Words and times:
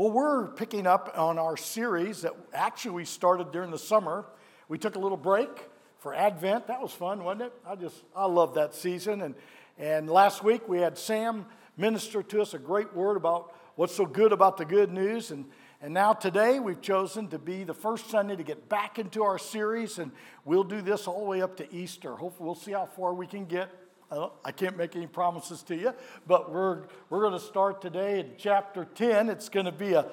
Well, 0.00 0.10
we're 0.10 0.46
picking 0.46 0.86
up 0.86 1.12
on 1.14 1.38
our 1.38 1.58
series 1.58 2.22
that 2.22 2.32
actually 2.54 2.92
we 2.92 3.04
started 3.04 3.52
during 3.52 3.70
the 3.70 3.78
summer. 3.78 4.24
We 4.66 4.78
took 4.78 4.96
a 4.96 4.98
little 4.98 5.18
break 5.18 5.50
for 5.98 6.14
Advent. 6.14 6.68
That 6.68 6.80
was 6.80 6.90
fun, 6.90 7.22
wasn't 7.22 7.42
it? 7.42 7.52
I 7.66 7.74
just, 7.74 7.96
I 8.16 8.24
love 8.24 8.54
that 8.54 8.74
season. 8.74 9.20
And, 9.20 9.34
and 9.76 10.08
last 10.08 10.42
week 10.42 10.66
we 10.66 10.78
had 10.78 10.96
Sam 10.96 11.44
minister 11.76 12.22
to 12.22 12.40
us 12.40 12.54
a 12.54 12.58
great 12.58 12.94
word 12.94 13.18
about 13.18 13.54
what's 13.74 13.94
so 13.94 14.06
good 14.06 14.32
about 14.32 14.56
the 14.56 14.64
good 14.64 14.90
news. 14.90 15.32
And, 15.32 15.44
and 15.82 15.92
now 15.92 16.14
today 16.14 16.60
we've 16.60 16.80
chosen 16.80 17.28
to 17.28 17.38
be 17.38 17.64
the 17.64 17.74
first 17.74 18.08
Sunday 18.08 18.36
to 18.36 18.42
get 18.42 18.70
back 18.70 18.98
into 18.98 19.22
our 19.22 19.38
series. 19.38 19.98
And 19.98 20.12
we'll 20.46 20.64
do 20.64 20.80
this 20.80 21.06
all 21.08 21.20
the 21.20 21.26
way 21.26 21.42
up 21.42 21.58
to 21.58 21.74
Easter. 21.74 22.16
Hopefully, 22.16 22.46
we'll 22.46 22.54
see 22.54 22.72
how 22.72 22.86
far 22.86 23.12
we 23.12 23.26
can 23.26 23.44
get 23.44 23.68
I 24.10 24.50
can't 24.50 24.76
make 24.76 24.96
any 24.96 25.06
promises 25.06 25.62
to 25.64 25.76
you, 25.76 25.94
but 26.26 26.50
we're, 26.50 26.82
we're 27.10 27.20
going 27.20 27.32
to 27.32 27.38
start 27.38 27.80
today 27.80 28.18
in 28.20 28.32
chapter 28.36 28.84
10. 28.96 29.28
It's 29.28 29.48
going 29.48 29.66
to 29.66 29.72
be 29.72 29.92
a, 29.92 30.04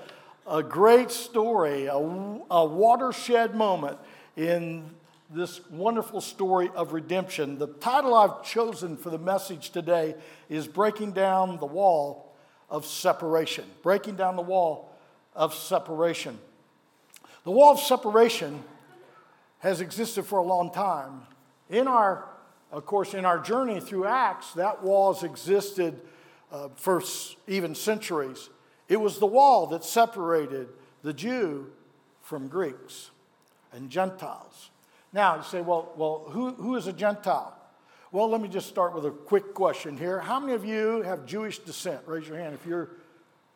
a 0.47 0.61
great 0.61 1.09
story, 1.09 1.87
a, 1.87 1.95
a 1.95 2.65
watershed 2.65 3.55
moment 3.55 3.97
in 4.35 4.85
this 5.31 5.67
wonderful 5.71 6.21
story 6.21 6.69
of 6.75 6.93
redemption. 6.93 7.57
The 7.57 7.67
title 7.67 8.13
I've 8.13 8.43
chosen 8.43 8.97
for 8.97 9.09
the 9.09 9.17
message 9.17 9.71
today 9.71 10.13
is 10.47 10.67
Breaking 10.67 11.11
Down 11.11 11.57
the 11.57 11.65
Wall 11.65 12.35
of 12.69 12.85
Separation. 12.85 13.65
Breaking 13.81 14.15
Down 14.15 14.35
the 14.35 14.43
Wall 14.43 14.95
of 15.35 15.55
Separation. 15.55 16.37
The 17.45 17.51
wall 17.51 17.73
of 17.73 17.79
separation 17.79 18.63
has 19.59 19.81
existed 19.81 20.23
for 20.23 20.37
a 20.37 20.43
long 20.43 20.71
time. 20.71 21.21
In 21.67 21.87
our 21.87 22.25
of 22.71 22.85
course, 22.85 23.13
in 23.13 23.25
our 23.25 23.39
journey 23.39 23.79
through 23.79 24.05
Acts, 24.05 24.53
that 24.53 24.83
wall 24.83 25.13
has 25.13 25.23
existed 25.23 26.01
uh, 26.51 26.69
for 26.75 27.01
even 27.47 27.75
centuries. 27.75 28.49
It 28.89 28.97
was 28.97 29.19
the 29.19 29.25
wall 29.25 29.67
that 29.67 29.83
separated 29.83 30.69
the 31.01 31.13
Jew 31.13 31.71
from 32.21 32.47
Greeks 32.47 33.11
and 33.71 33.89
Gentiles. 33.89 34.69
Now, 35.13 35.37
you 35.37 35.43
say, 35.43 35.61
well, 35.61 35.93
well 35.95 36.25
who, 36.29 36.53
who 36.53 36.75
is 36.75 36.87
a 36.87 36.93
Gentile? 36.93 37.53
Well, 38.11 38.29
let 38.29 38.41
me 38.41 38.47
just 38.47 38.67
start 38.67 38.93
with 38.93 39.05
a 39.05 39.11
quick 39.11 39.53
question 39.53 39.97
here. 39.97 40.19
How 40.19 40.39
many 40.39 40.53
of 40.53 40.63
you 40.63 41.01
have 41.01 41.25
Jewish 41.25 41.59
descent? 41.59 42.01
Raise 42.05 42.27
your 42.27 42.37
hand. 42.37 42.53
If 42.53 42.65
you're, 42.65 42.89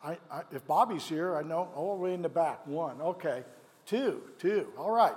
I, 0.04 0.18
I, 0.30 0.42
if 0.52 0.66
Bobby's 0.66 1.04
here, 1.04 1.36
I 1.36 1.42
know 1.42 1.70
all 1.74 1.96
the 1.96 2.02
way 2.02 2.14
in 2.14 2.22
the 2.22 2.28
back. 2.28 2.66
One. 2.66 3.00
Okay. 3.00 3.44
Two. 3.86 4.20
Two. 4.38 4.68
All 4.76 4.90
right. 4.90 5.14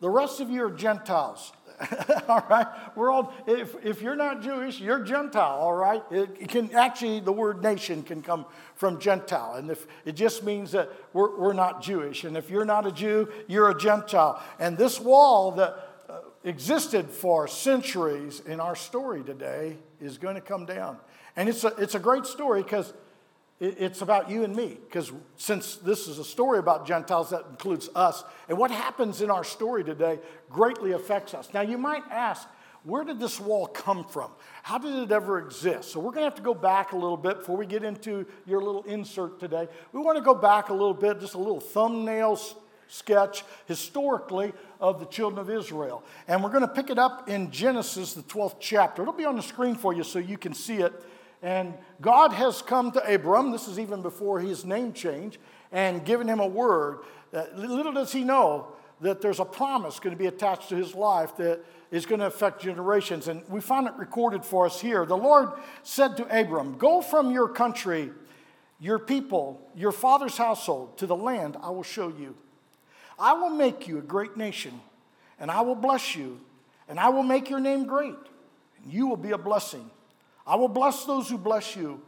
The 0.00 0.10
rest 0.10 0.40
of 0.40 0.50
you 0.50 0.64
are 0.64 0.70
Gentiles. 0.70 1.52
all 2.28 2.44
right? 2.48 2.66
All, 2.96 3.32
if, 3.46 3.74
if 3.84 4.02
you're 4.02 4.16
not 4.16 4.42
Jewish, 4.42 4.80
you're 4.80 5.00
Gentile, 5.00 5.58
all 5.58 5.72
right? 5.72 6.02
It, 6.10 6.30
it, 6.40 6.48
can 6.48 6.74
actually, 6.74 7.20
the 7.20 7.32
word 7.32 7.62
nation 7.62 8.02
can 8.02 8.22
come 8.22 8.46
from 8.74 8.98
Gentile. 9.00 9.54
And 9.54 9.70
if 9.70 9.86
it 10.04 10.12
just 10.12 10.44
means 10.44 10.72
that 10.72 10.90
we're, 11.12 11.36
we're 11.38 11.52
not 11.52 11.82
Jewish. 11.82 12.24
And 12.24 12.36
if 12.36 12.50
you're 12.50 12.64
not 12.64 12.86
a 12.86 12.92
Jew, 12.92 13.28
you're 13.46 13.70
a 13.70 13.78
Gentile. 13.78 14.42
And 14.58 14.78
this 14.78 15.00
wall 15.00 15.52
that 15.52 15.88
uh, 16.08 16.18
existed 16.44 17.10
for 17.10 17.48
centuries 17.48 18.40
in 18.40 18.60
our 18.60 18.76
story 18.76 19.22
today 19.22 19.76
is 20.00 20.18
going 20.18 20.36
to 20.36 20.40
come 20.40 20.66
down. 20.66 20.98
And 21.36 21.48
it's 21.48 21.64
a, 21.64 21.74
it's 21.78 21.94
a 21.94 22.00
great 22.00 22.26
story 22.26 22.62
because 22.62 22.92
it's 23.60 24.02
about 24.02 24.28
you 24.28 24.42
and 24.42 24.54
me, 24.54 24.78
because 24.84 25.12
since 25.36 25.76
this 25.76 26.08
is 26.08 26.18
a 26.18 26.24
story 26.24 26.58
about 26.58 26.86
Gentiles, 26.86 27.30
that 27.30 27.44
includes 27.50 27.88
us. 27.94 28.24
And 28.48 28.58
what 28.58 28.70
happens 28.70 29.22
in 29.22 29.30
our 29.30 29.44
story 29.44 29.84
today 29.84 30.18
greatly 30.50 30.92
affects 30.92 31.34
us. 31.34 31.48
Now, 31.54 31.60
you 31.60 31.78
might 31.78 32.02
ask, 32.10 32.48
where 32.82 33.04
did 33.04 33.18
this 33.20 33.40
wall 33.40 33.66
come 33.66 34.04
from? 34.04 34.30
How 34.62 34.78
did 34.78 34.94
it 34.94 35.12
ever 35.12 35.38
exist? 35.38 35.92
So, 35.92 36.00
we're 36.00 36.10
going 36.10 36.24
to 36.24 36.30
have 36.30 36.34
to 36.34 36.42
go 36.42 36.52
back 36.52 36.92
a 36.92 36.96
little 36.96 37.16
bit 37.16 37.38
before 37.38 37.56
we 37.56 37.64
get 37.64 37.84
into 37.84 38.26
your 38.44 38.60
little 38.60 38.82
insert 38.82 39.38
today. 39.38 39.68
We 39.92 40.00
want 40.00 40.18
to 40.18 40.24
go 40.24 40.34
back 40.34 40.68
a 40.68 40.74
little 40.74 40.92
bit, 40.92 41.20
just 41.20 41.34
a 41.34 41.38
little 41.38 41.60
thumbnail 41.60 42.38
sketch 42.88 43.44
historically 43.66 44.52
of 44.80 45.00
the 45.00 45.06
children 45.06 45.38
of 45.38 45.48
Israel. 45.48 46.02
And 46.28 46.42
we're 46.42 46.50
going 46.50 46.62
to 46.62 46.68
pick 46.68 46.90
it 46.90 46.98
up 46.98 47.28
in 47.28 47.50
Genesis, 47.50 48.14
the 48.14 48.22
12th 48.22 48.56
chapter. 48.60 49.02
It'll 49.02 49.14
be 49.14 49.24
on 49.24 49.36
the 49.36 49.42
screen 49.42 49.74
for 49.74 49.94
you 49.94 50.04
so 50.04 50.18
you 50.18 50.36
can 50.36 50.54
see 50.54 50.76
it. 50.78 50.92
And 51.44 51.74
God 52.00 52.32
has 52.32 52.62
come 52.62 52.90
to 52.92 53.14
Abram, 53.14 53.52
this 53.52 53.68
is 53.68 53.78
even 53.78 54.00
before 54.00 54.40
his 54.40 54.64
name 54.64 54.94
change, 54.94 55.38
and 55.70 56.02
given 56.02 56.26
him 56.26 56.40
a 56.40 56.46
word. 56.46 57.00
little 57.54 57.92
does 57.92 58.10
he 58.10 58.24
know 58.24 58.68
that 59.02 59.20
there's 59.20 59.40
a 59.40 59.44
promise 59.44 60.00
going 60.00 60.16
to 60.16 60.18
be 60.18 60.26
attached 60.26 60.70
to 60.70 60.74
his 60.74 60.94
life 60.94 61.36
that 61.36 61.60
is 61.90 62.06
going 62.06 62.20
to 62.20 62.26
affect 62.26 62.62
generations. 62.62 63.28
And 63.28 63.46
we 63.50 63.60
find 63.60 63.86
it 63.86 63.92
recorded 63.98 64.42
for 64.42 64.64
us 64.64 64.80
here. 64.80 65.04
The 65.04 65.18
Lord 65.18 65.50
said 65.82 66.16
to 66.16 66.40
Abram, 66.40 66.78
Go 66.78 67.02
from 67.02 67.30
your 67.30 67.50
country, 67.50 68.10
your 68.80 68.98
people, 68.98 69.60
your 69.76 69.92
father's 69.92 70.38
household, 70.38 70.96
to 70.96 71.06
the 71.06 71.14
land 71.14 71.58
I 71.62 71.68
will 71.68 71.82
show 71.82 72.08
you. 72.08 72.36
I 73.18 73.34
will 73.34 73.50
make 73.50 73.86
you 73.86 73.98
a 73.98 74.02
great 74.02 74.38
nation, 74.38 74.80
and 75.38 75.50
I 75.50 75.60
will 75.60 75.74
bless 75.74 76.16
you, 76.16 76.40
and 76.88 76.98
I 76.98 77.10
will 77.10 77.22
make 77.22 77.50
your 77.50 77.60
name 77.60 77.84
great, 77.84 78.16
and 78.82 78.90
you 78.90 79.08
will 79.08 79.18
be 79.18 79.32
a 79.32 79.38
blessing. 79.38 79.90
I 80.46 80.56
will 80.56 80.68
bless 80.68 81.04
those 81.04 81.28
who 81.28 81.38
bless 81.38 81.74
you, 81.74 82.02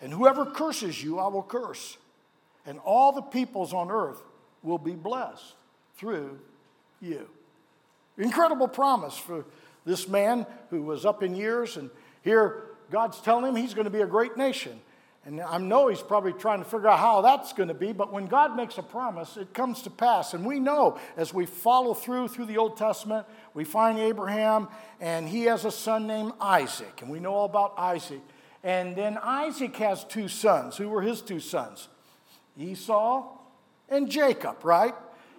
and 0.00 0.12
whoever 0.12 0.44
curses 0.44 1.02
you, 1.02 1.18
I 1.18 1.28
will 1.28 1.42
curse. 1.42 1.96
And 2.66 2.78
all 2.84 3.12
the 3.12 3.22
peoples 3.22 3.72
on 3.72 3.90
earth 3.90 4.22
will 4.62 4.78
be 4.78 4.92
blessed 4.92 5.54
through 5.96 6.38
you. 7.00 7.28
Incredible 8.18 8.68
promise 8.68 9.16
for 9.16 9.44
this 9.84 10.06
man 10.06 10.46
who 10.70 10.82
was 10.82 11.04
up 11.04 11.22
in 11.22 11.34
years, 11.34 11.76
and 11.76 11.90
here 12.22 12.64
God's 12.90 13.20
telling 13.20 13.46
him 13.46 13.56
he's 13.56 13.74
going 13.74 13.86
to 13.86 13.90
be 13.90 14.02
a 14.02 14.06
great 14.06 14.36
nation. 14.36 14.80
And 15.24 15.40
I 15.40 15.58
know 15.58 15.86
he's 15.86 16.02
probably 16.02 16.32
trying 16.32 16.58
to 16.58 16.64
figure 16.64 16.88
out 16.88 16.98
how 16.98 17.20
that's 17.20 17.52
going 17.52 17.68
to 17.68 17.74
be, 17.74 17.92
but 17.92 18.12
when 18.12 18.26
God 18.26 18.56
makes 18.56 18.76
a 18.78 18.82
promise, 18.82 19.36
it 19.36 19.54
comes 19.54 19.82
to 19.82 19.90
pass. 19.90 20.34
And 20.34 20.44
we 20.44 20.58
know 20.58 20.98
as 21.16 21.32
we 21.32 21.46
follow 21.46 21.94
through 21.94 22.28
through 22.28 22.46
the 22.46 22.58
Old 22.58 22.76
Testament, 22.76 23.26
we 23.54 23.62
find 23.62 24.00
Abraham, 24.00 24.66
and 25.00 25.28
he 25.28 25.44
has 25.44 25.64
a 25.64 25.70
son 25.70 26.08
named 26.08 26.32
Isaac. 26.40 27.02
And 27.02 27.10
we 27.10 27.20
know 27.20 27.34
all 27.34 27.44
about 27.44 27.74
Isaac. 27.78 28.20
And 28.64 28.96
then 28.96 29.16
Isaac 29.22 29.76
has 29.76 30.02
two 30.04 30.26
sons. 30.26 30.76
Who 30.76 30.88
were 30.88 31.02
his 31.02 31.22
two 31.22 31.40
sons? 31.40 31.88
Esau 32.58 33.28
and 33.88 34.10
Jacob, 34.10 34.64
right? 34.64 34.94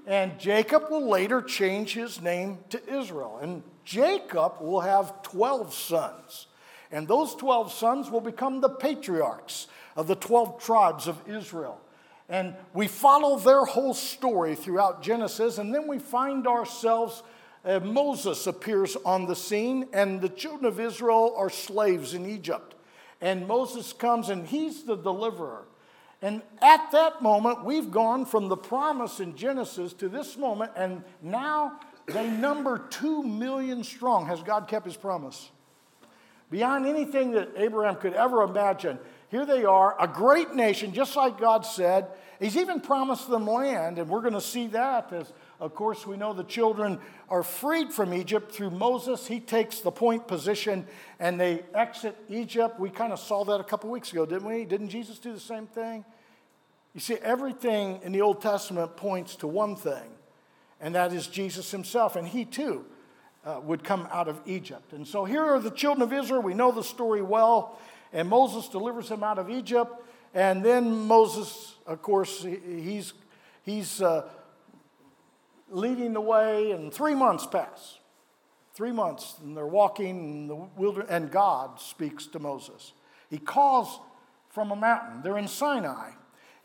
And 0.08 0.40
Jacob 0.40 0.90
will 0.90 1.10
later 1.10 1.42
change 1.42 1.94
his 1.94 2.22
name 2.22 2.60
to 2.70 2.82
Israel. 2.94 3.40
And 3.42 3.64
Jacob 3.84 4.62
will 4.62 4.82
have 4.82 5.22
12 5.24 5.74
sons. 5.74 6.48
And 6.94 7.08
those 7.08 7.34
12 7.36 7.74
sons 7.74 8.12
will 8.12 8.22
become 8.22 8.62
the 8.62 8.70
patriarchs 8.70 9.68
of 9.96 10.08
the 10.08 10.16
12 10.16 10.64
tribes 10.64 11.08
of 11.08 11.18
Israel. 11.28 11.82
And 12.30 12.56
we 12.72 12.88
follow 12.88 13.38
their 13.40 13.66
whole 13.66 13.96
story 13.96 14.56
throughout 14.56 15.02
Genesis, 15.02 15.58
and 15.58 15.74
then 15.74 15.88
we 15.88 15.98
find 15.98 16.48
ourselves, 16.48 17.24
uh, 17.66 17.80
Moses 17.80 18.46
appears 18.46 18.96
on 19.06 19.26
the 19.26 19.36
scene, 19.36 19.88
and 19.92 20.22
the 20.22 20.30
children 20.30 20.66
of 20.66 20.80
Israel 20.80 21.34
are 21.36 21.50
slaves 21.50 22.14
in 22.14 22.28
Egypt. 22.28 22.76
And 23.20 23.48
Moses 23.48 23.92
comes, 23.92 24.30
and 24.30 24.46
he's 24.46 24.84
the 24.84 24.96
deliverer. 24.96 25.66
And 26.22 26.44
at 26.62 26.92
that 26.92 27.24
moment, 27.24 27.66
we've 27.66 27.90
gone 27.90 28.26
from 28.26 28.50
the 28.50 28.56
promise 28.58 29.20
in 29.20 29.36
Genesis 29.36 29.94
to 29.94 30.08
this 30.10 30.38
moment, 30.38 30.72
and 30.76 31.04
now 31.24 31.80
they 32.06 32.30
number 32.30 32.78
two 32.90 33.24
million 33.24 33.84
strong. 33.84 34.28
Has 34.28 34.44
God 34.44 34.68
kept 34.68 34.86
his 34.86 34.96
promise? 34.96 35.50
Beyond 36.54 36.86
anything 36.86 37.32
that 37.32 37.50
Abraham 37.58 37.96
could 37.96 38.14
ever 38.14 38.44
imagine. 38.44 39.00
Here 39.30 39.44
they 39.44 39.66
are, 39.66 40.00
a 40.00 40.08
great 40.08 40.54
nation, 40.54 40.94
just 40.94 41.16
like 41.16 41.40
God 41.40 41.66
said. 41.66 42.06
He's 42.40 42.56
even 42.58 42.80
promised 42.80 43.28
them 43.28 43.48
land, 43.48 43.98
and 43.98 44.08
we're 44.08 44.22
going 44.22 44.36
to 44.36 44.42
see 44.42 44.68
that 44.68 45.12
as, 45.12 45.34
of 45.60 45.74
course, 45.74 46.06
we 46.06 46.16
know 46.16 46.32
the 46.32 46.44
children 46.44 47.00
are 47.28 47.42
freed 47.42 47.92
from 47.92 48.14
Egypt 48.14 48.52
through 48.52 48.70
Moses. 48.70 49.26
He 49.26 49.40
takes 49.40 49.80
the 49.80 49.90
point 49.90 50.28
position 50.28 50.86
and 51.20 51.40
they 51.40 51.64
exit 51.74 52.16
Egypt. 52.30 52.80
We 52.80 52.92
kind 52.92 53.12
of 53.12 53.20
saw 53.20 53.44
that 53.46 53.60
a 53.60 53.64
couple 53.64 53.90
weeks 53.90 54.12
ago, 54.12 54.24
didn't 54.24 54.48
we? 54.48 54.64
Didn't 54.64 54.90
Jesus 54.90 55.18
do 55.18 55.34
the 55.34 55.40
same 55.40 55.66
thing? 55.66 56.06
You 56.94 57.00
see, 57.00 57.16
everything 57.24 58.00
in 58.04 58.12
the 58.12 58.22
Old 58.22 58.44
Testament 58.44 58.96
points 58.96 59.38
to 59.38 59.48
one 59.48 59.76
thing, 59.76 60.12
and 60.80 60.94
that 60.94 61.14
is 61.14 61.26
Jesus 61.26 61.72
himself. 61.72 62.16
And 62.16 62.28
he 62.28 62.46
too 62.46 62.86
uh, 63.46 63.60
would 63.64 63.84
come 63.84 64.08
out 64.12 64.28
of 64.28 64.40
Egypt. 64.46 64.94
And 64.94 65.08
so 65.08 65.26
here 65.26 65.44
are 65.44 65.60
the 65.60 65.72
children 65.72 66.02
of 66.02 66.14
Israel. 66.14 66.42
We 66.42 66.54
know 66.54 66.72
the 66.72 66.84
story 66.84 67.22
well. 67.22 67.80
And 68.12 68.30
Moses 68.30 68.68
delivers 68.70 69.10
them 69.10 69.24
out 69.24 69.40
of 69.40 69.50
Egypt. 69.50 69.92
And 70.34 70.64
then 70.64 71.08
Moses, 71.08 71.76
of 71.86 72.02
course, 72.02 72.44
he's, 72.44 73.14
he's 73.64 74.02
uh, 74.02 74.28
leading 75.70 76.14
the 76.14 76.22
way, 76.22 76.72
and 76.72 76.94
three 76.94 77.16
months 77.16 77.46
pass. 77.46 78.00
Three 78.74 78.92
months, 78.92 79.36
and 79.44 79.56
they're 79.56 79.68
walking 79.68 80.10
in 80.10 80.48
the 80.48 80.56
wilderness, 80.56 81.10
and 81.12 81.30
God 81.30 81.80
speaks 81.80 82.26
to 82.28 82.40
Moses. 82.40 82.94
He 83.30 83.38
calls 83.38 84.00
from 84.50 84.72
a 84.72 84.76
mountain. 84.76 85.22
They're 85.22 85.38
in 85.38 85.48
Sinai. 85.48 86.12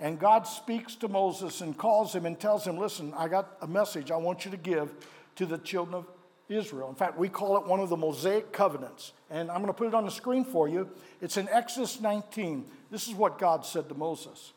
And 0.00 0.18
God 0.18 0.46
speaks 0.46 0.94
to 0.96 1.08
Moses 1.08 1.60
and 1.60 1.76
calls 1.76 2.14
him 2.14 2.24
and 2.24 2.38
tells 2.38 2.66
him, 2.66 2.78
Listen, 2.78 3.12
I 3.16 3.28
got 3.28 3.56
a 3.60 3.66
message 3.66 4.10
I 4.10 4.16
want 4.16 4.44
you 4.44 4.50
to 4.52 4.56
give 4.56 4.94
to 5.36 5.44
the 5.44 5.58
children 5.58 5.96
of 5.96 6.06
Israel. 6.48 6.88
In 6.88 6.94
fact, 6.94 7.18
we 7.18 7.28
call 7.28 7.56
it 7.58 7.66
one 7.66 7.80
of 7.80 7.88
the 7.88 7.96
Mosaic 7.96 8.52
covenants. 8.52 9.12
And 9.30 9.50
I'm 9.50 9.58
going 9.58 9.68
to 9.68 9.72
put 9.72 9.88
it 9.88 9.94
on 9.94 10.04
the 10.04 10.10
screen 10.10 10.44
for 10.44 10.68
you. 10.68 10.88
It's 11.20 11.36
in 11.36 11.48
Exodus 11.48 12.00
19. 12.00 12.64
This 12.90 13.08
is 13.08 13.14
what 13.14 13.38
God 13.38 13.64
said 13.64 13.88
to 13.88 13.94
Moses 13.94 14.52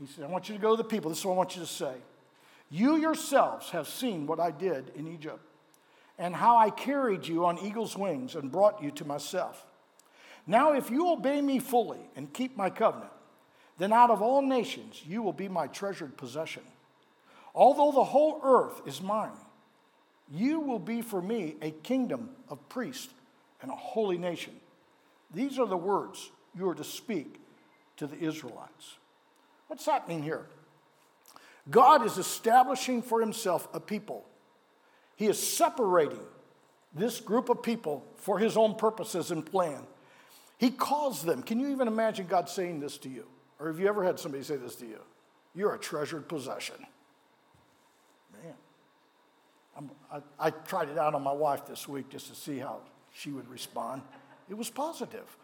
He 0.00 0.06
said, 0.06 0.24
I 0.24 0.28
want 0.28 0.48
you 0.48 0.54
to 0.54 0.60
go 0.60 0.76
to 0.76 0.82
the 0.82 0.88
people. 0.88 1.10
This 1.10 1.20
is 1.20 1.24
what 1.24 1.34
I 1.34 1.36
want 1.36 1.56
you 1.56 1.62
to 1.62 1.68
say. 1.68 1.94
You 2.70 2.96
yourselves 2.96 3.70
have 3.70 3.88
seen 3.88 4.26
what 4.26 4.40
I 4.40 4.50
did 4.50 4.92
in 4.94 5.06
Egypt, 5.08 5.40
and 6.18 6.34
how 6.34 6.56
I 6.56 6.70
carried 6.70 7.26
you 7.26 7.46
on 7.46 7.58
eagle's 7.58 7.96
wings 7.96 8.34
and 8.34 8.52
brought 8.52 8.82
you 8.82 8.90
to 8.92 9.04
myself. 9.04 9.64
Now, 10.46 10.72
if 10.72 10.90
you 10.90 11.10
obey 11.10 11.40
me 11.40 11.60
fully 11.60 12.00
and 12.16 12.32
keep 12.32 12.56
my 12.56 12.70
covenant, 12.70 13.12
then 13.78 13.92
out 13.92 14.10
of 14.10 14.20
all 14.20 14.42
nations 14.42 15.02
you 15.06 15.22
will 15.22 15.32
be 15.32 15.48
my 15.48 15.66
treasured 15.68 16.16
possession. 16.16 16.62
Although 17.54 17.92
the 17.92 18.04
whole 18.04 18.40
earth 18.42 18.82
is 18.86 19.00
mine, 19.00 19.30
you 20.30 20.60
will 20.60 20.78
be 20.78 21.02
for 21.02 21.22
me 21.22 21.56
a 21.62 21.70
kingdom 21.70 22.30
of 22.48 22.68
priests 22.68 23.12
and 23.62 23.70
a 23.70 23.76
holy 23.76 24.18
nation. 24.18 24.54
These 25.32 25.58
are 25.58 25.66
the 25.66 25.76
words 25.76 26.30
you 26.56 26.68
are 26.68 26.74
to 26.74 26.84
speak 26.84 27.40
to 27.96 28.06
the 28.06 28.18
Israelites. 28.18 28.96
What's 29.66 29.86
happening 29.86 30.22
here? 30.22 30.46
God 31.70 32.04
is 32.04 32.16
establishing 32.16 33.02
for 33.02 33.20
himself 33.20 33.68
a 33.74 33.80
people. 33.80 34.24
He 35.16 35.26
is 35.26 35.38
separating 35.38 36.22
this 36.94 37.20
group 37.20 37.48
of 37.48 37.62
people 37.62 38.04
for 38.16 38.38
his 38.38 38.56
own 38.56 38.74
purposes 38.74 39.30
and 39.30 39.44
plan. 39.44 39.82
He 40.56 40.70
calls 40.70 41.22
them. 41.22 41.42
Can 41.42 41.60
you 41.60 41.68
even 41.68 41.88
imagine 41.88 42.26
God 42.26 42.48
saying 42.48 42.80
this 42.80 42.98
to 42.98 43.08
you? 43.08 43.26
Or 43.60 43.66
have 43.68 43.78
you 43.78 43.88
ever 43.88 44.04
had 44.04 44.18
somebody 44.18 44.42
say 44.44 44.56
this 44.56 44.76
to 44.76 44.86
you? 44.86 45.00
You're 45.54 45.74
a 45.74 45.78
treasured 45.78 46.28
possession. 46.28 46.76
I, 50.10 50.20
I 50.38 50.50
tried 50.50 50.88
it 50.88 50.98
out 50.98 51.14
on 51.14 51.22
my 51.22 51.32
wife 51.32 51.66
this 51.66 51.86
week 51.88 52.08
just 52.08 52.28
to 52.28 52.34
see 52.34 52.58
how 52.58 52.80
she 53.12 53.30
would 53.30 53.48
respond. 53.48 54.02
It 54.48 54.56
was 54.56 54.70
positive. 54.70 55.36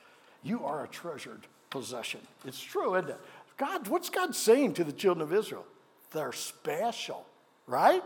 You 0.42 0.64
are 0.64 0.84
a 0.84 0.88
treasured 0.88 1.46
possession. 1.70 2.20
It's 2.44 2.60
true, 2.60 2.96
isn't 2.96 3.10
it? 3.10 3.20
God, 3.56 3.88
what's 3.88 4.10
God 4.10 4.34
saying 4.34 4.75
to 4.75 4.84
the 4.84 4.92
children 4.92 5.22
of 5.22 5.32
Israel? 5.32 5.64
They're 6.12 6.32
special, 6.32 7.25
right? 7.66 8.02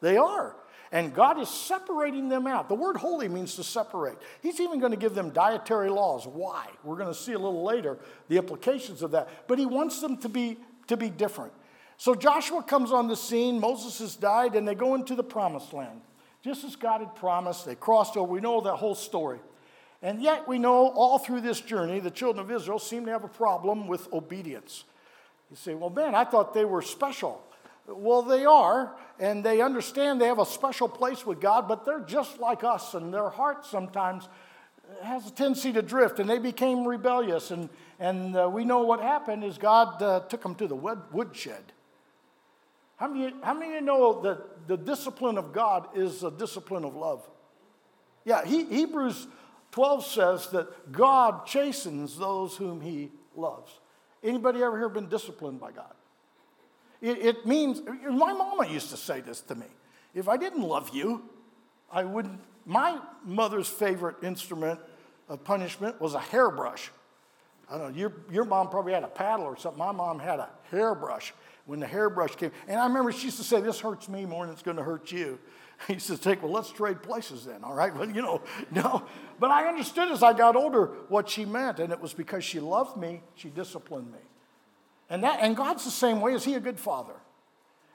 They 0.00 0.16
are. 0.16 0.56
And 0.92 1.14
God 1.14 1.40
is 1.40 1.48
separating 1.48 2.28
them 2.28 2.46
out. 2.46 2.68
The 2.68 2.74
word 2.74 2.98
holy 2.98 3.26
means 3.26 3.56
to 3.56 3.64
separate. 3.64 4.18
He's 4.42 4.60
even 4.60 4.78
going 4.78 4.92
to 4.92 4.98
give 4.98 5.14
them 5.14 5.30
dietary 5.30 5.88
laws. 5.88 6.26
Why? 6.26 6.66
We're 6.84 6.96
going 6.96 7.08
to 7.08 7.18
see 7.18 7.32
a 7.32 7.38
little 7.38 7.64
later 7.64 7.98
the 8.28 8.36
implications 8.36 9.00
of 9.00 9.12
that. 9.12 9.48
But 9.48 9.58
he 9.58 9.64
wants 9.64 10.00
them 10.00 10.18
to 10.18 10.28
be, 10.28 10.58
to 10.88 10.96
be 10.98 11.08
different. 11.08 11.52
So 12.02 12.16
Joshua 12.16 12.64
comes 12.64 12.90
on 12.90 13.06
the 13.06 13.14
scene. 13.14 13.60
Moses 13.60 14.00
has 14.00 14.16
died, 14.16 14.56
and 14.56 14.66
they 14.66 14.74
go 14.74 14.96
into 14.96 15.14
the 15.14 15.22
promised 15.22 15.72
land. 15.72 16.00
Just 16.42 16.64
as 16.64 16.74
God 16.74 16.98
had 17.00 17.14
promised, 17.14 17.64
they 17.64 17.76
crossed 17.76 18.16
over. 18.16 18.28
We 18.28 18.40
know 18.40 18.60
that 18.60 18.74
whole 18.74 18.96
story. 18.96 19.38
And 20.02 20.20
yet, 20.20 20.48
we 20.48 20.58
know 20.58 20.88
all 20.88 21.20
through 21.20 21.42
this 21.42 21.60
journey, 21.60 22.00
the 22.00 22.10
children 22.10 22.44
of 22.44 22.50
Israel 22.50 22.80
seem 22.80 23.04
to 23.04 23.12
have 23.12 23.22
a 23.22 23.28
problem 23.28 23.86
with 23.86 24.12
obedience. 24.12 24.82
You 25.48 25.54
say, 25.54 25.74
well, 25.74 25.90
man, 25.90 26.16
I 26.16 26.24
thought 26.24 26.54
they 26.54 26.64
were 26.64 26.82
special. 26.82 27.40
Well, 27.86 28.22
they 28.22 28.46
are, 28.46 28.96
and 29.20 29.44
they 29.44 29.60
understand 29.60 30.20
they 30.20 30.26
have 30.26 30.40
a 30.40 30.44
special 30.44 30.88
place 30.88 31.24
with 31.24 31.40
God, 31.40 31.68
but 31.68 31.84
they're 31.84 32.00
just 32.00 32.40
like 32.40 32.64
us, 32.64 32.94
and 32.94 33.14
their 33.14 33.28
heart 33.28 33.64
sometimes 33.64 34.28
has 35.04 35.28
a 35.28 35.30
tendency 35.30 35.72
to 35.72 35.82
drift, 35.82 36.18
and 36.18 36.28
they 36.28 36.40
became 36.40 36.84
rebellious. 36.84 37.52
And, 37.52 37.68
and 38.00 38.36
uh, 38.36 38.50
we 38.52 38.64
know 38.64 38.82
what 38.82 39.00
happened 39.00 39.44
is 39.44 39.56
God 39.56 40.02
uh, 40.02 40.18
took 40.28 40.42
them 40.42 40.56
to 40.56 40.66
the 40.66 40.74
woodshed. 40.74 41.62
How 43.02 43.08
many, 43.08 43.34
how 43.42 43.54
many 43.54 43.74
of 43.74 43.80
you 43.80 43.80
know 43.80 44.22
that 44.22 44.68
the 44.68 44.76
discipline 44.76 45.36
of 45.36 45.52
God 45.52 45.88
is 45.92 46.22
a 46.22 46.30
discipline 46.30 46.84
of 46.84 46.94
love? 46.94 47.28
Yeah, 48.24 48.44
he, 48.44 48.64
Hebrews 48.64 49.26
12 49.72 50.06
says 50.06 50.46
that 50.50 50.92
God 50.92 51.44
chastens 51.44 52.16
those 52.16 52.56
whom 52.56 52.80
he 52.80 53.10
loves. 53.34 53.72
Anybody 54.22 54.62
ever 54.62 54.78
here 54.78 54.88
been 54.88 55.08
disciplined 55.08 55.58
by 55.58 55.72
God? 55.72 55.92
It, 57.00 57.18
it 57.18 57.44
means, 57.44 57.82
my 58.08 58.32
mama 58.34 58.68
used 58.68 58.90
to 58.90 58.96
say 58.96 59.20
this 59.20 59.40
to 59.40 59.56
me 59.56 59.66
if 60.14 60.28
I 60.28 60.36
didn't 60.36 60.62
love 60.62 60.94
you, 60.94 61.24
I 61.90 62.04
wouldn't. 62.04 62.38
My 62.66 63.00
mother's 63.24 63.68
favorite 63.68 64.22
instrument 64.22 64.78
of 65.28 65.42
punishment 65.42 66.00
was 66.00 66.14
a 66.14 66.20
hairbrush. 66.20 66.92
I 67.68 67.78
don't 67.78 67.94
know, 67.94 67.98
your, 67.98 68.12
your 68.30 68.44
mom 68.44 68.68
probably 68.68 68.92
had 68.92 69.02
a 69.02 69.08
paddle 69.08 69.46
or 69.46 69.56
something. 69.56 69.80
My 69.80 69.90
mom 69.90 70.20
had 70.20 70.38
a 70.38 70.50
hairbrush 70.70 71.34
when 71.66 71.80
the 71.80 71.86
hairbrush 71.86 72.36
came. 72.36 72.50
And 72.66 72.80
I 72.80 72.86
remember 72.86 73.12
she 73.12 73.26
used 73.26 73.38
to 73.38 73.44
say, 73.44 73.60
This 73.60 73.80
hurts 73.80 74.08
me 74.08 74.26
more 74.26 74.44
than 74.44 74.52
it's 74.52 74.62
going 74.62 74.76
to 74.76 74.82
hurt 74.82 75.12
you. 75.12 75.38
He 75.88 75.94
used 75.94 76.06
to 76.06 76.16
take, 76.16 76.42
Well, 76.42 76.52
let's 76.52 76.70
trade 76.70 77.02
places 77.02 77.44
then, 77.44 77.64
all 77.64 77.74
right? 77.74 77.92
But 77.96 78.14
you 78.14 78.22
know, 78.22 78.42
no. 78.70 79.04
But 79.38 79.50
I 79.50 79.66
understood 79.66 80.10
as 80.10 80.22
I 80.22 80.32
got 80.32 80.56
older 80.56 80.86
what 81.08 81.28
she 81.28 81.44
meant, 81.44 81.78
and 81.78 81.92
it 81.92 82.00
was 82.00 82.12
because 82.14 82.44
she 82.44 82.60
loved 82.60 82.96
me, 82.96 83.22
she 83.34 83.48
disciplined 83.48 84.12
me. 84.12 84.18
And, 85.10 85.24
that, 85.24 85.40
and 85.40 85.56
God's 85.56 85.84
the 85.84 85.90
same 85.90 86.20
way. 86.20 86.34
Is 86.34 86.44
He 86.44 86.54
a 86.54 86.60
good 86.60 86.78
father? 86.78 87.14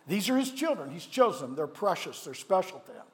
These 0.08 0.30
are 0.30 0.38
His 0.38 0.52
children. 0.52 0.92
He's 0.92 1.06
chosen 1.06 1.48
them. 1.48 1.56
They're 1.56 1.68
precious, 1.68 2.24
they're 2.24 2.34
special 2.34 2.80
to 2.86 2.92
Him. 2.92 3.06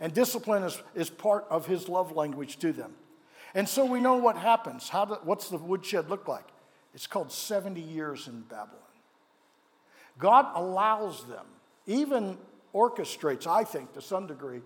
And 0.00 0.14
discipline 0.14 0.62
is, 0.62 0.80
is 0.94 1.10
part 1.10 1.46
of 1.50 1.66
His 1.66 1.88
love 1.88 2.12
language 2.12 2.58
to 2.58 2.72
them. 2.72 2.94
And 3.54 3.68
so 3.68 3.84
we 3.84 4.00
know 4.00 4.16
what 4.16 4.36
happens. 4.36 4.88
How 4.88 5.04
do, 5.04 5.14
what's 5.24 5.48
the 5.48 5.58
woodshed 5.58 6.08
look 6.08 6.28
like? 6.28 6.46
It's 6.94 7.06
called 7.06 7.32
70 7.32 7.80
years 7.80 8.28
in 8.28 8.42
Babylon. 8.42 8.89
God 10.18 10.46
allows 10.54 11.24
them, 11.24 11.44
even 11.86 12.36
orchestrates, 12.74 13.46
I 13.46 13.64
think, 13.64 13.92
to 13.94 14.02
some 14.02 14.26
degree, 14.26 14.60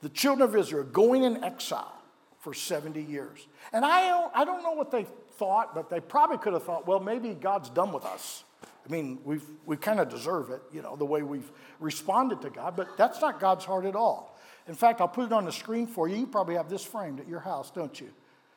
the 0.00 0.08
children 0.08 0.48
of 0.48 0.56
Israel 0.56 0.84
going 0.84 1.24
in 1.24 1.42
exile 1.42 1.92
for 2.40 2.52
70 2.52 3.02
years. 3.02 3.46
And 3.72 3.84
I 3.84 4.08
don't, 4.08 4.32
I 4.34 4.44
don't 4.44 4.62
know 4.62 4.72
what 4.72 4.90
they 4.90 5.06
thought, 5.38 5.74
but 5.74 5.88
they 5.88 6.00
probably 6.00 6.38
could 6.38 6.52
have 6.52 6.64
thought, 6.64 6.86
well, 6.86 7.00
maybe 7.00 7.32
God's 7.34 7.70
done 7.70 7.92
with 7.92 8.04
us. 8.04 8.44
I 8.86 8.92
mean, 8.92 9.18
we've, 9.24 9.44
we 9.64 9.76
kind 9.76 9.98
of 9.98 10.10
deserve 10.10 10.50
it, 10.50 10.60
you 10.72 10.82
know, 10.82 10.94
the 10.94 11.06
way 11.06 11.22
we've 11.22 11.50
responded 11.80 12.42
to 12.42 12.50
God, 12.50 12.76
but 12.76 12.96
that's 12.98 13.20
not 13.20 13.40
God's 13.40 13.64
heart 13.64 13.86
at 13.86 13.96
all. 13.96 14.38
In 14.68 14.74
fact, 14.74 15.00
I'll 15.00 15.08
put 15.08 15.26
it 15.26 15.32
on 15.32 15.44
the 15.44 15.52
screen 15.52 15.86
for 15.86 16.06
you. 16.06 16.16
You 16.16 16.26
probably 16.26 16.56
have 16.56 16.68
this 16.68 16.84
framed 16.84 17.20
at 17.20 17.28
your 17.28 17.40
house, 17.40 17.70
don't 17.70 17.98
you? 17.98 18.10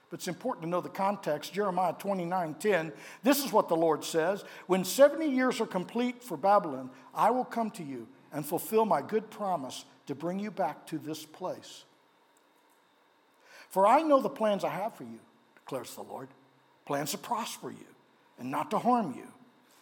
But 0.09 0.19
it's 0.19 0.27
important 0.27 0.63
to 0.63 0.69
know 0.69 0.81
the 0.81 0.89
context. 0.89 1.54
Jeremiah 1.54 1.94
29 1.94 2.56
10. 2.56 2.94
This 3.24 3.44
is 3.44 3.51
what 3.51 3.68
the 3.68 3.75
Lord 3.75 4.04
says 4.04 4.44
When 4.68 4.86
70 4.86 5.27
years 5.27 5.59
are 5.59 5.65
complete 5.65 6.24
for 6.24 6.38
Babylon, 6.38 6.89
I 7.13 7.31
will 7.31 7.45
come 7.45 7.71
to 7.71 7.83
you 7.83 8.07
and 8.31 8.45
fulfill 8.45 8.86
my 8.86 9.01
good 9.01 9.30
promise 9.30 9.86
to 10.07 10.15
bring 10.15 10.39
you 10.39 10.51
back 10.51 10.86
to 10.88 10.98
this 10.98 11.25
place. 11.25 11.83
For 13.69 13.86
I 13.86 14.01
know 14.01 14.21
the 14.21 14.30
plans 14.30 14.63
I 14.63 14.69
have 14.69 14.95
for 14.95 15.04
you, 15.04 15.19
declares 15.56 15.94
the 15.95 16.04
Lord 16.04 16.30
plans 16.86 17.12
to 17.12 17.18
prosper 17.18 17.69
you 17.69 17.86
and 18.39 18.50
not 18.50 18.71
to 18.71 18.80
harm 18.80 19.13
you, 19.15 19.27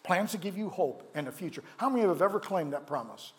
plans 0.04 0.31
to 0.31 0.39
give 0.39 0.57
you 0.57 0.69
hope 0.69 1.10
and 1.13 1.28
a 1.28 1.31
future. 1.31 1.63
How 1.78 1.88
many 1.88 2.01
of 2.01 2.06
you 2.06 2.10
have 2.10 2.21
ever 2.21 2.39
claimed 2.39 2.74
that 2.74 2.88
promise? 2.88 3.31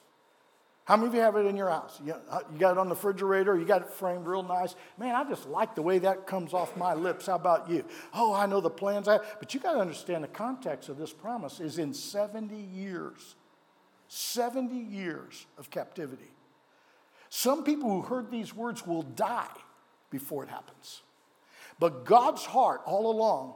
How 0.87 0.97
many 0.97 1.09
of 1.09 1.15
you 1.15 1.21
have 1.21 1.35
it 1.35 1.47
in 1.47 1.57
your 1.57 1.69
house? 1.69 2.01
Uh, 2.31 2.39
you 2.53 2.59
got 2.59 2.71
it 2.71 2.79
on 2.79 2.89
the 2.89 2.95
refrigerator, 2.95 3.59
you 3.59 3.65
got 3.65 3.83
it 3.83 3.91
framed 3.91 4.25
real 4.25 4.45
nice. 4.45 4.77
Man, 4.97 5.17
I 5.17 5.29
just 5.29 5.49
like 5.49 5.75
the 5.75 5.83
way 5.83 5.99
that 5.99 6.29
comes 6.29 6.55
off 6.55 6.77
my 6.77 6.95
lips. 6.95 7.27
How 7.27 7.35
about 7.35 7.69
you? 7.69 7.85
Oh, 8.15 8.33
I 8.33 8.47
know 8.47 8.61
the 8.61 8.71
plans 8.71 9.09
I 9.09 9.15
have. 9.15 9.37
But 9.41 9.53
you 9.53 9.59
got 9.59 9.73
to 9.73 9.81
understand 9.81 10.23
the 10.23 10.29
context 10.29 10.89
of 10.89 10.97
this 10.97 11.13
promise 11.13 11.59
is 11.59 11.79
in 11.79 11.93
70 11.93 12.55
years. 12.55 13.35
70 14.07 14.77
years 14.77 15.47
of 15.59 15.71
captivity. 15.71 16.31
Some 17.31 17.65
people 17.65 17.91
who 17.91 18.03
heard 18.03 18.31
these 18.31 18.55
words 18.55 18.87
will 18.87 19.03
die 19.03 19.49
before 20.11 20.45
it 20.45 20.49
happens. 20.49 21.03
But 21.81 22.05
God's 22.05 22.45
heart 22.45 22.83
all 22.87 23.11
along, 23.11 23.55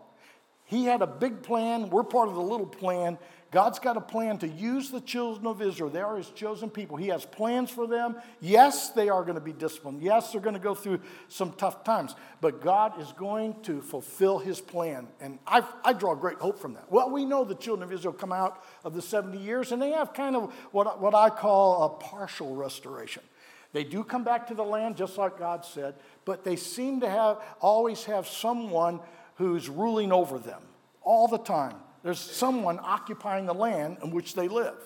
He 0.65 0.85
had 0.85 1.01
a 1.01 1.07
big 1.07 1.45
plan. 1.45 1.91
We're 1.91 2.03
part 2.03 2.29
of 2.29 2.35
the 2.35 2.43
little 2.43 2.67
plan. 2.67 3.19
God's 3.51 3.81
got 3.81 3.97
a 3.97 4.01
plan 4.01 4.39
to 4.39 4.49
use 4.49 4.91
the 4.91 5.01
children 5.01 5.47
of 5.47 5.61
Israel. 5.61 5.91
They 5.91 6.01
are 6.01 6.17
His 6.17 6.31
chosen 6.31 6.71
people. 6.71 6.97
He 6.97 7.09
has 7.09 7.25
plans 7.25 7.69
for 7.69 7.87
them. 7.87 8.17
Yes, 8.41 8.91
they 8.91 9.09
are 9.09 9.23
going 9.23 9.35
to 9.35 9.41
be 9.41 9.53
disciplined. 9.53 10.03
Yes, 10.03 10.31
they're 10.31 10.41
going 10.41 10.55
to 10.55 10.61
go 10.61 10.75
through 10.75 11.01
some 11.27 11.53
tough 11.55 11.83
times. 11.83 12.15
But 12.41 12.63
God 12.63 13.01
is 13.01 13.11
going 13.13 13.61
to 13.63 13.83
fulfill 13.83 14.39
His 14.39 14.61
plan. 14.61 15.09
And 15.21 15.41
I, 15.49 15.65
I 15.85 15.95
draw 15.95 16.15
great 16.15 16.39
hope 16.39 16.61
from 16.61 16.75
that. 16.75 16.91
Well, 16.93 17.11
we 17.11 17.25
know 17.25 17.45
the 17.45 17.57
children 17.57 17.89
of 17.89 17.93
Israel 17.93 18.15
come 18.15 18.33
out 18.33 18.63
of 18.85 18.95
the 18.95 19.03
70 19.03 19.39
years, 19.39 19.73
and 19.73 19.83
they 19.83 19.91
have 19.91 20.15
kind 20.15 20.37
of 20.37 20.55
what, 20.71 21.01
what 21.01 21.15
I 21.15 21.29
call 21.29 21.85
a 21.85 21.89
partial 21.89 22.55
restoration. 22.55 23.25
They 23.73 23.83
do 23.83 24.05
come 24.05 24.23
back 24.23 24.47
to 24.49 24.55
the 24.55 24.65
land 24.65 24.97
just 24.97 25.19
like 25.19 25.39
God 25.39 25.65
said, 25.65 25.95
but 26.25 26.45
they 26.45 26.57
seem 26.57 27.01
to 27.01 27.09
have 27.09 27.43
always 27.61 28.05
have 28.05 28.29
someone 28.29 29.01
who's 29.37 29.69
ruling 29.69 30.13
over 30.13 30.39
them 30.39 30.63
all 31.03 31.27
the 31.27 31.39
time. 31.39 31.77
There's 32.03 32.19
someone 32.19 32.79
occupying 32.83 33.47
the 33.47 33.55
land 33.55 33.99
in 34.03 34.11
which 34.11 34.35
they 34.35 34.49
live. 34.49 34.77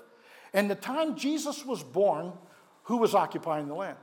And 0.53 0.71
the 0.71 0.75
time 0.75 1.17
Jesus 1.17 1.65
was 1.65 1.83
born, 1.83 2.33
who 2.85 2.99
was 2.99 3.15
occupying 3.15 3.69
the 3.69 3.75
land? 3.75 3.99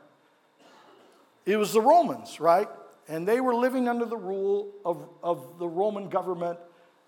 It 1.46 1.58
was 1.58 1.74
the 1.74 1.82
Romans, 1.82 2.40
right? 2.40 2.68
And 3.08 3.28
they 3.28 3.42
were 3.42 3.56
living 3.56 3.88
under 3.88 4.06
the 4.06 4.18
rule 4.18 4.72
of, 4.86 5.08
of 5.24 5.60
the 5.60 5.68
Roman 5.68 6.10
government. 6.10 6.60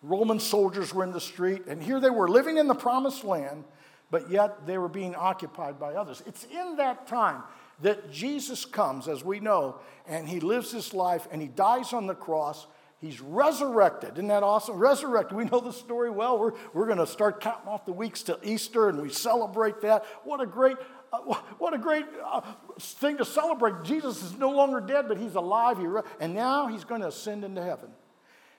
Roman 0.02 0.40
soldiers 0.40 0.94
were 0.94 1.04
in 1.04 1.12
the 1.12 1.22
street, 1.22 1.64
and 1.68 1.82
here 1.82 2.00
they 2.00 2.10
were 2.10 2.28
living 2.28 2.58
in 2.58 2.68
the 2.68 2.76
promised 2.76 3.24
land, 3.24 3.64
but 4.12 4.30
yet 4.30 4.66
they 4.66 4.78
were 4.78 4.90
being 4.90 5.16
occupied 5.16 5.80
by 5.80 5.94
others. 5.94 6.22
It's 6.26 6.46
in 6.46 6.78
that 6.78 7.08
time 7.08 7.44
that 7.82 8.12
Jesus 8.12 8.66
comes, 8.66 9.08
as 9.08 9.24
we 9.24 9.40
know, 9.40 9.80
and 10.08 10.28
he 10.28 10.40
lives 10.40 10.72
his 10.72 10.94
life 10.94 11.28
and 11.32 11.42
he 11.42 11.48
dies 11.48 11.94
on 11.94 12.08
the 12.08 12.16
cross. 12.16 12.68
He's 13.04 13.20
resurrected. 13.20 14.14
Isn't 14.14 14.30
that 14.30 14.44
awesome? 14.44 14.78
Resurrected. 14.78 15.36
We 15.36 15.44
know 15.44 15.60
the 15.60 15.74
story 15.74 16.10
well. 16.10 16.40
We're, 16.40 16.54
we're 16.72 16.86
going 16.86 17.00
to 17.00 17.06
start 17.06 17.42
counting 17.42 17.68
off 17.68 17.86
the 17.86 17.92
weeks 17.92 18.24
to 18.24 18.40
Easter 18.44 18.88
and 18.88 19.02
we 19.02 19.10
celebrate 19.10 19.82
that. 19.82 20.06
What 20.24 20.40
a 20.40 20.46
great, 20.46 20.78
uh, 21.12 21.18
what 21.58 21.74
a 21.74 21.78
great 21.78 22.06
uh, 22.26 22.40
thing 22.80 23.18
to 23.18 23.26
celebrate. 23.26 23.84
Jesus 23.84 24.24
is 24.24 24.38
no 24.38 24.52
longer 24.52 24.80
dead, 24.80 25.10
but 25.10 25.18
he's 25.18 25.36
alive. 25.36 25.80
He 25.80 25.86
re- 25.86 26.04
and 26.22 26.34
now 26.34 26.68
he's 26.68 26.86
going 26.86 27.02
to 27.02 27.10
ascend 27.10 27.44
into 27.44 27.62
heaven. 27.62 27.90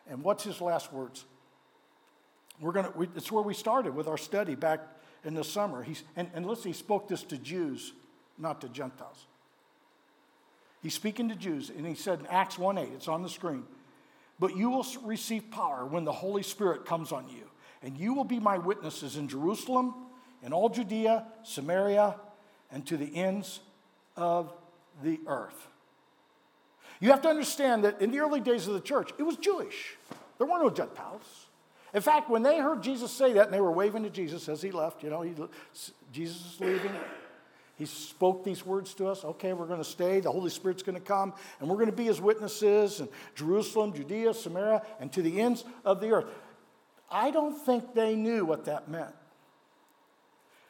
And 0.06 0.22
what's 0.22 0.44
his 0.44 0.60
last 0.60 0.92
words? 0.92 1.24
We're 2.60 2.72
going 2.72 2.84
to, 2.84 2.98
we, 2.98 3.08
it's 3.16 3.32
where 3.32 3.42
we 3.42 3.54
started 3.54 3.94
with 3.94 4.08
our 4.08 4.18
study 4.18 4.56
back 4.56 4.80
in 5.24 5.32
the 5.32 5.42
summer. 5.42 5.82
He's, 5.82 6.02
and, 6.16 6.30
and 6.34 6.44
listen, 6.44 6.70
he 6.70 6.76
spoke 6.76 7.08
this 7.08 7.22
to 7.22 7.38
Jews, 7.38 7.94
not 8.36 8.60
to 8.60 8.68
Gentiles. 8.68 9.24
He's 10.82 10.92
speaking 10.92 11.30
to 11.30 11.34
Jews, 11.34 11.70
and 11.70 11.86
he 11.86 11.94
said 11.94 12.20
in 12.20 12.26
Acts 12.26 12.58
1 12.58 12.76
8, 12.76 12.90
it's 12.94 13.08
on 13.08 13.22
the 13.22 13.30
screen. 13.30 13.64
But 14.38 14.56
you 14.56 14.70
will 14.70 14.86
receive 15.02 15.50
power 15.50 15.86
when 15.86 16.04
the 16.04 16.12
Holy 16.12 16.42
Spirit 16.42 16.84
comes 16.84 17.12
on 17.12 17.28
you, 17.28 17.50
and 17.82 17.96
you 17.96 18.14
will 18.14 18.24
be 18.24 18.40
my 18.40 18.58
witnesses 18.58 19.16
in 19.16 19.28
Jerusalem, 19.28 19.94
in 20.42 20.52
all 20.52 20.68
Judea, 20.68 21.26
Samaria, 21.42 22.16
and 22.70 22.86
to 22.86 22.96
the 22.96 23.14
ends 23.16 23.60
of 24.16 24.52
the 25.02 25.20
earth. 25.26 25.68
You 27.00 27.10
have 27.10 27.22
to 27.22 27.28
understand 27.28 27.84
that 27.84 28.00
in 28.00 28.10
the 28.10 28.18
early 28.18 28.40
days 28.40 28.66
of 28.66 28.74
the 28.74 28.80
church, 28.80 29.10
it 29.18 29.22
was 29.22 29.36
Jewish. 29.36 29.96
There 30.38 30.46
were 30.46 30.58
no 30.58 30.70
Gentiles. 30.70 31.46
In 31.92 32.00
fact, 32.00 32.28
when 32.28 32.42
they 32.42 32.58
heard 32.58 32.82
Jesus 32.82 33.12
say 33.12 33.32
that 33.34 33.44
and 33.44 33.54
they 33.54 33.60
were 33.60 33.70
waving 33.70 34.02
to 34.02 34.10
Jesus 34.10 34.48
as 34.48 34.60
he 34.60 34.72
left, 34.72 35.02
you 35.02 35.10
know, 35.10 35.22
he, 35.22 35.32
Jesus 36.12 36.54
is 36.54 36.60
leaving, 36.60 36.90
he 37.76 37.86
spoke 37.86 38.44
these 38.44 38.64
words 38.64 38.94
to 38.94 39.08
us. 39.08 39.24
Okay, 39.24 39.52
we're 39.52 39.66
going 39.66 39.80
to 39.80 39.84
stay. 39.84 40.20
The 40.20 40.30
Holy 40.30 40.50
Spirit's 40.50 40.82
going 40.82 40.94
to 40.94 41.04
come, 41.04 41.32
and 41.58 41.68
we're 41.68 41.76
going 41.76 41.90
to 41.90 41.96
be 41.96 42.04
his 42.04 42.20
witnesses 42.20 43.00
in 43.00 43.08
Jerusalem, 43.34 43.92
Judea, 43.92 44.34
Samaria, 44.34 44.82
and 45.00 45.12
to 45.12 45.22
the 45.22 45.40
ends 45.40 45.64
of 45.84 46.00
the 46.00 46.10
earth. 46.10 46.26
I 47.10 47.30
don't 47.30 47.56
think 47.56 47.94
they 47.94 48.14
knew 48.14 48.44
what 48.44 48.64
that 48.66 48.88
meant. 48.88 49.14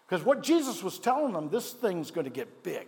Because 0.07 0.25
what 0.25 0.43
Jesus 0.43 0.83
was 0.83 0.99
telling 0.99 1.33
them, 1.33 1.49
this 1.49 1.73
thing's 1.73 2.11
going 2.11 2.25
to 2.25 2.31
get 2.31 2.63
big. 2.63 2.87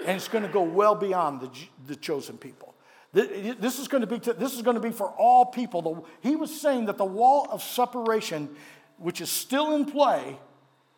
And 0.00 0.16
it's 0.16 0.28
going 0.28 0.44
to 0.44 0.50
go 0.50 0.62
well 0.62 0.94
beyond 0.94 1.40
the, 1.40 1.50
the 1.86 1.96
chosen 1.96 2.38
people. 2.38 2.74
This 3.12 3.78
is, 3.78 3.88
going 3.88 4.00
to 4.00 4.06
be, 4.06 4.18
this 4.18 4.54
is 4.54 4.62
going 4.62 4.76
to 4.76 4.80
be 4.80 4.90
for 4.90 5.10
all 5.10 5.44
people. 5.44 6.06
He 6.20 6.34
was 6.34 6.58
saying 6.58 6.86
that 6.86 6.96
the 6.96 7.04
wall 7.04 7.46
of 7.50 7.62
separation, 7.62 8.48
which 8.96 9.20
is 9.20 9.28
still 9.28 9.74
in 9.74 9.84
play, 9.84 10.38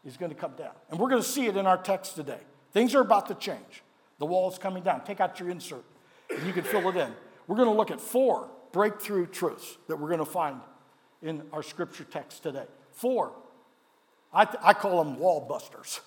is 0.04 0.16
going 0.16 0.30
to 0.30 0.36
come 0.36 0.52
down. 0.56 0.72
And 0.90 0.98
we're 0.98 1.08
going 1.08 1.22
to 1.22 1.28
see 1.28 1.46
it 1.46 1.56
in 1.56 1.66
our 1.66 1.78
text 1.78 2.14
today. 2.16 2.40
Things 2.72 2.94
are 2.94 3.00
about 3.00 3.28
to 3.28 3.34
change. 3.34 3.82
The 4.18 4.26
wall 4.26 4.50
is 4.50 4.58
coming 4.58 4.82
down. 4.82 5.04
Take 5.04 5.20
out 5.20 5.40
your 5.40 5.50
insert, 5.50 5.84
and 6.30 6.46
you 6.46 6.52
can 6.52 6.64
fill 6.64 6.88
it 6.88 6.96
in. 6.96 7.12
We're 7.46 7.56
going 7.56 7.68
to 7.68 7.74
look 7.74 7.90
at 7.90 8.00
four 8.00 8.48
breakthrough 8.72 9.26
truths 9.26 9.76
that 9.88 9.98
we're 9.98 10.08
going 10.08 10.18
to 10.18 10.24
find 10.24 10.60
in 11.22 11.42
our 11.52 11.62
scripture 11.62 12.04
text 12.04 12.42
today. 12.42 12.66
Four. 12.92 13.32
I, 14.32 14.44
th- 14.44 14.58
I 14.62 14.72
call 14.74 15.02
them 15.02 15.18
wall 15.18 15.46
busters. 15.48 16.00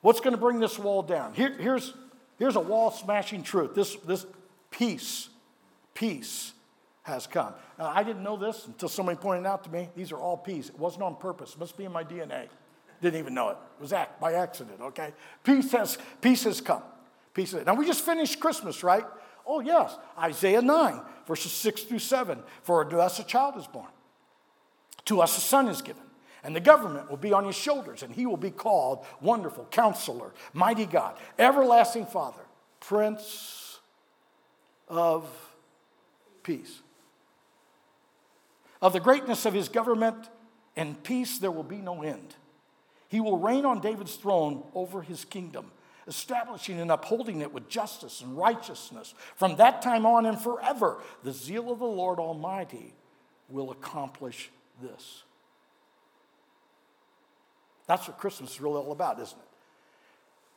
What's 0.00 0.20
going 0.20 0.32
to 0.32 0.40
bring 0.40 0.60
this 0.60 0.78
wall 0.78 1.02
down? 1.02 1.34
Here, 1.34 1.54
here's, 1.58 1.92
here's 2.38 2.56
a 2.56 2.60
wall 2.60 2.90
smashing 2.90 3.42
truth. 3.42 3.74
This, 3.74 3.96
this 4.06 4.24
peace, 4.70 5.28
peace 5.94 6.52
has 7.02 7.26
come. 7.26 7.52
Now, 7.78 7.92
I 7.94 8.02
didn't 8.02 8.22
know 8.22 8.36
this 8.36 8.66
until 8.66 8.88
somebody 8.88 9.18
pointed 9.18 9.46
out 9.46 9.64
to 9.64 9.70
me. 9.70 9.90
These 9.96 10.12
are 10.12 10.18
all 10.18 10.36
peace. 10.36 10.68
It 10.68 10.78
wasn't 10.78 11.02
on 11.02 11.16
purpose, 11.16 11.52
it 11.52 11.58
must 11.58 11.76
be 11.76 11.84
in 11.84 11.92
my 11.92 12.04
DNA. 12.04 12.48
Didn't 13.00 13.18
even 13.18 13.34
know 13.34 13.50
it. 13.50 13.56
It 13.78 13.82
was 13.82 13.92
act 13.92 14.20
by 14.20 14.34
accident, 14.34 14.80
okay? 14.80 15.12
Peace 15.42 15.72
has, 15.72 15.98
peace 16.20 16.44
has 16.44 16.60
come. 16.60 16.82
Peace 17.32 17.52
has, 17.52 17.64
now 17.64 17.74
we 17.74 17.86
just 17.86 18.04
finished 18.04 18.40
Christmas, 18.40 18.84
right? 18.84 19.04
Oh, 19.46 19.60
yes. 19.60 19.96
Isaiah 20.18 20.60
9, 20.60 21.00
verses 21.26 21.52
6 21.52 21.84
through 21.84 22.00
7. 22.00 22.42
For 22.62 22.84
to 22.84 22.98
us 22.98 23.18
a 23.18 23.24
child 23.24 23.56
is 23.56 23.66
born, 23.66 23.88
to 25.06 25.20
us 25.22 25.36
a 25.38 25.40
son 25.40 25.68
is 25.68 25.80
given, 25.80 26.02
and 26.44 26.54
the 26.54 26.60
government 26.60 27.08
will 27.08 27.16
be 27.16 27.32
on 27.32 27.46
his 27.46 27.56
shoulders, 27.56 28.02
and 28.02 28.14
he 28.14 28.26
will 28.26 28.36
be 28.36 28.50
called 28.50 29.06
Wonderful 29.22 29.66
Counselor, 29.70 30.32
Mighty 30.52 30.86
God, 30.86 31.16
Everlasting 31.38 32.06
Father, 32.06 32.42
Prince 32.80 33.78
of 34.88 35.26
Peace. 36.42 36.82
Of 38.82 38.92
the 38.92 39.00
greatness 39.00 39.46
of 39.46 39.54
his 39.54 39.68
government 39.68 40.28
and 40.76 41.02
peace, 41.02 41.38
there 41.38 41.50
will 41.50 41.62
be 41.62 41.76
no 41.76 42.02
end 42.02 42.34
he 43.10 43.20
will 43.20 43.38
reign 43.38 43.66
on 43.66 43.80
David's 43.80 44.14
throne 44.14 44.62
over 44.72 45.02
his 45.02 45.24
kingdom, 45.24 45.72
establishing 46.06 46.80
and 46.80 46.92
upholding 46.92 47.40
it 47.40 47.52
with 47.52 47.68
justice 47.68 48.22
and 48.22 48.38
righteousness. 48.38 49.14
From 49.34 49.56
that 49.56 49.82
time 49.82 50.06
on 50.06 50.26
and 50.26 50.40
forever, 50.40 51.02
the 51.24 51.32
zeal 51.32 51.72
of 51.72 51.80
the 51.80 51.84
Lord 51.84 52.20
Almighty 52.20 52.94
will 53.48 53.72
accomplish 53.72 54.50
this. 54.80 55.24
That's 57.88 58.06
what 58.06 58.16
Christmas 58.18 58.52
is 58.52 58.60
really 58.60 58.76
all 58.76 58.92
about, 58.92 59.18
isn't 59.18 59.36
it? 59.36 59.44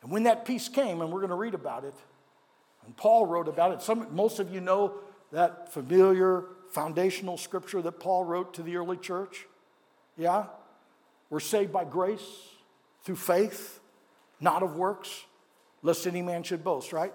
And 0.02 0.12
when 0.12 0.22
that 0.22 0.44
peace 0.44 0.68
came, 0.68 1.00
and 1.00 1.10
we're 1.10 1.20
going 1.20 1.30
to 1.30 1.34
read 1.34 1.54
about 1.54 1.82
it, 1.82 1.94
and 2.86 2.96
Paul 2.96 3.26
wrote 3.26 3.48
about 3.48 3.72
it, 3.72 3.82
some, 3.82 4.14
most 4.14 4.38
of 4.38 4.54
you 4.54 4.60
know 4.60 4.94
that 5.32 5.72
familiar 5.72 6.44
foundational 6.70 7.36
scripture 7.36 7.82
that 7.82 7.98
Paul 7.98 8.22
wrote 8.22 8.54
to 8.54 8.62
the 8.62 8.76
early 8.76 8.96
church. 8.96 9.46
Yeah? 10.16 10.44
We're 11.34 11.40
saved 11.40 11.72
by 11.72 11.82
grace 11.82 12.22
through 13.02 13.16
faith, 13.16 13.80
not 14.38 14.62
of 14.62 14.76
works, 14.76 15.24
lest 15.82 16.06
any 16.06 16.22
man 16.22 16.44
should 16.44 16.62
boast, 16.62 16.92
right? 16.92 17.12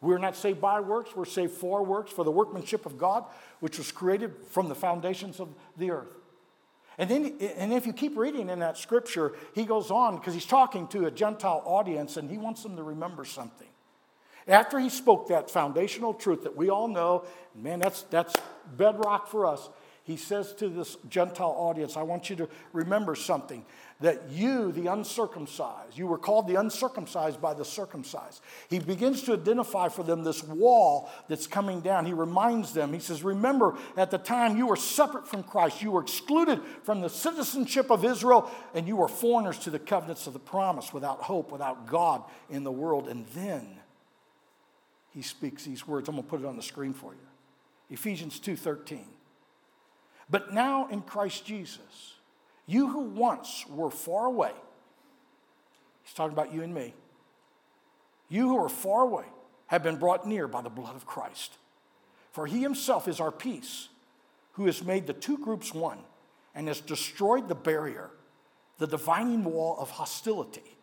We're 0.00 0.16
not 0.16 0.34
saved 0.34 0.62
by 0.62 0.80
works, 0.80 1.14
we're 1.14 1.26
saved 1.26 1.52
for 1.52 1.84
works, 1.84 2.10
for 2.10 2.24
the 2.24 2.30
workmanship 2.30 2.86
of 2.86 2.96
God, 2.96 3.26
which 3.58 3.76
was 3.76 3.92
created 3.92 4.32
from 4.48 4.70
the 4.70 4.74
foundations 4.74 5.40
of 5.40 5.50
the 5.76 5.90
earth. 5.90 6.08
And 6.96 7.10
then, 7.10 7.36
and 7.54 7.70
if 7.70 7.84
you 7.84 7.92
keep 7.92 8.16
reading 8.16 8.48
in 8.48 8.60
that 8.60 8.78
scripture, 8.78 9.34
he 9.54 9.66
goes 9.66 9.90
on 9.90 10.16
because 10.16 10.32
he's 10.32 10.46
talking 10.46 10.88
to 10.88 11.04
a 11.04 11.10
Gentile 11.10 11.62
audience 11.66 12.16
and 12.16 12.30
he 12.30 12.38
wants 12.38 12.62
them 12.62 12.76
to 12.76 12.82
remember 12.82 13.26
something. 13.26 13.68
After 14.48 14.78
he 14.78 14.88
spoke 14.88 15.28
that 15.28 15.50
foundational 15.50 16.14
truth 16.14 16.44
that 16.44 16.56
we 16.56 16.70
all 16.70 16.88
know, 16.88 17.26
man, 17.54 17.80
that's, 17.80 18.04
that's 18.04 18.34
bedrock 18.74 19.28
for 19.28 19.44
us 19.44 19.68
he 20.02 20.16
says 20.16 20.52
to 20.54 20.68
this 20.68 20.96
Gentile 21.08 21.54
audience, 21.56 21.96
I 21.96 22.02
want 22.02 22.30
you 22.30 22.36
to 22.36 22.48
remember 22.72 23.14
something 23.14 23.64
that 24.00 24.30
you, 24.30 24.72
the 24.72 24.86
uncircumcised, 24.86 25.96
you 25.98 26.06
were 26.06 26.16
called 26.16 26.48
the 26.48 26.54
uncircumcised 26.54 27.40
by 27.40 27.52
the 27.52 27.66
circumcised. 27.66 28.40
He 28.70 28.78
begins 28.78 29.22
to 29.24 29.34
identify 29.34 29.88
for 29.90 30.02
them 30.02 30.24
this 30.24 30.42
wall 30.42 31.10
that's 31.28 31.46
coming 31.46 31.82
down. 31.82 32.06
He 32.06 32.14
reminds 32.14 32.72
them, 32.72 32.94
he 32.94 32.98
says, 32.98 33.22
Remember, 33.22 33.76
at 33.98 34.10
the 34.10 34.16
time 34.16 34.56
you 34.56 34.66
were 34.66 34.76
separate 34.76 35.28
from 35.28 35.42
Christ, 35.42 35.82
you 35.82 35.90
were 35.90 36.00
excluded 36.00 36.62
from 36.82 37.02
the 37.02 37.10
citizenship 37.10 37.90
of 37.90 38.04
Israel, 38.04 38.50
and 38.74 38.88
you 38.88 38.96
were 38.96 39.08
foreigners 39.08 39.58
to 39.60 39.70
the 39.70 39.78
covenants 39.78 40.26
of 40.26 40.32
the 40.32 40.38
promise, 40.38 40.94
without 40.94 41.18
hope, 41.18 41.52
without 41.52 41.86
God 41.86 42.24
in 42.48 42.64
the 42.64 42.72
world. 42.72 43.06
And 43.06 43.26
then 43.28 43.68
he 45.10 45.20
speaks 45.20 45.64
these 45.64 45.86
words. 45.86 46.08
I'm 46.08 46.14
going 46.14 46.24
to 46.24 46.30
put 46.30 46.40
it 46.40 46.46
on 46.46 46.56
the 46.56 46.62
screen 46.62 46.94
for 46.94 47.12
you. 47.12 47.20
Ephesians 47.90 48.40
2:13. 48.40 49.00
But 50.30 50.52
now 50.52 50.88
in 50.88 51.02
Christ 51.02 51.44
Jesus, 51.44 52.14
you 52.66 52.88
who 52.88 53.00
once 53.00 53.64
were 53.68 53.90
far 53.90 54.26
away, 54.26 54.52
he's 56.04 56.14
talking 56.14 56.32
about 56.32 56.54
you 56.54 56.62
and 56.62 56.72
me, 56.72 56.94
you 58.28 58.48
who 58.48 58.58
are 58.58 58.68
far 58.68 59.02
away 59.02 59.24
have 59.66 59.82
been 59.82 59.96
brought 59.96 60.26
near 60.26 60.46
by 60.46 60.62
the 60.62 60.70
blood 60.70 60.94
of 60.94 61.06
Christ. 61.06 61.58
For 62.32 62.46
he 62.46 62.62
himself 62.62 63.08
is 63.08 63.20
our 63.20 63.32
peace, 63.32 63.88
who 64.52 64.66
has 64.66 64.84
made 64.84 65.06
the 65.06 65.12
two 65.12 65.38
groups 65.38 65.74
one 65.74 65.98
and 66.54 66.68
has 66.68 66.80
destroyed 66.80 67.48
the 67.48 67.54
barrier, 67.54 68.10
the 68.78 68.86
dividing 68.86 69.44
wall 69.44 69.76
of 69.78 69.90
hostility, 69.90 70.76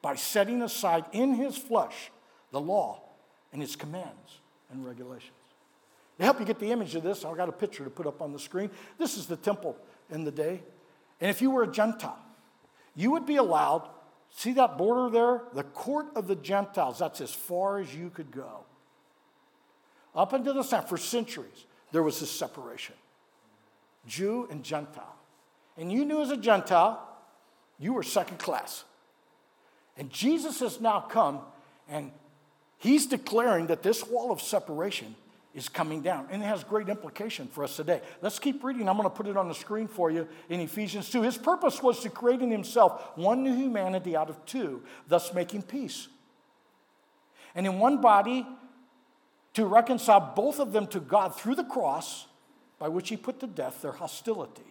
by 0.00 0.14
setting 0.14 0.62
aside 0.62 1.04
in 1.12 1.34
his 1.34 1.56
flesh 1.56 2.10
the 2.52 2.60
law 2.60 3.00
and 3.52 3.62
its 3.62 3.76
commands 3.76 4.40
and 4.70 4.86
regulations. 4.86 5.32
To 6.18 6.24
help 6.24 6.40
you 6.40 6.46
get 6.46 6.58
the 6.58 6.70
image 6.72 6.94
of 6.94 7.02
this, 7.02 7.24
I've 7.24 7.36
got 7.36 7.48
a 7.48 7.52
picture 7.52 7.84
to 7.84 7.90
put 7.90 8.06
up 8.06 8.20
on 8.20 8.32
the 8.32 8.38
screen. 8.38 8.70
This 8.98 9.16
is 9.16 9.26
the 9.26 9.36
temple 9.36 9.76
in 10.10 10.24
the 10.24 10.32
day. 10.32 10.60
And 11.20 11.30
if 11.30 11.40
you 11.40 11.50
were 11.50 11.62
a 11.62 11.68
Gentile, 11.68 12.18
you 12.94 13.12
would 13.12 13.26
be 13.26 13.36
allowed, 13.36 13.88
see 14.30 14.52
that 14.54 14.76
border 14.76 15.10
there? 15.10 15.42
The 15.54 15.62
court 15.62 16.06
of 16.16 16.26
the 16.26 16.34
Gentiles, 16.34 16.98
that's 16.98 17.20
as 17.20 17.32
far 17.32 17.78
as 17.78 17.94
you 17.94 18.10
could 18.10 18.32
go. 18.32 18.64
Up 20.14 20.32
until 20.32 20.54
this 20.54 20.70
time, 20.70 20.84
for 20.84 20.96
centuries, 20.96 21.66
there 21.92 22.02
was 22.02 22.20
this 22.20 22.30
separation 22.30 22.94
Jew 24.06 24.48
and 24.50 24.64
Gentile. 24.64 25.16
And 25.76 25.92
you 25.92 26.04
knew 26.04 26.20
as 26.20 26.30
a 26.30 26.36
Gentile, 26.36 27.00
you 27.78 27.92
were 27.92 28.02
second 28.02 28.38
class. 28.38 28.84
And 29.96 30.10
Jesus 30.10 30.60
has 30.60 30.80
now 30.80 31.00
come 31.00 31.40
and 31.88 32.10
he's 32.78 33.06
declaring 33.06 33.68
that 33.68 33.82
this 33.82 34.06
wall 34.06 34.32
of 34.32 34.40
separation 34.40 35.14
is 35.58 35.68
coming 35.68 36.00
down. 36.00 36.28
And 36.30 36.42
it 36.42 36.46
has 36.46 36.64
great 36.64 36.88
implication 36.88 37.48
for 37.48 37.64
us 37.64 37.76
today. 37.76 38.00
Let's 38.22 38.38
keep 38.38 38.62
reading. 38.62 38.88
I'm 38.88 38.96
going 38.96 39.10
to 39.10 39.14
put 39.14 39.26
it 39.26 39.36
on 39.36 39.48
the 39.48 39.54
screen 39.54 39.88
for 39.88 40.10
you 40.10 40.28
in 40.48 40.60
Ephesians 40.60 41.10
2. 41.10 41.22
His 41.22 41.36
purpose 41.36 41.82
was 41.82 42.00
to 42.00 42.08
create 42.08 42.40
in 42.40 42.50
himself 42.50 43.16
one 43.16 43.42
new 43.42 43.54
humanity 43.54 44.16
out 44.16 44.30
of 44.30 44.42
two, 44.46 44.82
thus 45.08 45.34
making 45.34 45.62
peace. 45.62 46.08
And 47.54 47.66
in 47.66 47.78
one 47.80 48.00
body, 48.00 48.46
to 49.54 49.66
reconcile 49.66 50.32
both 50.36 50.60
of 50.60 50.72
them 50.72 50.86
to 50.86 51.00
God 51.00 51.34
through 51.34 51.56
the 51.56 51.64
cross, 51.64 52.26
by 52.78 52.88
which 52.88 53.08
he 53.08 53.16
put 53.16 53.40
to 53.40 53.48
death 53.48 53.82
their 53.82 53.92
hostility. 53.92 54.62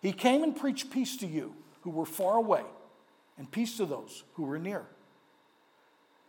He 0.00 0.12
came 0.12 0.42
and 0.42 0.56
preached 0.56 0.90
peace 0.90 1.18
to 1.18 1.26
you 1.26 1.54
who 1.82 1.90
were 1.90 2.06
far 2.06 2.36
away, 2.36 2.62
and 3.36 3.50
peace 3.50 3.76
to 3.76 3.84
those 3.84 4.24
who 4.34 4.44
were 4.44 4.58
near. 4.58 4.86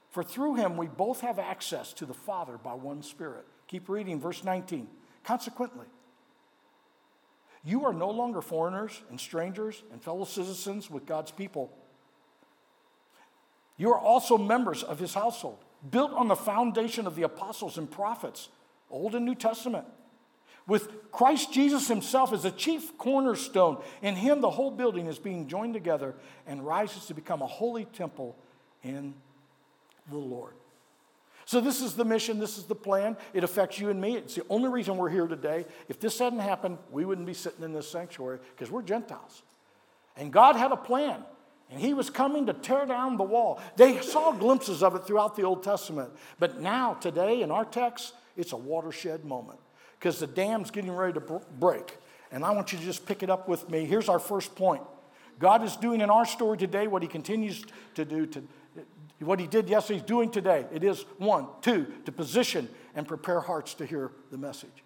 For 0.09 0.24
through 0.24 0.55
him 0.55 0.75
we 0.75 0.88
both 0.88 1.21
have 1.21 1.39
access 1.39 1.93
to 1.93 2.05
the 2.05 2.13
Father 2.13 2.57
by 2.57 2.74
one 2.74 3.03
Spirit. 3.03 3.45
Keep 3.69 3.88
reading, 3.88 4.19
verse 4.19 4.43
19. 4.43 4.88
Consequently, 5.23 5.85
you 7.63 7.85
are 7.85 7.93
no 7.93 8.09
longer 8.09 8.41
foreigners 8.41 9.01
and 9.11 9.19
strangers 9.19 9.83
and 9.91 10.01
fellow 10.01 10.25
citizens 10.25 10.89
with 10.89 11.05
God's 11.05 11.29
people. 11.29 11.71
You 13.77 13.91
are 13.91 13.99
also 13.99 14.38
members 14.39 14.81
of 14.81 14.97
his 14.97 15.13
household, 15.13 15.59
built 15.89 16.11
on 16.13 16.27
the 16.27 16.35
foundation 16.35 17.05
of 17.05 17.15
the 17.15 17.21
apostles 17.23 17.77
and 17.77 17.89
prophets, 17.89 18.49
Old 18.89 19.13
and 19.13 19.23
New 19.23 19.35
Testament, 19.35 19.85
with 20.65 21.11
Christ 21.11 21.53
Jesus 21.53 21.88
himself 21.88 22.33
as 22.33 22.43
the 22.43 22.51
chief 22.51 22.97
cornerstone. 22.97 23.77
In 24.01 24.15
him, 24.15 24.41
the 24.41 24.49
whole 24.49 24.71
building 24.71 25.05
is 25.05 25.19
being 25.19 25.47
joined 25.47 25.75
together 25.75 26.15
and 26.47 26.65
rises 26.65 27.05
to 27.05 27.13
become 27.13 27.43
a 27.43 27.47
holy 27.47 27.85
temple 27.85 28.35
in 28.81 29.13
the 30.09 30.17
Lord. 30.17 30.55
So, 31.49 31.59
this 31.59 31.81
is 31.81 31.95
the 31.95 32.05
mission, 32.05 32.37
this 32.37 32.59
is 32.59 32.65
the 32.65 32.75
plan. 32.75 33.17
It 33.33 33.43
affects 33.43 33.79
you 33.79 33.89
and 33.89 33.99
me. 33.99 34.15
It's 34.17 34.35
the 34.35 34.45
only 34.51 34.69
reason 34.69 34.97
we're 34.97 35.09
here 35.09 35.25
today. 35.25 35.65
If 35.87 35.99
this 35.99 36.19
hadn't 36.19 36.41
happened, 36.41 36.77
we 36.91 37.05
wouldn't 37.05 37.25
be 37.25 37.33
sitting 37.33 37.63
in 37.63 37.73
this 37.73 37.89
sanctuary 37.89 38.37
because 38.51 38.69
we're 38.69 38.83
Gentiles. 38.83 39.41
And 40.15 40.31
God 40.31 40.55
had 40.55 40.71
a 40.71 40.77
plan, 40.77 41.23
and 41.71 41.81
He 41.81 41.95
was 41.95 42.11
coming 42.11 42.45
to 42.45 42.53
tear 42.53 42.85
down 42.85 43.17
the 43.17 43.23
wall. 43.23 43.59
They 43.77 43.99
saw 43.99 44.31
glimpses 44.31 44.83
of 44.83 44.93
it 44.93 45.05
throughout 45.05 45.35
the 45.35 45.41
Old 45.41 45.63
Testament. 45.63 46.11
But 46.37 46.61
now, 46.61 46.93
today, 46.93 47.41
in 47.41 47.49
our 47.49 47.65
text, 47.65 48.13
it's 48.37 48.51
a 48.51 48.57
watershed 48.57 49.25
moment 49.25 49.57
because 49.97 50.19
the 50.19 50.27
dam's 50.27 50.69
getting 50.69 50.91
ready 50.91 51.13
to 51.13 51.41
break. 51.59 51.97
And 52.31 52.45
I 52.45 52.51
want 52.51 52.73
you 52.73 52.77
to 52.77 52.85
just 52.85 53.07
pick 53.07 53.23
it 53.23 53.31
up 53.31 53.49
with 53.49 53.71
me. 53.71 53.85
Here's 53.85 54.07
our 54.07 54.19
first 54.19 54.53
point 54.55 54.83
God 55.39 55.63
is 55.63 55.75
doing 55.77 56.01
in 56.01 56.11
our 56.11 56.27
story 56.27 56.59
today 56.59 56.85
what 56.85 57.01
He 57.01 57.07
continues 57.07 57.63
to 57.95 58.05
do 58.05 58.27
to, 58.27 58.43
what 59.27 59.39
he 59.39 59.47
did 59.47 59.69
yesterday, 59.69 59.99
he's 59.99 60.07
doing 60.07 60.31
today. 60.31 60.65
It 60.73 60.83
is 60.83 61.03
one, 61.17 61.47
two, 61.61 61.88
to 62.05 62.11
position 62.11 62.69
and 62.95 63.07
prepare 63.07 63.41
hearts 63.41 63.73
to 63.75 63.85
hear 63.85 64.11
the 64.31 64.38
message. 64.38 64.83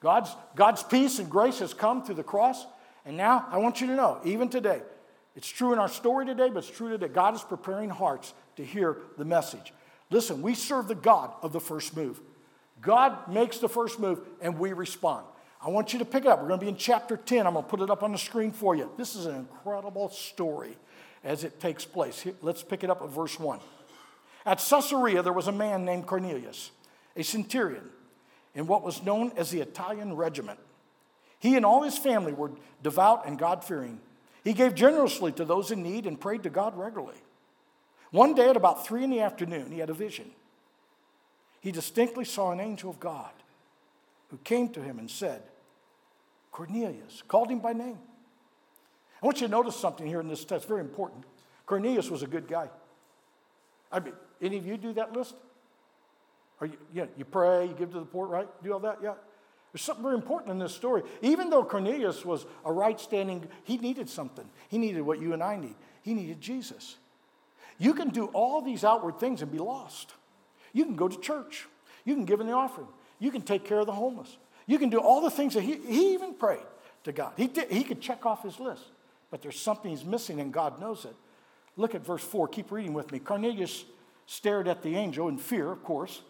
God's, 0.00 0.34
God's 0.54 0.82
peace 0.82 1.18
and 1.18 1.28
grace 1.28 1.58
has 1.58 1.74
come 1.74 2.04
through 2.04 2.14
the 2.16 2.22
cross. 2.22 2.66
And 3.04 3.16
now 3.16 3.46
I 3.50 3.58
want 3.58 3.80
you 3.80 3.88
to 3.88 3.94
know, 3.94 4.20
even 4.24 4.48
today, 4.48 4.82
it's 5.34 5.48
true 5.48 5.72
in 5.72 5.78
our 5.78 5.88
story 5.88 6.24
today, 6.24 6.48
but 6.48 6.58
it's 6.58 6.70
true 6.70 6.88
today. 6.88 7.08
God 7.08 7.34
is 7.34 7.42
preparing 7.42 7.90
hearts 7.90 8.32
to 8.56 8.64
hear 8.64 8.98
the 9.18 9.24
message. 9.24 9.72
Listen, 10.10 10.40
we 10.40 10.54
serve 10.54 10.88
the 10.88 10.94
God 10.94 11.32
of 11.42 11.52
the 11.52 11.60
first 11.60 11.96
move. 11.96 12.20
God 12.80 13.28
makes 13.28 13.58
the 13.58 13.68
first 13.68 13.98
move 13.98 14.20
and 14.40 14.58
we 14.58 14.72
respond. 14.72 15.26
I 15.60 15.70
want 15.70 15.92
you 15.92 15.98
to 15.98 16.04
pick 16.04 16.24
it 16.24 16.28
up. 16.28 16.40
We're 16.40 16.48
going 16.48 16.60
to 16.60 16.64
be 16.64 16.70
in 16.70 16.76
chapter 16.76 17.16
10. 17.16 17.46
I'm 17.46 17.54
going 17.54 17.64
to 17.64 17.68
put 17.68 17.80
it 17.80 17.90
up 17.90 18.02
on 18.02 18.12
the 18.12 18.18
screen 18.18 18.52
for 18.52 18.76
you. 18.76 18.90
This 18.96 19.16
is 19.16 19.26
an 19.26 19.34
incredible 19.34 20.10
story 20.10 20.76
as 21.26 21.44
it 21.44 21.60
takes 21.60 21.84
place. 21.84 22.24
Let's 22.40 22.62
pick 22.62 22.84
it 22.84 22.90
up 22.90 23.02
at 23.02 23.10
verse 23.10 23.38
1. 23.38 23.58
At 24.46 24.58
Caesarea, 24.58 25.22
there 25.22 25.32
was 25.32 25.48
a 25.48 25.52
man 25.52 25.84
named 25.84 26.06
Cornelius, 26.06 26.70
a 27.16 27.24
centurion 27.24 27.90
in 28.54 28.66
what 28.66 28.84
was 28.84 29.02
known 29.02 29.32
as 29.36 29.50
the 29.50 29.60
Italian 29.60 30.14
regiment. 30.14 30.60
He 31.40 31.56
and 31.56 31.66
all 31.66 31.82
his 31.82 31.98
family 31.98 32.32
were 32.32 32.52
devout 32.82 33.26
and 33.26 33.38
God 33.38 33.64
fearing. 33.64 34.00
He 34.44 34.52
gave 34.52 34.76
generously 34.76 35.32
to 35.32 35.44
those 35.44 35.72
in 35.72 35.82
need 35.82 36.06
and 36.06 36.18
prayed 36.18 36.44
to 36.44 36.50
God 36.50 36.78
regularly. 36.78 37.20
One 38.12 38.34
day 38.34 38.48
at 38.48 38.56
about 38.56 38.86
three 38.86 39.02
in 39.02 39.10
the 39.10 39.20
afternoon, 39.20 39.72
he 39.72 39.80
had 39.80 39.90
a 39.90 39.94
vision. 39.94 40.30
He 41.60 41.72
distinctly 41.72 42.24
saw 42.24 42.52
an 42.52 42.60
angel 42.60 42.88
of 42.88 43.00
God 43.00 43.32
who 44.30 44.38
came 44.38 44.68
to 44.70 44.80
him 44.80 45.00
and 45.00 45.10
said, 45.10 45.42
Cornelius, 46.52 47.22
called 47.26 47.50
him 47.50 47.58
by 47.58 47.72
name. 47.72 47.98
I 49.22 49.26
want 49.26 49.40
you 49.40 49.46
to 49.46 49.50
notice 49.50 49.76
something 49.76 50.06
here 50.06 50.20
in 50.20 50.28
this 50.28 50.44
text, 50.44 50.68
very 50.68 50.80
important. 50.80 51.24
Cornelius 51.64 52.10
was 52.10 52.22
a 52.22 52.26
good 52.26 52.48
guy. 52.48 52.68
I 53.90 54.00
mean, 54.00 54.14
any 54.42 54.58
of 54.58 54.66
you 54.66 54.76
do 54.76 54.92
that 54.94 55.12
list? 55.12 55.34
Are 56.60 56.66
you, 56.66 56.76
yeah, 56.92 57.06
you 57.16 57.24
pray, 57.24 57.66
you 57.66 57.74
give 57.74 57.92
to 57.92 58.00
the 58.00 58.06
poor, 58.06 58.26
right? 58.26 58.48
Do 58.62 58.72
all 58.72 58.80
that? 58.80 58.98
Yeah. 59.02 59.14
There's 59.72 59.82
something 59.82 60.02
very 60.02 60.14
important 60.14 60.52
in 60.52 60.58
this 60.58 60.74
story. 60.74 61.02
Even 61.22 61.50
though 61.50 61.64
Cornelius 61.64 62.24
was 62.24 62.46
a 62.64 62.72
right 62.72 62.98
standing, 62.98 63.46
he 63.64 63.76
needed 63.76 64.08
something. 64.08 64.48
He 64.68 64.78
needed 64.78 65.02
what 65.02 65.20
you 65.20 65.32
and 65.32 65.42
I 65.42 65.56
need. 65.56 65.74
He 66.02 66.14
needed 66.14 66.40
Jesus. 66.40 66.96
You 67.78 67.92
can 67.92 68.08
do 68.08 68.26
all 68.26 68.62
these 68.62 68.84
outward 68.84 69.18
things 69.18 69.42
and 69.42 69.52
be 69.52 69.58
lost. 69.58 70.12
You 70.72 70.84
can 70.84 70.96
go 70.96 71.08
to 71.08 71.20
church. 71.20 71.66
You 72.04 72.14
can 72.14 72.24
give 72.24 72.40
in 72.40 72.46
the 72.46 72.54
offering. 72.54 72.88
You 73.18 73.30
can 73.30 73.42
take 73.42 73.64
care 73.64 73.80
of 73.80 73.86
the 73.86 73.92
homeless. 73.92 74.36
You 74.66 74.78
can 74.78 74.88
do 74.88 74.98
all 74.98 75.20
the 75.20 75.30
things 75.30 75.54
that 75.54 75.62
he, 75.62 75.76
he 75.76 76.14
even 76.14 76.34
prayed 76.34 76.64
to 77.04 77.12
God. 77.12 77.32
He, 77.36 77.46
did, 77.46 77.70
he 77.70 77.84
could 77.84 78.00
check 78.00 78.24
off 78.24 78.42
his 78.42 78.58
list 78.58 78.84
but 79.30 79.42
there's 79.42 79.58
something 79.58 79.90
he's 79.90 80.04
missing 80.04 80.40
and 80.40 80.52
God 80.52 80.80
knows 80.80 81.04
it. 81.04 81.14
Look 81.76 81.94
at 81.94 82.04
verse 82.04 82.22
4. 82.22 82.48
Keep 82.48 82.70
reading 82.70 82.94
with 82.94 83.12
me. 83.12 83.18
Cornelius 83.18 83.84
stared 84.26 84.68
at 84.68 84.82
the 84.82 84.96
angel 84.96 85.28
in 85.28 85.38
fear, 85.38 85.70
of 85.70 85.82
course. 85.82 86.22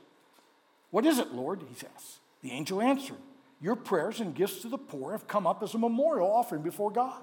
What 0.90 1.06
is 1.06 1.18
it, 1.18 1.32
Lord? 1.32 1.62
He 1.68 1.74
says. 1.74 2.18
The 2.42 2.50
angel 2.50 2.82
answered, 2.82 3.16
Your 3.60 3.76
prayers 3.76 4.20
and 4.20 4.34
gifts 4.34 4.62
to 4.62 4.68
the 4.68 4.78
poor 4.78 5.12
have 5.12 5.28
come 5.28 5.46
up 5.46 5.62
as 5.62 5.74
a 5.74 5.78
memorial 5.78 6.30
offering 6.30 6.62
before 6.62 6.90
God. 6.90 7.22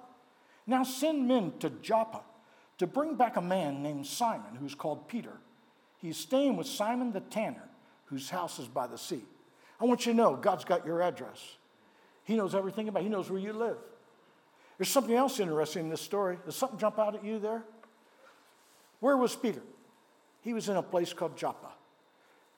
Now 0.66 0.84
send 0.84 1.28
men 1.28 1.54
to 1.60 1.70
Joppa 1.70 2.22
to 2.78 2.88
bring 2.88 3.16
back 3.16 3.36
a 3.36 3.42
man 3.42 3.84
named 3.84 4.08
Simon, 4.08 4.56
who's 4.60 4.76
called 4.76 5.08
Peter. 5.08 5.38
He's 5.98 6.18
staying 6.18 6.58
with 6.58 6.68
Simon 6.68 7.12
the 7.12 7.20
tanner, 7.20 7.64
whose 8.06 8.30
house 8.30 8.60
is 8.60 8.68
by 8.68 8.88
the 8.88 8.98
sea. 8.98 9.24
I 9.80 9.86
want 9.86 10.06
you 10.06 10.14
to 10.14 10.18
know 10.18 10.36
God's 10.36 10.66
got 10.66 10.86
your 10.86 11.02
address. 11.02 11.58
He 12.24 12.36
knows 12.36 12.56
everything 12.56 12.88
about. 12.88 13.04
You, 13.04 13.10
He 13.10 13.16
knows 13.16 13.30
where 13.30 13.40
you 13.40 13.54
live. 13.54 13.78
There's 14.78 14.90
something 14.90 15.16
else 15.16 15.40
interesting 15.40 15.84
in 15.84 15.90
this 15.90 16.02
story. 16.02 16.38
Does 16.46 16.56
something 16.56 16.80
jump 16.80 17.00
out 17.00 17.16
at 17.16 17.24
you 17.24 17.40
there? 17.40 17.64
Where 19.00 19.18
was 19.18 19.36
Peter? 19.36 19.62
He 20.42 20.54
was 20.54 20.70
in 20.70 20.78
a 20.78 20.84
place 20.84 21.14
called 21.14 21.38
Joppa. 21.38 21.72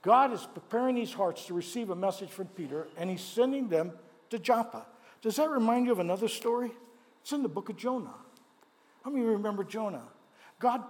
God 0.01 0.32
is 0.32 0.47
preparing 0.54 0.95
these 0.95 1.12
hearts 1.12 1.45
to 1.47 1.54
receive 1.54 1.89
a 1.89 1.95
message 1.95 2.30
from 2.30 2.47
Peter, 2.47 2.88
and 2.97 3.10
he's 3.10 3.23
sending 3.23 3.69
them 3.69 3.91
to 4.30 4.38
Joppa. 4.38 4.86
Does 5.21 5.38
that 5.38 5.49
remind 5.49 5.88
you 5.88 5.91
of 5.91 5.99
another 5.99 6.28
story? 6.28 6.71
It's 7.21 7.32
in 7.32 7.41
the 7.41 7.49
book 7.49 7.69
of 7.69 7.78
Jonah. 7.78 8.13
How 9.04 9.10
many 9.10 9.21
of 9.23 9.28
you 9.28 9.34
remember 9.34 9.63
Jonah? 9.63 10.04
God 10.60 10.84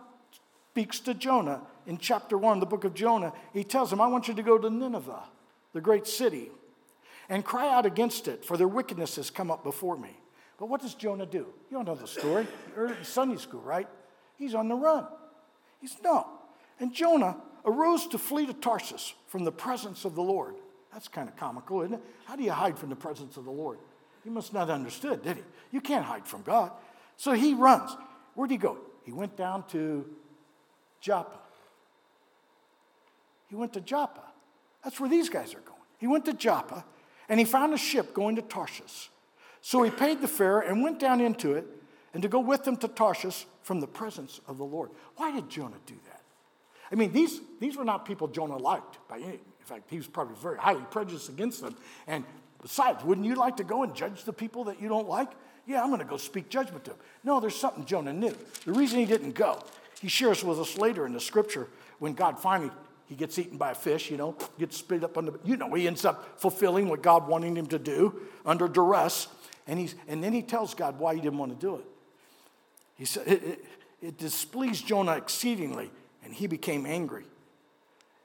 speaks 0.72 1.00
to 1.02 1.14
Jonah 1.14 1.62
in 1.88 1.98
chapter 1.98 2.38
1, 2.38 2.60
the 2.60 2.66
book 2.66 2.84
of 2.84 2.94
Jonah. 2.94 3.32
He 3.54 3.64
tells 3.64 3.94
him, 3.94 4.02
I 4.02 4.08
want 4.08 4.28
you 4.28 4.34
to 4.34 4.44
go 4.44 4.58
to 4.58 4.70
Nineveh, 4.70 5.24
the 5.72 5.80
great 5.80 6.06
city, 6.06 6.52
and 7.30 7.46
cry 7.46 7.74
out 7.74 7.86
against 7.86 8.28
it, 8.28 8.44
for 8.44 8.58
their 8.58 8.68
wickedness 8.68 9.16
has 9.16 9.30
come 9.30 9.50
up 9.50 9.64
before 9.64 9.96
me. 9.96 10.18
But 10.58 10.68
what 10.68 10.82
does 10.82 10.96
Jonah 10.96 11.26
do? 11.26 11.48
You 11.70 11.78
don't 11.78 11.86
know 11.86 11.96
the 11.96 12.08
story. 12.08 12.48
You're 12.76 12.94
in 12.94 13.04
Sunday 13.04 13.38
school, 13.38 13.62
right? 13.62 13.88
He's 14.38 14.56
on 14.56 14.68
the 14.68 14.76
run. 14.76 15.06
He's 15.82 15.96
no. 16.04 16.28
And 16.80 16.94
Jonah 16.94 17.38
arose 17.66 18.08
to 18.08 18.18
flee 18.18 18.46
to 18.46 18.54
Tarsus 18.54 19.14
from 19.28 19.44
the 19.44 19.52
presence 19.52 20.06
of 20.06 20.16
the 20.16 20.22
Lord. 20.22 20.56
That's 20.94 21.08
kind 21.08 21.28
of 21.28 21.36
comical, 21.36 21.82
isn't 21.82 21.96
it? 21.96 22.02
How 22.26 22.36
do 22.36 22.44
you 22.44 22.52
hide 22.52 22.80
from 22.80 22.90
the 22.90 22.96
presence 22.96 23.38
of 23.38 23.46
the 23.46 23.52
Lord? 23.52 23.80
He 24.24 24.30
must 24.30 24.54
not 24.54 24.70
have 24.70 24.76
understood, 24.76 25.24
did 25.24 25.38
he? 25.38 25.44
You 25.72 25.82
can't 25.82 26.06
hide 26.06 26.26
from 26.28 26.42
God. 26.42 26.72
So 27.18 27.34
he 27.34 27.54
runs. 27.54 27.96
Where'd 28.34 28.52
he 28.52 28.58
go? 28.58 28.78
He 29.04 29.12
went 29.12 29.36
down 29.36 29.64
to 29.70 30.06
Joppa. 31.02 31.40
He 33.50 33.56
went 33.56 33.74
to 33.74 33.82
Joppa. 33.82 34.24
That's 34.84 35.00
where 35.00 35.10
these 35.10 35.30
guys 35.30 35.54
are 35.54 35.60
going. 35.60 35.80
He 36.00 36.08
went 36.08 36.26
to 36.26 36.34
Joppa 36.34 36.86
and 37.30 37.40
he 37.40 37.46
found 37.46 37.74
a 37.74 37.78
ship 37.78 38.14
going 38.14 38.36
to 38.38 38.42
Tarshish. 38.42 39.10
So 39.66 39.82
he 39.82 39.90
paid 39.90 40.22
the 40.22 40.28
fare 40.28 40.60
and 40.60 40.84
went 40.84 41.00
down 41.00 41.20
into 41.20 41.54
it 41.54 41.66
and 42.14 42.22
to 42.22 42.30
go 42.30 42.40
with 42.40 42.66
them 42.66 42.78
to 42.78 42.88
Tarshish 42.88 43.48
from 43.64 43.80
the 43.80 43.88
presence 43.88 44.40
of 44.48 44.60
the 44.60 44.64
Lord. 44.64 44.92
Why 45.16 45.32
did 45.32 45.50
Jonah 45.50 45.80
do 45.88 45.96
that? 46.06 46.22
I 46.92 46.94
mean, 46.94 47.12
these, 47.12 47.42
these 47.60 47.76
were 47.76 47.84
not 47.84 48.06
people 48.06 48.28
Jonah 48.28 48.58
liked 48.58 49.00
by 49.08 49.18
any. 49.18 49.34
In 49.34 49.66
fact, 49.66 49.90
he 49.90 49.98
was 49.98 50.06
probably 50.06 50.36
very 50.36 50.60
highly 50.60 50.86
prejudiced 50.92 51.30
against 51.30 51.64
them. 51.64 51.76
And 52.06 52.26
besides, 52.62 53.04
wouldn't 53.04 53.26
you 53.26 53.34
like 53.34 53.58
to 53.58 53.64
go 53.64 53.82
and 53.82 53.96
judge 53.96 54.24
the 54.24 54.32
people 54.32 54.66
that 54.66 54.80
you 54.80 54.88
don't 54.88 55.10
like? 55.10 55.30
Yeah, 55.66 55.82
I'm 55.82 55.90
going 55.90 55.98
to 55.98 56.06
go 56.06 56.18
speak 56.18 56.48
judgment 56.50 56.84
to 56.84 56.92
them. 56.92 57.00
No, 57.24 57.40
there's 57.40 57.56
something 57.56 57.86
Jonah 57.86 58.14
knew. 58.14 58.38
The 58.66 58.72
reason 58.72 59.00
he 59.00 59.06
didn't 59.06 59.34
go, 59.34 59.64
he 60.00 60.10
shares 60.10 60.44
with 60.44 60.60
us 60.60 60.78
later 60.78 61.08
in 61.08 61.14
the 61.14 61.20
scripture 61.20 61.70
when 61.98 62.14
God 62.14 62.38
finally 62.40 62.70
he 63.08 63.16
gets 63.16 63.38
eaten 63.38 63.58
by 63.58 63.72
a 63.72 63.76
fish, 63.76 64.10
you 64.10 64.18
know, 64.18 64.36
gets 64.58 64.78
spit 64.78 65.04
up 65.04 65.18
on 65.18 65.26
the, 65.26 65.40
you 65.44 65.58
know, 65.58 65.74
he 65.74 65.88
ends 65.88 66.06
up 66.06 66.40
fulfilling 66.40 66.90
what 66.90 67.02
God 67.04 67.28
wanted 67.28 67.56
him 67.56 67.68
to 67.68 67.80
do 67.80 68.22
under 68.46 68.68
duress. 68.68 69.28
And, 69.68 69.80
he's, 69.80 69.96
and 70.08 70.24
then 70.24 70.34
he 70.34 70.42
tells 70.42 70.74
God 70.74 71.00
why 71.00 71.16
he 71.16 71.22
didn't 71.22 71.40
want 71.40 71.60
to 71.60 71.66
do 71.66 71.76
it. 71.76 71.86
He 72.96 73.06
said, 73.06 73.28
it, 73.28 73.44
it, 73.44 73.66
it 74.02 74.18
displeased 74.18 74.88
Jonah 74.88 75.14
exceedingly, 75.14 75.92
and 76.24 76.34
he 76.34 76.48
became 76.48 76.86
angry. 76.86 77.26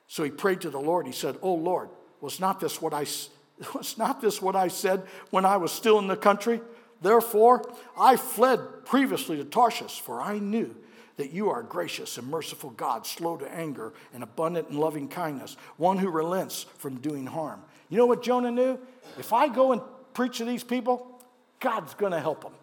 So 0.06 0.24
he 0.24 0.30
prayed 0.30 0.60
to 0.62 0.70
the 0.70 0.80
Lord. 0.80 1.06
He 1.06 1.12
said, 1.12 1.38
Oh 1.40 1.54
Lord, 1.54 1.88
was 2.20 2.40
not 2.40 2.60
this 2.60 2.82
what 2.82 2.92
I 2.92 3.06
was 3.74 3.96
not 3.96 4.20
this 4.20 4.42
what 4.42 4.56
I 4.56 4.68
said 4.68 5.02
when 5.30 5.44
I 5.44 5.56
was 5.56 5.72
still 5.72 5.98
in 5.98 6.08
the 6.08 6.16
country? 6.16 6.60
Therefore, 7.02 7.64
I 7.98 8.16
fled 8.16 8.84
previously 8.84 9.36
to 9.38 9.44
Tarshish, 9.44 10.00
for 10.00 10.20
I 10.20 10.38
knew 10.38 10.74
that 11.16 11.32
you 11.32 11.50
are 11.50 11.62
gracious 11.62 12.18
and 12.18 12.28
merciful 12.28 12.70
God, 12.70 13.06
slow 13.06 13.36
to 13.36 13.54
anger 13.54 13.92
and 14.12 14.22
abundant 14.22 14.70
in 14.70 14.78
loving 14.78 15.08
kindness, 15.08 15.56
one 15.76 15.98
who 15.98 16.10
relents 16.10 16.66
from 16.78 16.96
doing 16.96 17.26
harm. 17.26 17.62
You 17.88 17.98
know 17.98 18.06
what 18.06 18.22
Jonah 18.22 18.50
knew? 18.50 18.78
If 19.18 19.32
I 19.32 19.48
go 19.48 19.72
and 19.72 19.80
preach 20.12 20.38
to 20.38 20.44
these 20.44 20.64
people, 20.64 21.19
God's 21.60 21.94
going 21.94 22.12
to 22.12 22.20
help 22.20 22.42
them. 22.42 22.54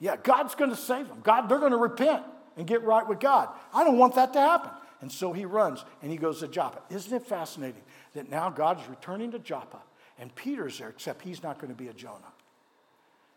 Yeah, 0.00 0.16
God's 0.16 0.54
going 0.54 0.70
to 0.70 0.76
save 0.76 1.08
them. 1.08 1.20
God, 1.22 1.48
they're 1.48 1.58
going 1.58 1.72
to 1.72 1.78
repent 1.78 2.22
and 2.56 2.66
get 2.66 2.82
right 2.82 3.06
with 3.06 3.20
God. 3.20 3.48
I 3.72 3.84
don't 3.84 3.98
want 3.98 4.14
that 4.16 4.32
to 4.34 4.40
happen. 4.40 4.70
And 5.00 5.10
so 5.10 5.32
he 5.32 5.44
runs 5.44 5.84
and 6.02 6.10
he 6.10 6.16
goes 6.16 6.40
to 6.40 6.48
Joppa. 6.48 6.82
Isn't 6.92 7.12
it 7.12 7.26
fascinating 7.26 7.82
that 8.14 8.28
now 8.28 8.50
God 8.50 8.80
is 8.80 8.88
returning 8.88 9.30
to 9.32 9.38
Joppa 9.38 9.78
and 10.18 10.34
Peter's 10.34 10.78
there, 10.78 10.88
except 10.88 11.22
he's 11.22 11.42
not 11.42 11.58
going 11.58 11.72
to 11.72 11.78
be 11.78 11.88
a 11.88 11.92
Jonah. 11.92 12.32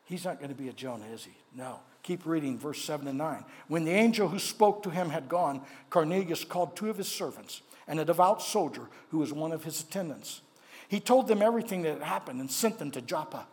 He's 0.05 0.25
not 0.25 0.39
going 0.39 0.49
to 0.49 0.55
be 0.55 0.67
a 0.67 0.73
Jonah, 0.73 1.05
is 1.13 1.23
he? 1.23 1.31
No. 1.55 1.79
Keep 2.03 2.25
reading 2.25 2.57
verse 2.57 2.83
7 2.83 3.07
and 3.07 3.17
9. 3.17 3.45
When 3.67 3.85
the 3.85 3.91
angel 3.91 4.27
who 4.27 4.39
spoke 4.39 4.83
to 4.83 4.89
him 4.89 5.11
had 5.11 5.29
gone, 5.29 5.61
Cornelius 5.91 6.43
called 6.43 6.75
two 6.75 6.89
of 6.89 6.97
his 6.97 7.07
servants 7.07 7.61
and 7.87 7.99
a 7.99 8.05
devout 8.05 8.41
soldier 8.41 8.89
who 9.09 9.19
was 9.19 9.31
one 9.31 9.51
of 9.51 9.63
his 9.63 9.81
attendants. 9.81 10.41
He 10.87 10.99
told 10.99 11.27
them 11.27 11.41
everything 11.41 11.83
that 11.83 11.93
had 11.93 12.03
happened 12.03 12.41
and 12.41 12.51
sent 12.51 12.79
them 12.79 12.91
to 12.91 13.01
Joppa. 13.01 13.45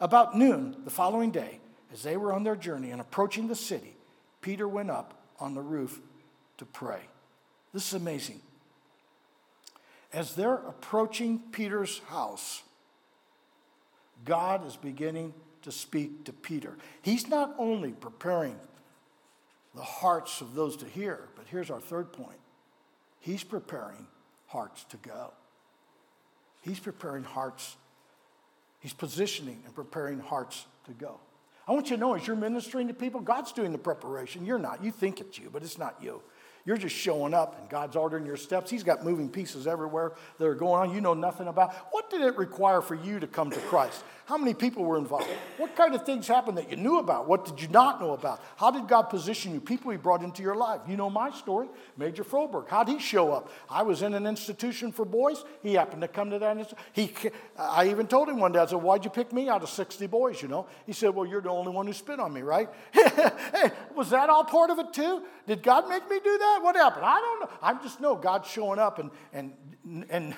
About 0.00 0.36
noon 0.36 0.76
the 0.84 0.90
following 0.90 1.30
day, 1.30 1.60
as 1.92 2.02
they 2.02 2.16
were 2.16 2.32
on 2.32 2.44
their 2.44 2.56
journey 2.56 2.90
and 2.90 3.00
approaching 3.00 3.48
the 3.48 3.54
city, 3.54 3.96
Peter 4.40 4.66
went 4.66 4.90
up 4.90 5.22
on 5.38 5.54
the 5.54 5.62
roof 5.62 6.00
to 6.58 6.64
pray. 6.64 7.00
This 7.72 7.88
is 7.88 7.94
amazing. 7.94 8.40
As 10.12 10.34
they're 10.34 10.54
approaching 10.54 11.40
Peter's 11.50 12.00
house, 12.08 12.62
God 14.24 14.66
is 14.66 14.76
beginning 14.76 15.34
to 15.62 15.72
speak 15.72 16.24
to 16.24 16.32
Peter. 16.32 16.76
He's 17.02 17.28
not 17.28 17.54
only 17.58 17.92
preparing 17.92 18.58
the 19.74 19.82
hearts 19.82 20.40
of 20.40 20.54
those 20.54 20.76
to 20.78 20.86
hear, 20.86 21.28
but 21.36 21.46
here's 21.48 21.70
our 21.70 21.80
third 21.80 22.12
point 22.12 22.38
He's 23.18 23.42
preparing 23.42 24.06
hearts 24.46 24.84
to 24.84 24.96
go. 24.98 25.32
He's 26.60 26.78
preparing 26.78 27.24
hearts, 27.24 27.76
He's 28.84 28.92
positioning 28.92 29.62
and 29.64 29.74
preparing 29.74 30.20
hearts 30.20 30.66
to 30.84 30.92
go. 30.92 31.18
I 31.66 31.72
want 31.72 31.88
you 31.88 31.96
to 31.96 32.00
know 32.00 32.12
as 32.12 32.26
you're 32.26 32.36
ministering 32.36 32.86
to 32.88 32.92
people, 32.92 33.18
God's 33.18 33.50
doing 33.50 33.72
the 33.72 33.78
preparation. 33.78 34.44
You're 34.44 34.58
not. 34.58 34.84
You 34.84 34.90
think 34.90 35.22
it's 35.22 35.38
you, 35.38 35.48
but 35.50 35.62
it's 35.62 35.78
not 35.78 35.96
you. 36.02 36.20
You're 36.66 36.78
just 36.78 36.96
showing 36.96 37.34
up 37.34 37.60
and 37.60 37.68
God's 37.68 37.94
ordering 37.94 38.24
your 38.24 38.38
steps. 38.38 38.70
He's 38.70 38.82
got 38.82 39.04
moving 39.04 39.28
pieces 39.28 39.66
everywhere 39.66 40.12
that 40.38 40.46
are 40.46 40.54
going 40.54 40.88
on 40.88 40.94
you 40.94 41.02
know 41.02 41.12
nothing 41.12 41.46
about. 41.46 41.74
What 41.90 42.08
did 42.08 42.22
it 42.22 42.38
require 42.38 42.80
for 42.80 42.94
you 42.94 43.20
to 43.20 43.26
come 43.26 43.50
to 43.50 43.60
Christ? 43.60 44.02
How 44.26 44.38
many 44.38 44.54
people 44.54 44.84
were 44.84 44.96
involved? 44.96 45.28
What 45.58 45.76
kind 45.76 45.94
of 45.94 46.06
things 46.06 46.26
happened 46.26 46.56
that 46.56 46.70
you 46.70 46.78
knew 46.78 46.98
about? 46.98 47.28
What 47.28 47.44
did 47.44 47.60
you 47.60 47.68
not 47.68 48.00
know 48.00 48.12
about? 48.12 48.42
How 48.56 48.70
did 48.70 48.88
God 48.88 49.02
position 49.04 49.52
you? 49.52 49.60
People 49.60 49.90
he 49.90 49.98
brought 49.98 50.22
into 50.22 50.42
your 50.42 50.54
life. 50.54 50.80
You 50.88 50.96
know 50.96 51.10
my 51.10 51.30
story. 51.30 51.68
Major 51.98 52.24
Froberg. 52.24 52.68
How'd 52.68 52.88
he 52.88 52.98
show 52.98 53.32
up? 53.32 53.50
I 53.68 53.82
was 53.82 54.00
in 54.00 54.14
an 54.14 54.26
institution 54.26 54.92
for 54.92 55.04
boys. 55.04 55.44
He 55.62 55.74
happened 55.74 56.00
to 56.00 56.08
come 56.08 56.30
to 56.30 56.38
that. 56.38 56.72
He, 56.94 57.12
I 57.58 57.88
even 57.88 58.06
told 58.06 58.30
him 58.30 58.38
one 58.38 58.52
day, 58.52 58.60
I 58.60 58.66
said, 58.66 58.76
Why'd 58.76 59.04
you 59.04 59.10
pick 59.10 59.30
me 59.30 59.50
out 59.50 59.62
of 59.62 59.68
60 59.68 60.06
boys, 60.06 60.40
you 60.40 60.48
know? 60.48 60.66
He 60.86 60.94
said, 60.94 61.14
Well, 61.14 61.26
you're 61.26 61.42
the 61.42 61.50
only 61.50 61.72
one 61.72 61.86
who 61.86 61.92
spit 61.92 62.18
on 62.18 62.32
me, 62.32 62.40
right? 62.40 62.70
hey, 62.92 63.70
was 63.94 64.08
that 64.08 64.30
all 64.30 64.44
part 64.44 64.70
of 64.70 64.78
it 64.78 64.94
too? 64.94 65.22
Did 65.46 65.62
God 65.62 65.88
make 65.88 66.08
me 66.08 66.18
do 66.22 66.38
that? 66.38 66.60
What 66.62 66.76
happened? 66.76 67.04
I 67.04 67.20
don't 67.20 67.40
know. 67.40 67.50
I 67.62 67.74
just 67.82 68.00
know 68.00 68.16
God's 68.16 68.48
showing 68.48 68.78
up 68.78 68.98
and, 68.98 69.10
and, 69.32 69.52
and 70.08 70.34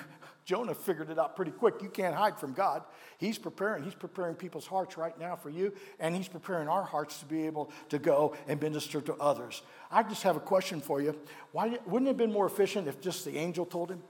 Jonah 0.47 0.73
figured 0.73 1.09
it 1.09 1.19
out 1.19 1.35
pretty 1.35 1.51
quick. 1.51 1.75
You 1.81 1.89
can't 1.89 2.15
hide 2.15 2.39
from 2.39 2.53
God. 2.53 2.83
He's 3.17 3.37
preparing. 3.37 3.83
He's 3.83 3.93
preparing 3.93 4.33
people's 4.35 4.65
hearts 4.65 4.97
right 4.97 5.17
now 5.19 5.35
for 5.35 5.49
you, 5.49 5.73
and 5.99 6.15
He's 6.15 6.29
preparing 6.29 6.69
our 6.69 6.83
hearts 6.83 7.19
to 7.19 7.25
be 7.25 7.45
able 7.45 7.69
to 7.89 7.99
go 7.99 8.33
and 8.47 8.61
minister 8.61 9.01
to 9.01 9.13
others. 9.15 9.61
I 9.91 10.03
just 10.03 10.23
have 10.23 10.37
a 10.37 10.39
question 10.39 10.79
for 10.79 11.01
you. 11.01 11.19
Why 11.51 11.77
wouldn't 11.85 12.07
it 12.07 12.11
have 12.11 12.17
been 12.17 12.31
more 12.31 12.45
efficient 12.45 12.87
if 12.87 13.01
just 13.01 13.25
the 13.25 13.35
angel 13.37 13.65
told 13.65 13.91
him? 13.91 14.01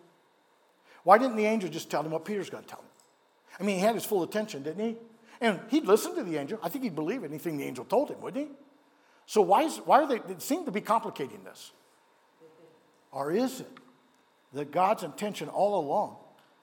Why 1.04 1.18
didn't 1.18 1.38
the 1.38 1.46
angel 1.46 1.72
just 1.72 1.90
tell 1.90 2.04
him 2.04 2.12
what 2.12 2.24
Peter's 2.24 2.52
going 2.52 2.64
to 2.64 2.70
tell 2.70 2.82
him? 2.82 2.90
I 3.60 3.64
mean, 3.64 3.78
he 3.78 3.82
had 3.82 3.96
his 3.96 4.06
full 4.06 4.22
attention, 4.22 4.62
didn't 4.62 4.86
he? 4.86 4.96
And 5.42 5.60
he'd 5.70 5.86
listen 5.86 6.16
to 6.16 6.24
the 6.24 6.38
angel. 6.38 6.60
I 6.62 6.70
think 6.70 6.84
he'd 6.84 6.96
believe 6.96 7.24
anything 7.24 7.58
the 7.58 7.64
angel 7.64 7.86
told 7.86 8.12
him, 8.12 8.22
wouldn't 8.22 8.48
he? 8.48 8.54
So 9.28 9.42
why, 9.42 9.64
is, 9.64 9.78
why 9.78 10.02
are 10.02 10.08
they, 10.08 10.18
they 10.18 10.40
seem 10.40 10.66
to 10.66 10.72
be 10.72 10.82
complicating 10.82 11.44
this? 11.44 11.72
Or 13.12 13.32
is 13.32 13.60
it 13.60 13.70
that 14.54 14.72
God's 14.72 15.04
intention 15.04 15.50
all 15.50 15.80
along 15.80 16.18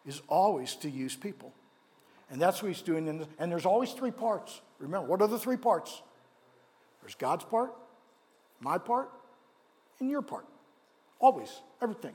is 0.06 0.20
always 0.28 0.74
to 0.76 0.90
use 0.90 1.16
people. 1.16 1.52
And 2.30 2.40
that's 2.40 2.62
what 2.62 2.68
he's 2.68 2.82
doing. 2.82 3.18
The, 3.18 3.28
and 3.38 3.50
there's 3.50 3.66
always 3.66 3.92
three 3.92 4.10
parts. 4.10 4.60
Remember, 4.78 5.06
what 5.06 5.22
are 5.22 5.28
the 5.28 5.38
three 5.38 5.56
parts? 5.56 6.02
There's 7.00 7.14
God's 7.14 7.44
part, 7.44 7.74
my 8.60 8.78
part, 8.78 9.10
and 10.00 10.10
your 10.10 10.22
part. 10.22 10.46
Always, 11.20 11.50
everything. 11.82 12.14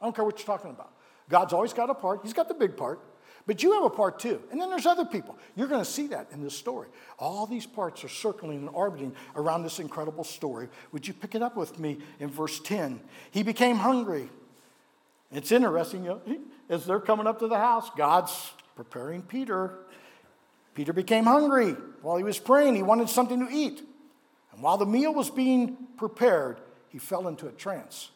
I 0.00 0.06
don't 0.06 0.14
care 0.14 0.24
what 0.24 0.38
you're 0.38 0.46
talking 0.46 0.70
about. 0.70 0.92
God's 1.28 1.52
always 1.52 1.72
got 1.72 1.90
a 1.90 1.94
part, 1.94 2.20
He's 2.22 2.32
got 2.32 2.48
the 2.48 2.54
big 2.54 2.76
part, 2.76 3.00
but 3.48 3.62
you 3.62 3.72
have 3.72 3.82
a 3.82 3.90
part 3.90 4.18
too. 4.18 4.42
And 4.52 4.60
then 4.60 4.68
there's 4.68 4.84
other 4.84 5.06
people. 5.06 5.34
You're 5.56 5.68
going 5.68 5.80
to 5.82 5.90
see 5.90 6.08
that 6.08 6.28
in 6.32 6.42
this 6.42 6.54
story. 6.54 6.88
All 7.18 7.46
these 7.46 7.64
parts 7.64 8.04
are 8.04 8.08
circling 8.08 8.58
and 8.58 8.68
orbiting 8.68 9.16
around 9.34 9.62
this 9.62 9.80
incredible 9.80 10.22
story. 10.22 10.68
Would 10.92 11.08
you 11.08 11.14
pick 11.14 11.34
it 11.34 11.40
up 11.40 11.56
with 11.56 11.78
me 11.78 11.96
in 12.20 12.28
verse 12.28 12.60
10? 12.60 13.00
He 13.30 13.42
became 13.42 13.76
hungry. 13.76 14.28
It's 15.32 15.50
interesting, 15.50 16.04
you 16.04 16.20
know, 16.26 16.38
as 16.68 16.84
they're 16.84 17.00
coming 17.00 17.26
up 17.26 17.38
to 17.38 17.48
the 17.48 17.56
house, 17.56 17.88
God's 17.96 18.52
preparing 18.76 19.22
Peter. 19.22 19.78
Peter 20.74 20.92
became 20.92 21.24
hungry 21.24 21.74
while 22.02 22.18
he 22.18 22.24
was 22.24 22.38
praying. 22.38 22.76
He 22.76 22.82
wanted 22.82 23.08
something 23.08 23.46
to 23.46 23.50
eat. 23.50 23.82
And 24.52 24.62
while 24.62 24.76
the 24.76 24.84
meal 24.84 25.14
was 25.14 25.30
being 25.30 25.74
prepared, 25.96 26.60
he 26.90 26.98
fell 26.98 27.26
into 27.26 27.46
a 27.46 27.52
trance. 27.52 28.10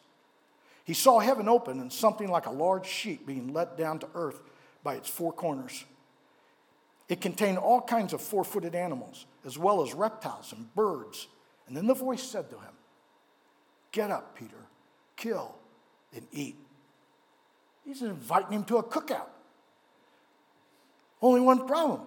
He 0.83 0.93
saw 0.93 1.17
heaven 1.17 1.49
open 1.49 1.79
and 1.79 1.91
something 1.91 2.29
like 2.29 2.45
a 2.45 2.51
large 2.51 2.85
sheet 2.85 3.25
being 3.25 3.51
let 3.51 3.79
down 3.79 3.97
to 3.97 4.07
earth 4.13 4.39
by 4.83 4.95
its 4.95 5.09
four 5.09 5.31
corners. 5.31 5.85
It 7.09 7.21
contained 7.21 7.57
all 7.57 7.81
kinds 7.81 8.13
of 8.13 8.21
four 8.21 8.43
footed 8.43 8.75
animals, 8.75 9.25
as 9.45 9.57
well 9.57 9.83
as 9.83 9.93
reptiles 9.93 10.53
and 10.53 10.73
birds. 10.73 11.27
And 11.67 11.75
then 11.75 11.87
the 11.87 11.93
voice 11.93 12.23
said 12.23 12.49
to 12.49 12.55
him, 12.55 12.73
Get 13.91 14.09
up, 14.09 14.35
Peter, 14.35 14.67
kill 15.15 15.55
and 16.15 16.25
eat. 16.31 16.55
He's 17.85 18.01
inviting 18.01 18.51
him 18.51 18.63
to 18.65 18.77
a 18.77 18.83
cookout. 18.83 19.27
Only 21.21 21.41
one 21.41 21.67
problem 21.67 22.01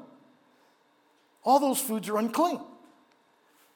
all 1.46 1.60
those 1.60 1.80
foods 1.80 2.08
are 2.08 2.18
unclean. 2.18 2.60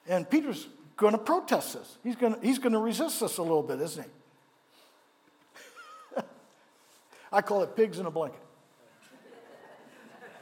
And 0.07 0.29
Peter's 0.29 0.67
going 0.97 1.13
to 1.13 1.19
protest 1.19 1.75
this. 1.75 1.99
He's 2.03 2.17
going 2.17 2.35
he's 2.43 2.59
going 2.59 2.73
to 2.73 2.79
resist 2.79 3.21
this 3.21 3.39
a 3.39 3.43
little 3.43 3.63
bit, 3.63 3.81
isn't 3.81 4.05
he? 6.17 6.21
I 7.33 7.41
call 7.41 7.63
it 7.63 7.77
pigs 7.77 8.01
in 8.01 8.07
a 8.07 8.11
blanket. 8.11 8.41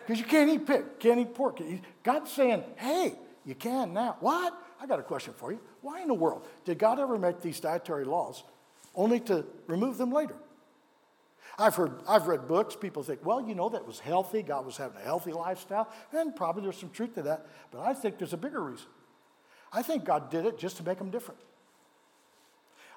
Because 0.08 0.20
you 0.20 0.24
can't 0.24 0.48
eat 0.48 0.66
pig, 0.66 0.84
can't 0.98 1.20
eat 1.20 1.34
pork. 1.34 1.60
God's 2.02 2.32
saying, 2.32 2.64
hey, 2.76 3.12
you 3.44 3.54
can 3.54 3.92
now. 3.92 4.16
What? 4.20 4.54
I 4.80 4.86
got 4.86 4.98
a 4.98 5.02
question 5.02 5.34
for 5.36 5.52
you. 5.52 5.60
Why 5.82 6.00
in 6.00 6.08
the 6.08 6.14
world 6.14 6.48
did 6.64 6.78
God 6.78 6.98
ever 6.98 7.18
make 7.18 7.42
these 7.42 7.60
dietary 7.60 8.06
laws 8.06 8.42
only 8.94 9.20
to 9.20 9.44
remove 9.66 9.98
them 9.98 10.10
later? 10.10 10.36
I've 11.58 11.74
heard, 11.74 11.92
I've 12.08 12.26
read 12.26 12.48
books, 12.48 12.74
people 12.74 13.02
think, 13.02 13.22
well, 13.22 13.46
you 13.46 13.54
know, 13.54 13.68
that 13.68 13.86
was 13.86 14.00
healthy. 14.00 14.42
God 14.42 14.64
was 14.64 14.78
having 14.78 14.96
a 14.96 15.04
healthy 15.04 15.32
lifestyle. 15.32 15.90
And 16.10 16.34
probably 16.34 16.62
there's 16.62 16.78
some 16.78 16.88
truth 16.88 17.14
to 17.16 17.22
that. 17.24 17.46
But 17.70 17.80
I 17.80 17.92
think 17.92 18.16
there's 18.16 18.32
a 18.32 18.38
bigger 18.38 18.62
reason. 18.62 18.86
I 19.70 19.82
think 19.82 20.06
God 20.06 20.30
did 20.30 20.46
it 20.46 20.58
just 20.58 20.78
to 20.78 20.82
make 20.82 20.96
them 20.96 21.10
different. 21.10 21.38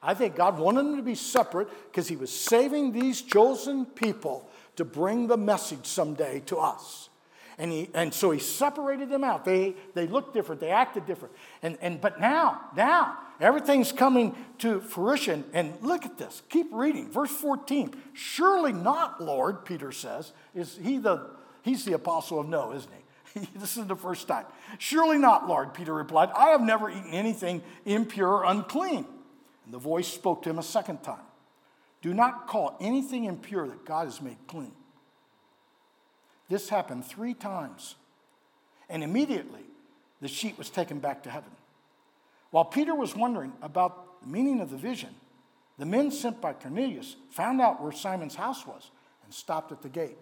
I 0.02 0.14
think 0.14 0.38
God 0.38 0.58
wanted 0.58 0.86
them 0.86 0.96
to 0.96 1.04
be 1.04 1.16
separate 1.16 1.68
because 1.92 2.08
He 2.08 2.16
was 2.16 2.32
saving 2.32 2.94
these 2.94 3.22
chosen 3.22 3.86
people 3.86 4.50
to 4.76 4.86
bring 4.86 5.28
the 5.28 5.38
message 5.38 5.86
someday 5.86 6.42
to 6.48 6.58
us. 6.58 7.10
And, 7.58 7.72
he, 7.72 7.90
and 7.94 8.14
so 8.14 8.32
he 8.32 8.40
separated 8.40 9.10
them 9.10 9.24
out. 9.24 9.46
They, 9.46 9.76
they 9.94 10.08
looked 10.08 10.34
different, 10.34 10.62
they 10.62 10.72
acted 10.72 11.06
different. 11.06 11.36
And, 11.62 11.78
and, 11.82 12.02
but 12.02 12.20
now, 12.20 12.62
now, 12.76 13.18
everything's 13.40 13.92
coming 13.92 14.36
to 14.60 14.82
fruition. 14.82 15.44
And 15.54 15.74
look 15.82 16.06
at 16.06 16.18
this. 16.18 16.42
Keep 16.50 16.68
reading. 16.72 17.12
Verse 17.12 17.30
14. 17.30 17.94
Surely 18.14 18.74
not, 18.74 19.22
Lord, 19.22 19.64
Peter 19.66 19.92
says. 19.92 20.32
Is 20.56 20.80
he 20.82 20.98
the, 20.98 21.30
he's 21.62 21.86
the 21.86 21.94
apostle 21.94 22.40
of 22.40 22.48
no, 22.48 22.74
isn't 22.74 22.92
he? 22.92 23.02
this 23.56 23.78
is 23.78 23.86
the 23.86 23.96
first 23.96 24.28
time. 24.28 24.46
Surely 24.80 25.18
not, 25.18 25.48
Lord, 25.48 25.74
Peter 25.74 25.94
replied. 25.94 26.30
I 26.36 26.50
have 26.50 26.62
never 26.62 26.90
eaten 26.90 27.12
anything 27.12 27.62
impure 27.86 28.28
or 28.28 28.46
unclean. 28.46 29.06
And 29.66 29.74
the 29.74 29.78
voice 29.78 30.08
spoke 30.08 30.42
to 30.44 30.50
him 30.50 30.60
a 30.60 30.64
second 30.64 31.04
time. 31.04 31.22
Do 32.02 32.14
not 32.14 32.48
call 32.48 32.78
anything 32.80 33.26
impure 33.26 33.68
that 33.68 33.86
God 33.86 34.06
has 34.06 34.22
made 34.22 34.38
clean. 34.48 34.74
This 36.50 36.70
happened 36.70 37.06
three 37.06 37.34
times. 37.34 37.96
And 38.90 39.04
immediately, 39.04 39.64
the 40.20 40.28
sheet 40.28 40.58
was 40.58 40.70
taken 40.70 41.00
back 41.00 41.24
to 41.24 41.30
heaven. 41.30 41.52
While 42.50 42.66
Peter 42.66 42.94
was 42.94 43.16
wondering 43.16 43.54
about 43.62 44.22
the 44.22 44.28
meaning 44.28 44.60
of 44.60 44.70
the 44.70 44.78
vision, 44.78 45.16
the 45.78 45.86
men 45.86 46.12
sent 46.12 46.42
by 46.42 46.54
Cornelius 46.54 47.16
found 47.30 47.62
out 47.62 47.82
where 47.82 47.92
Simon's 47.92 48.36
house 48.36 48.68
was 48.68 48.92
and 49.24 49.34
stopped 49.34 49.72
at 49.72 49.82
the 49.82 49.90
gate. 49.90 50.18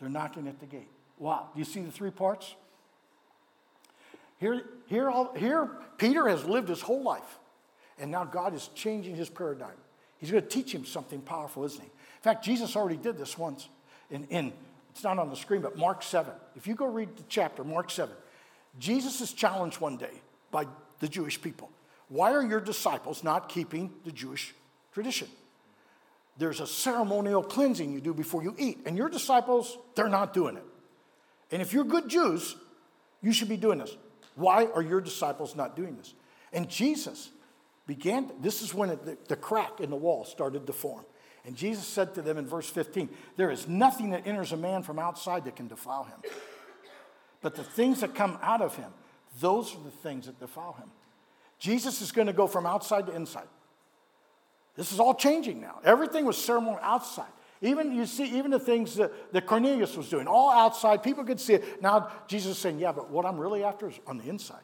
They're 0.00 0.08
knocking 0.08 0.48
at 0.48 0.58
the 0.58 0.66
gate. 0.66 0.88
Wow. 1.18 1.48
Do 1.54 1.58
you 1.58 1.64
see 1.64 1.80
the 1.80 1.92
three 1.92 2.10
parts? 2.10 2.54
Here, 4.38 4.62
here, 4.86 5.08
all, 5.10 5.32
here, 5.34 5.70
Peter 5.96 6.28
has 6.28 6.44
lived 6.44 6.68
his 6.68 6.80
whole 6.80 7.02
life, 7.02 7.38
and 7.98 8.10
now 8.10 8.24
God 8.24 8.54
is 8.54 8.68
changing 8.74 9.16
his 9.16 9.28
paradigm. 9.28 9.76
He's 10.18 10.30
going 10.30 10.42
to 10.42 10.48
teach 10.48 10.74
him 10.74 10.84
something 10.84 11.20
powerful, 11.20 11.64
isn't 11.64 11.80
he? 11.80 11.86
In 11.86 12.22
fact, 12.22 12.44
Jesus 12.44 12.76
already 12.76 12.96
did 12.96 13.16
this 13.16 13.38
once. 13.38 13.68
In, 14.10 14.24
in 14.24 14.52
it's 14.90 15.04
not 15.04 15.18
on 15.18 15.30
the 15.30 15.36
screen, 15.36 15.62
but 15.62 15.78
Mark 15.78 16.02
7. 16.02 16.32
If 16.56 16.66
you 16.66 16.74
go 16.74 16.86
read 16.86 17.16
the 17.16 17.22
chapter, 17.28 17.62
Mark 17.62 17.90
7, 17.90 18.14
Jesus 18.78 19.20
is 19.20 19.32
challenged 19.32 19.80
one 19.80 19.96
day 19.96 20.10
by 20.50 20.66
the 20.98 21.08
Jewish 21.08 21.40
people. 21.40 21.70
Why 22.08 22.32
are 22.32 22.42
your 22.42 22.60
disciples 22.60 23.22
not 23.22 23.48
keeping 23.48 23.92
the 24.04 24.10
Jewish 24.10 24.54
tradition? 24.92 25.28
There's 26.36 26.60
a 26.60 26.66
ceremonial 26.66 27.42
cleansing 27.42 27.92
you 27.92 28.00
do 28.00 28.14
before 28.14 28.42
you 28.42 28.54
eat, 28.58 28.80
and 28.86 28.96
your 28.96 29.08
disciples, 29.08 29.76
they're 29.94 30.08
not 30.08 30.32
doing 30.32 30.56
it. 30.56 30.64
And 31.50 31.62
if 31.62 31.72
you're 31.72 31.84
good 31.84 32.08
Jews, 32.08 32.56
you 33.22 33.32
should 33.32 33.48
be 33.48 33.56
doing 33.56 33.78
this. 33.78 33.96
Why 34.36 34.66
are 34.66 34.82
your 34.82 35.00
disciples 35.00 35.56
not 35.56 35.76
doing 35.76 35.96
this? 35.96 36.14
And 36.52 36.68
Jesus 36.68 37.30
began, 37.88 38.30
this 38.40 38.62
is 38.62 38.72
when 38.72 38.90
it, 38.90 39.04
the, 39.04 39.18
the 39.28 39.36
crack 39.36 39.80
in 39.80 39.90
the 39.90 39.96
wall 39.96 40.24
started 40.24 40.66
to 40.68 40.72
form. 40.72 41.04
And 41.44 41.56
Jesus 41.56 41.86
said 41.86 42.14
to 42.14 42.22
them 42.22 42.36
in 42.36 42.46
verse 42.46 42.68
15, 42.68 43.08
There 43.36 43.50
is 43.50 43.66
nothing 43.66 44.10
that 44.10 44.26
enters 44.26 44.52
a 44.52 44.56
man 44.56 44.82
from 44.82 44.98
outside 44.98 45.46
that 45.46 45.56
can 45.56 45.66
defile 45.66 46.04
him. 46.04 46.20
But 47.40 47.56
the 47.56 47.64
things 47.64 48.02
that 48.02 48.14
come 48.14 48.38
out 48.42 48.60
of 48.60 48.76
him, 48.76 48.92
those 49.40 49.74
are 49.74 49.82
the 49.82 49.90
things 49.90 50.26
that 50.26 50.38
defile 50.38 50.74
him. 50.74 50.90
Jesus 51.58 52.02
is 52.02 52.12
going 52.12 52.26
to 52.26 52.32
go 52.32 52.46
from 52.46 52.66
outside 52.66 53.06
to 53.06 53.16
inside. 53.16 53.48
This 54.76 54.92
is 54.92 55.00
all 55.00 55.14
changing 55.14 55.60
now. 55.60 55.80
Everything 55.82 56.26
was 56.26 56.36
ceremonial 56.36 56.80
outside. 56.82 57.32
Even 57.62 57.92
you 57.92 58.06
see, 58.06 58.36
even 58.36 58.50
the 58.50 58.60
things 58.60 58.96
that, 58.96 59.32
that 59.32 59.46
Cornelius 59.46 59.96
was 59.96 60.08
doing, 60.08 60.28
all 60.28 60.50
outside, 60.50 61.02
people 61.02 61.24
could 61.24 61.40
see 61.40 61.54
it. 61.54 61.82
Now 61.82 62.10
Jesus 62.28 62.52
is 62.52 62.58
saying, 62.58 62.78
Yeah, 62.78 62.92
but 62.92 63.10
what 63.10 63.24
I'm 63.24 63.38
really 63.38 63.64
after 63.64 63.88
is 63.88 63.98
on 64.06 64.18
the 64.18 64.28
inside. 64.28 64.60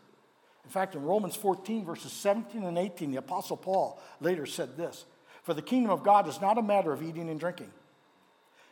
In 0.64 0.70
fact, 0.70 0.94
in 0.94 1.03
Romans 1.03 1.37
14, 1.37 1.85
verses 1.85 2.12
17 2.12 2.64
and 2.64 2.79
18, 2.79 3.11
the 3.11 3.18
Apostle 3.18 3.57
Paul 3.57 4.00
later 4.20 4.46
said 4.46 4.77
this 4.77 5.05
For 5.42 5.55
the 5.55 5.62
kingdom 5.62 5.90
of 5.90 6.03
God 6.03 6.27
is 6.29 6.40
not 6.40 6.59
a 6.59 6.62
matter 6.62 6.92
of 6.92 7.03
eating 7.03 7.29
and 7.29 7.38
drinking, 7.38 7.70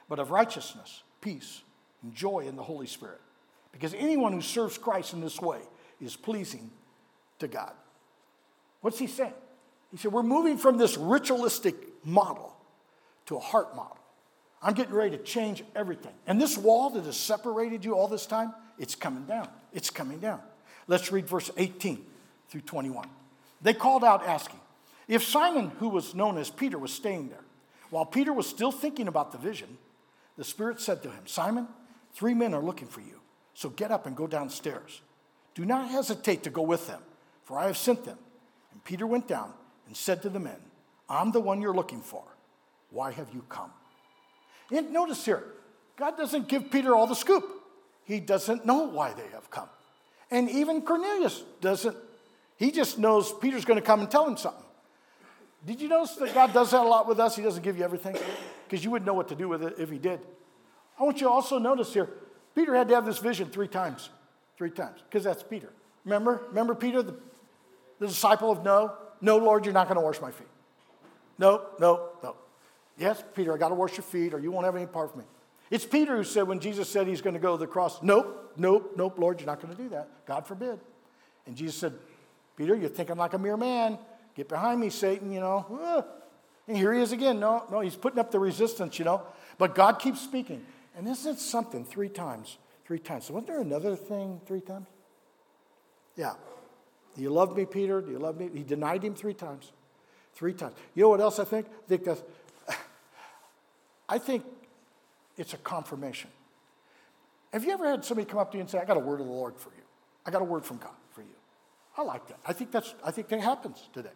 but 0.09 0.18
of 0.18 0.31
righteousness, 0.31 1.02
peace, 1.20 1.62
and 2.02 2.14
joy 2.14 2.40
in 2.40 2.57
the 2.57 2.62
Holy 2.62 2.87
Spirit. 2.87 3.20
Because 3.72 3.94
anyone 3.94 4.33
who 4.33 4.40
serves 4.40 4.78
Christ 4.78 5.12
in 5.12 5.20
this 5.20 5.40
way 5.40 5.61
is 6.00 6.16
pleasing 6.16 6.70
to 7.38 7.48
God. 7.48 7.72
What's 8.81 8.98
he 8.98 9.07
saying? 9.07 9.35
He 9.90 9.96
said, 9.96 10.12
We're 10.12 10.22
moving 10.22 10.59
from 10.59 10.78
this 10.78 10.96
ritualistic 10.96 11.76
model 12.05 12.57
to 13.26 13.37
a 13.37 13.40
heart 13.40 13.76
model. 13.76 13.98
I'm 14.62 14.74
getting 14.74 14.94
ready 14.94 15.16
to 15.16 15.22
change 15.22 15.64
everything. 15.74 16.12
And 16.26 16.40
this 16.40 16.57
wall 16.57 16.90
that 16.90 17.05
has 17.05 17.16
separated 17.16 17.85
you 17.85 17.94
all 17.94 18.09
this 18.09 18.26
time, 18.26 18.55
it's 18.78 18.94
coming 18.94 19.24
down. 19.24 19.48
It's 19.72 19.90
coming 19.90 20.18
down. 20.18 20.40
Let's 20.87 21.12
read 21.12 21.29
verse 21.29 21.51
18 21.57 22.05
through 22.49 22.62
21. 22.62 23.09
They 23.61 23.75
called 23.75 24.05
out 24.05 24.27
asking, 24.27 24.61
If 25.09 25.25
Simon, 25.25 25.71
who 25.79 25.88
was 25.88 26.14
known 26.14 26.38
as 26.38 26.51
Peter, 26.51 26.79
was 26.79 26.92
staying 26.92 27.29
there, 27.29 27.45
while 27.90 28.05
Peter 28.05 28.33
was 28.33 28.47
still 28.47 28.73
thinking 28.73 29.09
about 29.09 29.33
the 29.33 29.38
vision, 29.38 29.79
the 30.37 30.45
Spirit 30.45 30.81
said 30.81 31.03
to 31.03 31.11
him, 31.11 31.27
Simon, 31.27 31.68
three 32.14 32.35
men 32.35 32.55
are 32.55 32.62
looking 32.62 32.88
for 32.88 33.01
you. 33.01 33.21
So 33.55 33.68
get 33.68 33.90
up 33.90 34.07
and 34.07 34.16
go 34.16 34.27
downstairs. 34.27 35.03
Do 35.55 35.64
not 35.64 35.90
hesitate 35.90 36.42
to 36.45 36.51
go 36.51 36.62
with 36.62 36.87
them, 36.87 37.03
for 37.45 37.59
I 37.59 37.66
have 37.66 37.77
sent 37.77 38.05
them. 38.05 38.18
And 38.73 38.83
Peter 38.83 39.07
went 39.07 39.29
down 39.29 39.53
and 39.87 39.97
said 39.97 40.23
to 40.23 40.31
the 40.31 40.40
men, 40.40 40.57
I'm 41.09 41.33
the 41.33 41.40
one 41.40 41.61
you're 41.61 41.75
looking 41.75 42.01
for. 42.01 42.25
Why 42.90 43.12
have 43.12 43.29
you 43.35 43.45
come? 43.49 43.71
And 44.71 44.92
notice 44.92 45.25
here, 45.25 45.45
God 45.97 46.16
doesn't 46.16 46.49
give 46.49 46.71
Peter 46.71 46.95
all 46.95 47.07
the 47.07 47.14
scoop. 47.14 47.45
He 48.05 48.21
doesn't 48.21 48.64
know 48.64 48.88
why 48.88 49.12
they 49.12 49.29
have 49.33 49.51
come. 49.51 49.68
And 50.33 50.49
even 50.49 50.81
Cornelius 50.81 51.45
doesn't. 51.61 51.97
He 52.57 52.73
just 52.73 52.99
knows 52.99 53.33
Peter's 53.40 53.66
going 53.66 53.79
to 53.79 53.85
come 53.85 54.01
and 54.01 54.11
tell 54.11 54.27
him 54.27 54.38
something. 54.38 54.64
Did 55.66 55.81
you 55.81 55.88
notice 55.88 56.16
that 56.16 56.35
God 56.35 56.53
does 56.55 56.71
that 56.71 56.81
a 56.81 56.88
lot 56.88 57.07
with 57.07 57.21
us? 57.21 57.37
He 57.37 57.42
doesn't 57.42 57.62
give 57.62 57.77
you 57.77 57.85
everything 57.85 58.16
because 58.66 58.83
you 58.83 58.90
wouldn't 58.90 59.07
know 59.07 59.12
what 59.12 59.29
to 59.29 59.35
do 59.35 59.47
with 59.47 59.62
it 59.62 59.75
if 59.79 59.90
he 59.90 59.99
did. 59.99 60.21
I 60.99 61.05
want 61.05 61.21
you 61.21 61.27
to 61.27 61.33
also 61.33 61.59
notice 61.59 61.92
here, 61.92 62.09
Peter 62.55 62.75
had 62.75 62.88
to 62.88 62.95
have 62.95 63.05
this 63.05 63.18
vision 63.18 63.51
three 63.51 63.68
times. 63.68 64.09
Three 64.57 64.71
times, 64.71 65.01
because 65.09 65.25
that's 65.25 65.42
Peter. 65.42 65.71
Remember? 66.05 66.42
Remember 66.49 66.75
Peter, 66.75 67.03
the, 67.03 67.14
the 67.99 68.07
disciple 68.07 68.51
of 68.51 68.64
no? 68.64 68.95
No, 69.21 69.37
Lord, 69.37 69.66
you're 69.66 69.75
not 69.75 69.87
going 69.87 69.97
to 69.97 70.05
wash 70.05 70.21
my 70.21 70.31
feet. 70.31 70.49
No, 71.38 71.66
no, 71.79 72.11
no. 72.23 72.37
Yes, 72.99 73.23
Peter, 73.35 73.53
I 73.53 73.59
got 73.59 73.68
to 73.68 73.75
wash 73.75 73.97
your 73.97 74.05
feet 74.05 74.33
or 74.33 74.38
you 74.38 74.51
won't 74.51 74.64
have 74.64 74.77
any 74.77 74.87
part 74.87 75.11
of 75.11 75.16
me. 75.16 75.25
It's 75.72 75.87
Peter 75.87 76.18
who 76.18 76.22
said 76.22 76.46
when 76.46 76.61
Jesus 76.61 76.87
said 76.87 77.06
he's 77.06 77.22
going 77.22 77.32
to 77.32 77.40
go 77.40 77.56
to 77.56 77.58
the 77.58 77.66
cross, 77.66 78.02
Nope, 78.02 78.52
nope, 78.58 78.92
nope, 78.94 79.14
Lord, 79.16 79.40
you're 79.40 79.46
not 79.46 79.58
going 79.58 79.74
to 79.74 79.82
do 79.82 79.88
that. 79.88 80.06
God 80.26 80.46
forbid. 80.46 80.78
And 81.46 81.56
Jesus 81.56 81.76
said, 81.76 81.94
Peter, 82.58 82.76
you're 82.76 82.90
thinking 82.90 83.16
like 83.16 83.32
a 83.32 83.38
mere 83.38 83.56
man. 83.56 83.98
Get 84.35 84.50
behind 84.50 84.80
me, 84.80 84.90
Satan, 84.90 85.32
you 85.32 85.40
know. 85.40 85.64
Ah. 85.82 86.04
And 86.68 86.76
here 86.76 86.92
he 86.92 87.00
is 87.00 87.12
again. 87.12 87.40
No, 87.40 87.64
no, 87.70 87.80
he's 87.80 87.96
putting 87.96 88.18
up 88.18 88.30
the 88.30 88.38
resistance, 88.38 88.98
you 88.98 89.06
know. 89.06 89.22
But 89.56 89.74
God 89.74 89.98
keeps 89.98 90.20
speaking. 90.20 90.62
And 90.94 91.06
this 91.06 91.20
isn't 91.20 91.37
it 91.37 91.40
something 91.40 91.87
three 91.87 92.11
times? 92.11 92.58
Three 92.85 92.98
times. 92.98 93.24
So 93.24 93.32
wasn't 93.32 93.48
there 93.48 93.61
another 93.62 93.96
thing 93.96 94.42
three 94.44 94.61
times? 94.61 94.88
Yeah. 96.16 96.35
Do 97.16 97.22
you 97.22 97.30
love 97.30 97.56
me, 97.56 97.64
Peter? 97.64 98.02
Do 98.02 98.11
you 98.11 98.18
love 98.18 98.38
me? 98.38 98.50
He 98.52 98.62
denied 98.62 99.02
him 99.02 99.14
three 99.14 99.32
times. 99.32 99.72
Three 100.35 100.52
times. 100.52 100.74
You 100.94 101.04
know 101.04 101.08
what 101.08 101.22
else 101.22 101.38
I 101.38 101.44
think? 101.44 101.66
I 101.66 101.88
think 101.88 102.04
that's 102.04 102.22
I 104.11 104.18
think 104.18 104.44
it's 105.37 105.55
a 105.55 105.59
confirmation. 105.59 106.31
Have 107.53 107.64
you 107.64 107.73
ever 107.73 107.88
had 107.88 108.05
somebody 108.05 108.29
come 108.29 108.38
up 108.38 108.51
to 108.53 108.57
you 108.57 108.62
and 108.62 108.71
say, 108.71 108.79
I 108.79 108.85
got 108.85 108.97
a 108.97 109.01
word 109.01 109.21
of 109.21 109.27
the 109.27 109.33
Lord 109.33 109.57
for 109.57 109.71
you? 109.71 109.83
I 110.25 110.31
got 110.31 110.42
a 110.42 110.45
word 110.45 110.64
from 110.64 110.79
God 110.79 110.95
for 111.12 111.21
you. 111.21 111.29
I 111.97 112.03
like 112.03 112.27
that. 112.29 112.38
I 112.47 112.53
think 112.53 112.71
that's 112.71 112.95
I 113.05 113.11
think 113.11 113.29
that 113.29 113.40
happens 113.40 113.88
today. 113.92 114.09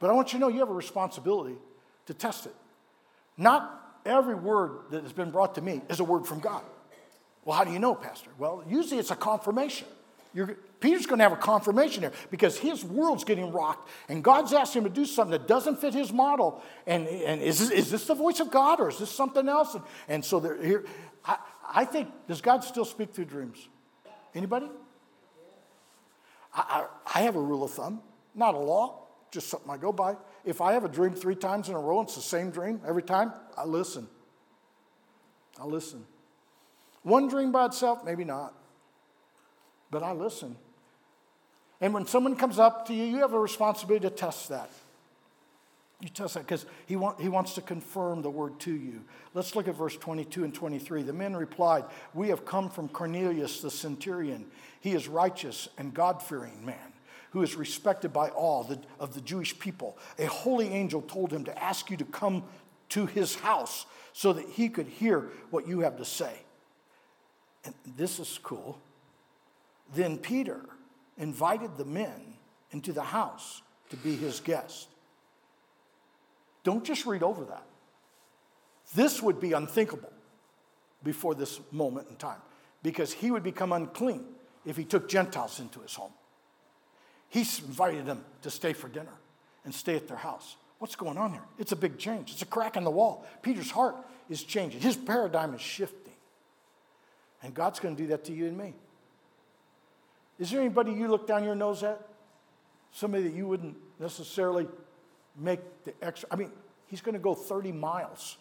But 0.00 0.10
I 0.10 0.12
want 0.12 0.32
you 0.32 0.38
to 0.38 0.40
know 0.40 0.48
you 0.48 0.60
have 0.60 0.68
a 0.68 0.74
responsibility 0.74 1.56
to 2.06 2.14
test 2.14 2.46
it. 2.46 2.54
Not 3.36 4.00
every 4.04 4.34
word 4.34 4.90
that 4.90 5.02
has 5.02 5.12
been 5.12 5.30
brought 5.30 5.54
to 5.54 5.60
me 5.60 5.80
is 5.88 6.00
a 6.00 6.04
word 6.04 6.26
from 6.26 6.40
God. 6.40 6.62
Well, 7.44 7.56
how 7.56 7.64
do 7.64 7.72
you 7.72 7.78
know, 7.78 7.94
Pastor? 7.94 8.30
Well, 8.38 8.62
usually 8.68 8.98
it's 8.98 9.10
a 9.10 9.16
confirmation. 9.16 9.88
You're, 10.38 10.56
Peter's 10.78 11.04
going 11.04 11.18
to 11.18 11.24
have 11.24 11.32
a 11.32 11.36
confirmation 11.36 12.04
here 12.04 12.12
because 12.30 12.56
his 12.56 12.84
world's 12.84 13.24
getting 13.24 13.50
rocked, 13.50 13.88
and 14.08 14.22
God's 14.22 14.52
asking 14.52 14.82
him 14.82 14.88
to 14.88 14.94
do 14.94 15.04
something 15.04 15.32
that 15.32 15.48
doesn't 15.48 15.80
fit 15.80 15.94
his 15.94 16.12
model. 16.12 16.62
And, 16.86 17.08
and 17.08 17.42
is, 17.42 17.58
this, 17.58 17.70
is 17.72 17.90
this 17.90 18.06
the 18.06 18.14
voice 18.14 18.38
of 18.38 18.52
God 18.52 18.78
or 18.78 18.88
is 18.88 18.98
this 19.00 19.10
something 19.10 19.48
else? 19.48 19.74
And, 19.74 19.82
and 20.06 20.24
so 20.24 20.38
here, 20.38 20.84
I, 21.24 21.38
I 21.68 21.84
think, 21.84 22.10
does 22.28 22.40
God 22.40 22.62
still 22.62 22.84
speak 22.84 23.12
through 23.12 23.24
dreams? 23.24 23.66
Anybody? 24.32 24.70
I, 26.54 26.86
I, 27.14 27.18
I 27.18 27.22
have 27.22 27.34
a 27.34 27.40
rule 27.40 27.64
of 27.64 27.72
thumb, 27.72 28.00
not 28.32 28.54
a 28.54 28.58
law, 28.58 29.08
just 29.32 29.48
something 29.48 29.68
I 29.68 29.76
go 29.76 29.90
by. 29.90 30.14
If 30.44 30.60
I 30.60 30.72
have 30.74 30.84
a 30.84 30.88
dream 30.88 31.14
three 31.14 31.34
times 31.34 31.68
in 31.68 31.74
a 31.74 31.80
row, 31.80 32.02
it's 32.02 32.14
the 32.14 32.20
same 32.20 32.52
dream 32.52 32.80
every 32.86 33.02
time, 33.02 33.32
I 33.56 33.64
listen. 33.64 34.06
I 35.60 35.64
listen. 35.64 36.04
One 37.02 37.26
dream 37.26 37.50
by 37.50 37.66
itself, 37.66 38.04
maybe 38.04 38.22
not. 38.22 38.54
But 39.90 40.02
I 40.02 40.12
listen. 40.12 40.56
And 41.80 41.94
when 41.94 42.06
someone 42.06 42.36
comes 42.36 42.58
up 42.58 42.86
to 42.88 42.94
you, 42.94 43.04
you 43.04 43.18
have 43.18 43.32
a 43.32 43.38
responsibility 43.38 44.08
to 44.08 44.14
test 44.14 44.48
that. 44.48 44.70
You 46.00 46.08
test 46.08 46.34
that 46.34 46.46
because 46.46 46.66
he, 46.86 46.96
want, 46.96 47.20
he 47.20 47.28
wants 47.28 47.54
to 47.54 47.60
confirm 47.60 48.22
the 48.22 48.30
word 48.30 48.60
to 48.60 48.72
you. 48.72 49.02
Let's 49.34 49.56
look 49.56 49.66
at 49.66 49.74
verse 49.74 49.96
22 49.96 50.44
and 50.44 50.54
23. 50.54 51.02
The 51.02 51.12
men 51.12 51.34
replied, 51.34 51.84
We 52.14 52.28
have 52.28 52.44
come 52.44 52.70
from 52.70 52.88
Cornelius 52.88 53.60
the 53.60 53.70
centurion. 53.70 54.46
He 54.80 54.92
is 54.92 55.08
righteous 55.08 55.68
and 55.76 55.92
God 55.92 56.22
fearing 56.22 56.64
man 56.64 56.92
who 57.30 57.42
is 57.42 57.56
respected 57.56 58.12
by 58.12 58.28
all 58.30 58.64
the, 58.64 58.78
of 58.98 59.14
the 59.14 59.20
Jewish 59.20 59.58
people. 59.58 59.98
A 60.18 60.26
holy 60.26 60.68
angel 60.68 61.02
told 61.02 61.32
him 61.32 61.44
to 61.44 61.62
ask 61.62 61.90
you 61.90 61.96
to 61.98 62.04
come 62.04 62.44
to 62.90 63.06
his 63.06 63.34
house 63.34 63.86
so 64.12 64.32
that 64.32 64.48
he 64.48 64.68
could 64.68 64.86
hear 64.86 65.28
what 65.50 65.68
you 65.68 65.80
have 65.80 65.98
to 65.98 66.04
say. 66.04 66.32
And 67.64 67.74
this 67.96 68.18
is 68.18 68.38
cool. 68.42 68.78
Then 69.94 70.18
Peter 70.18 70.60
invited 71.16 71.76
the 71.76 71.84
men 71.84 72.34
into 72.70 72.92
the 72.92 73.02
house 73.02 73.62
to 73.90 73.96
be 73.96 74.14
his 74.14 74.40
guest. 74.40 74.88
Don't 76.62 76.84
just 76.84 77.06
read 77.06 77.22
over 77.22 77.44
that. 77.46 77.66
This 78.94 79.22
would 79.22 79.40
be 79.40 79.52
unthinkable 79.52 80.12
before 81.02 81.34
this 81.34 81.60
moment 81.72 82.08
in 82.10 82.16
time 82.16 82.40
because 82.82 83.12
he 83.12 83.30
would 83.30 83.42
become 83.42 83.72
unclean 83.72 84.24
if 84.64 84.76
he 84.76 84.84
took 84.84 85.08
Gentiles 85.08 85.60
into 85.60 85.80
his 85.80 85.94
home. 85.94 86.12
He 87.28 87.40
invited 87.40 88.06
them 88.06 88.24
to 88.42 88.50
stay 88.50 88.72
for 88.72 88.88
dinner 88.88 89.12
and 89.64 89.74
stay 89.74 89.96
at 89.96 90.08
their 90.08 90.16
house. 90.16 90.56
What's 90.78 90.96
going 90.96 91.18
on 91.18 91.32
here? 91.32 91.42
It's 91.58 91.72
a 91.72 91.76
big 91.76 91.98
change. 91.98 92.32
It's 92.32 92.42
a 92.42 92.46
crack 92.46 92.76
in 92.76 92.84
the 92.84 92.90
wall. 92.90 93.26
Peter's 93.42 93.70
heart 93.70 93.96
is 94.30 94.42
changing, 94.42 94.80
his 94.80 94.96
paradigm 94.96 95.54
is 95.54 95.60
shifting. 95.60 96.12
And 97.42 97.54
God's 97.54 97.80
going 97.80 97.96
to 97.96 98.02
do 98.02 98.08
that 98.08 98.24
to 98.24 98.32
you 98.32 98.46
and 98.46 98.56
me. 98.56 98.74
Is 100.38 100.50
there 100.50 100.60
anybody 100.60 100.92
you 100.92 101.08
look 101.08 101.26
down 101.26 101.44
your 101.44 101.54
nose 101.54 101.82
at? 101.82 102.00
Somebody 102.92 103.24
that 103.24 103.34
you 103.34 103.46
wouldn't 103.46 103.76
necessarily 103.98 104.66
make 105.36 105.60
the 105.84 105.92
extra. 106.02 106.28
I 106.30 106.36
mean, 106.36 106.52
he's 106.86 107.00
going 107.00 107.14
to 107.14 107.20
go 107.20 107.34
30 107.34 107.72
miles 107.72 108.36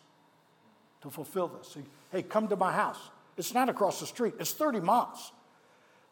to 1.01 1.09
fulfill 1.09 1.47
this. 1.47 1.77
Hey, 2.11 2.23
come 2.23 2.47
to 2.47 2.55
my 2.55 2.71
house. 2.71 2.99
It's 3.35 3.53
not 3.53 3.69
across 3.69 3.99
the 3.99 4.07
street, 4.07 4.33
it's 4.39 4.51
30 4.51 4.79
miles. 4.79 5.31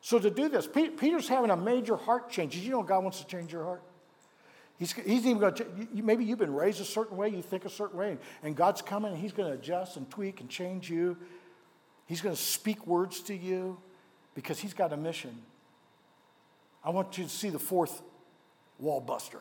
So 0.02 0.19
to 0.19 0.30
do 0.30 0.50
this, 0.50 0.67
Peter's 0.67 1.28
having 1.28 1.50
a 1.50 1.58
major 1.58 1.95
heart 1.95 2.30
change. 2.30 2.54
Did 2.54 2.62
you 2.62 2.69
know 2.69 2.84
God 2.84 3.02
wants 3.02 3.19
to 3.21 3.28
change 3.28 3.52
your 3.52 3.63
heart? 3.63 3.82
He's, 4.78 4.91
he's 4.91 5.26
even 5.26 5.39
going 5.39 5.56
to, 5.56 5.65
maybe 5.93 6.26
you've 6.26 6.38
been 6.38 6.54
raised 6.54 6.82
a 6.82 6.86
certain 6.86 7.17
way, 7.17 7.30
you 7.30 7.41
think 7.41 7.65
a 7.65 7.69
certain 7.69 7.98
way, 7.98 8.17
and 8.43 8.56
God's 8.56 8.82
coming 8.82 9.13
and 9.13 9.19
He's 9.19 9.32
going 9.32 9.50
to 9.50 9.58
adjust 9.58 9.98
and 9.98 10.10
tweak 10.10 10.41
and 10.41 10.50
change 10.50 10.89
you. 10.89 11.17
He's 12.06 12.21
going 12.21 12.36
to 12.36 12.41
speak 12.41 12.86
words 12.86 13.21
to 13.21 13.36
you 13.36 13.80
because 14.36 14.60
He's 14.60 14.74
got 14.74 14.91
a 14.91 14.98
mission. 14.98 15.41
I 16.86 16.91
want 16.91 17.17
you 17.17 17.24
to 17.24 17.30
see 17.30 17.50
the 17.50 17.60
fourth 17.60 18.02
wall 18.80 19.02
buster. 19.02 19.39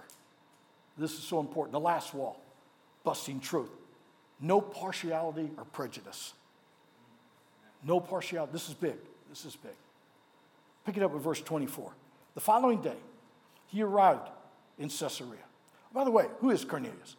This 0.97 1.13
is 1.13 1.19
so 1.19 1.41
important. 1.41 1.73
The 1.73 1.81
last 1.81 2.15
wall, 2.15 2.41
busting 3.05 3.41
truth. 3.41 3.71
No 4.41 4.61
partiality 4.61 5.51
or 5.59 5.65
prejudice. 5.65 6.33
No 7.85 8.01
partiality. 8.01 8.53
This 8.53 8.69
is 8.69 8.75
big. 8.75 8.97
This 9.29 9.45
is 9.45 9.57
big. 9.57 9.73
Pick 10.87 10.97
it 10.97 11.03
up 11.03 11.13
with 11.13 11.23
verse 11.23 11.41
24. 11.41 11.93
The 12.35 12.41
following 12.41 12.81
day, 12.81 12.97
he 13.67 13.83
arrived 13.83 14.29
in 14.79 14.89
Caesarea. 14.89 15.41
By 15.93 16.05
the 16.05 16.11
way, 16.11 16.27
who 16.41 16.51
is 16.51 16.65
Cornelius? 16.65 17.17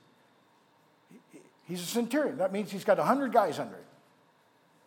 He's 1.68 1.82
a 1.82 1.86
centurion. 1.86 2.38
That 2.38 2.52
means 2.52 2.72
he's 2.72 2.84
got 2.84 2.98
100 2.98 3.32
guys 3.32 3.60
under 3.60 3.76
him. 3.76 3.84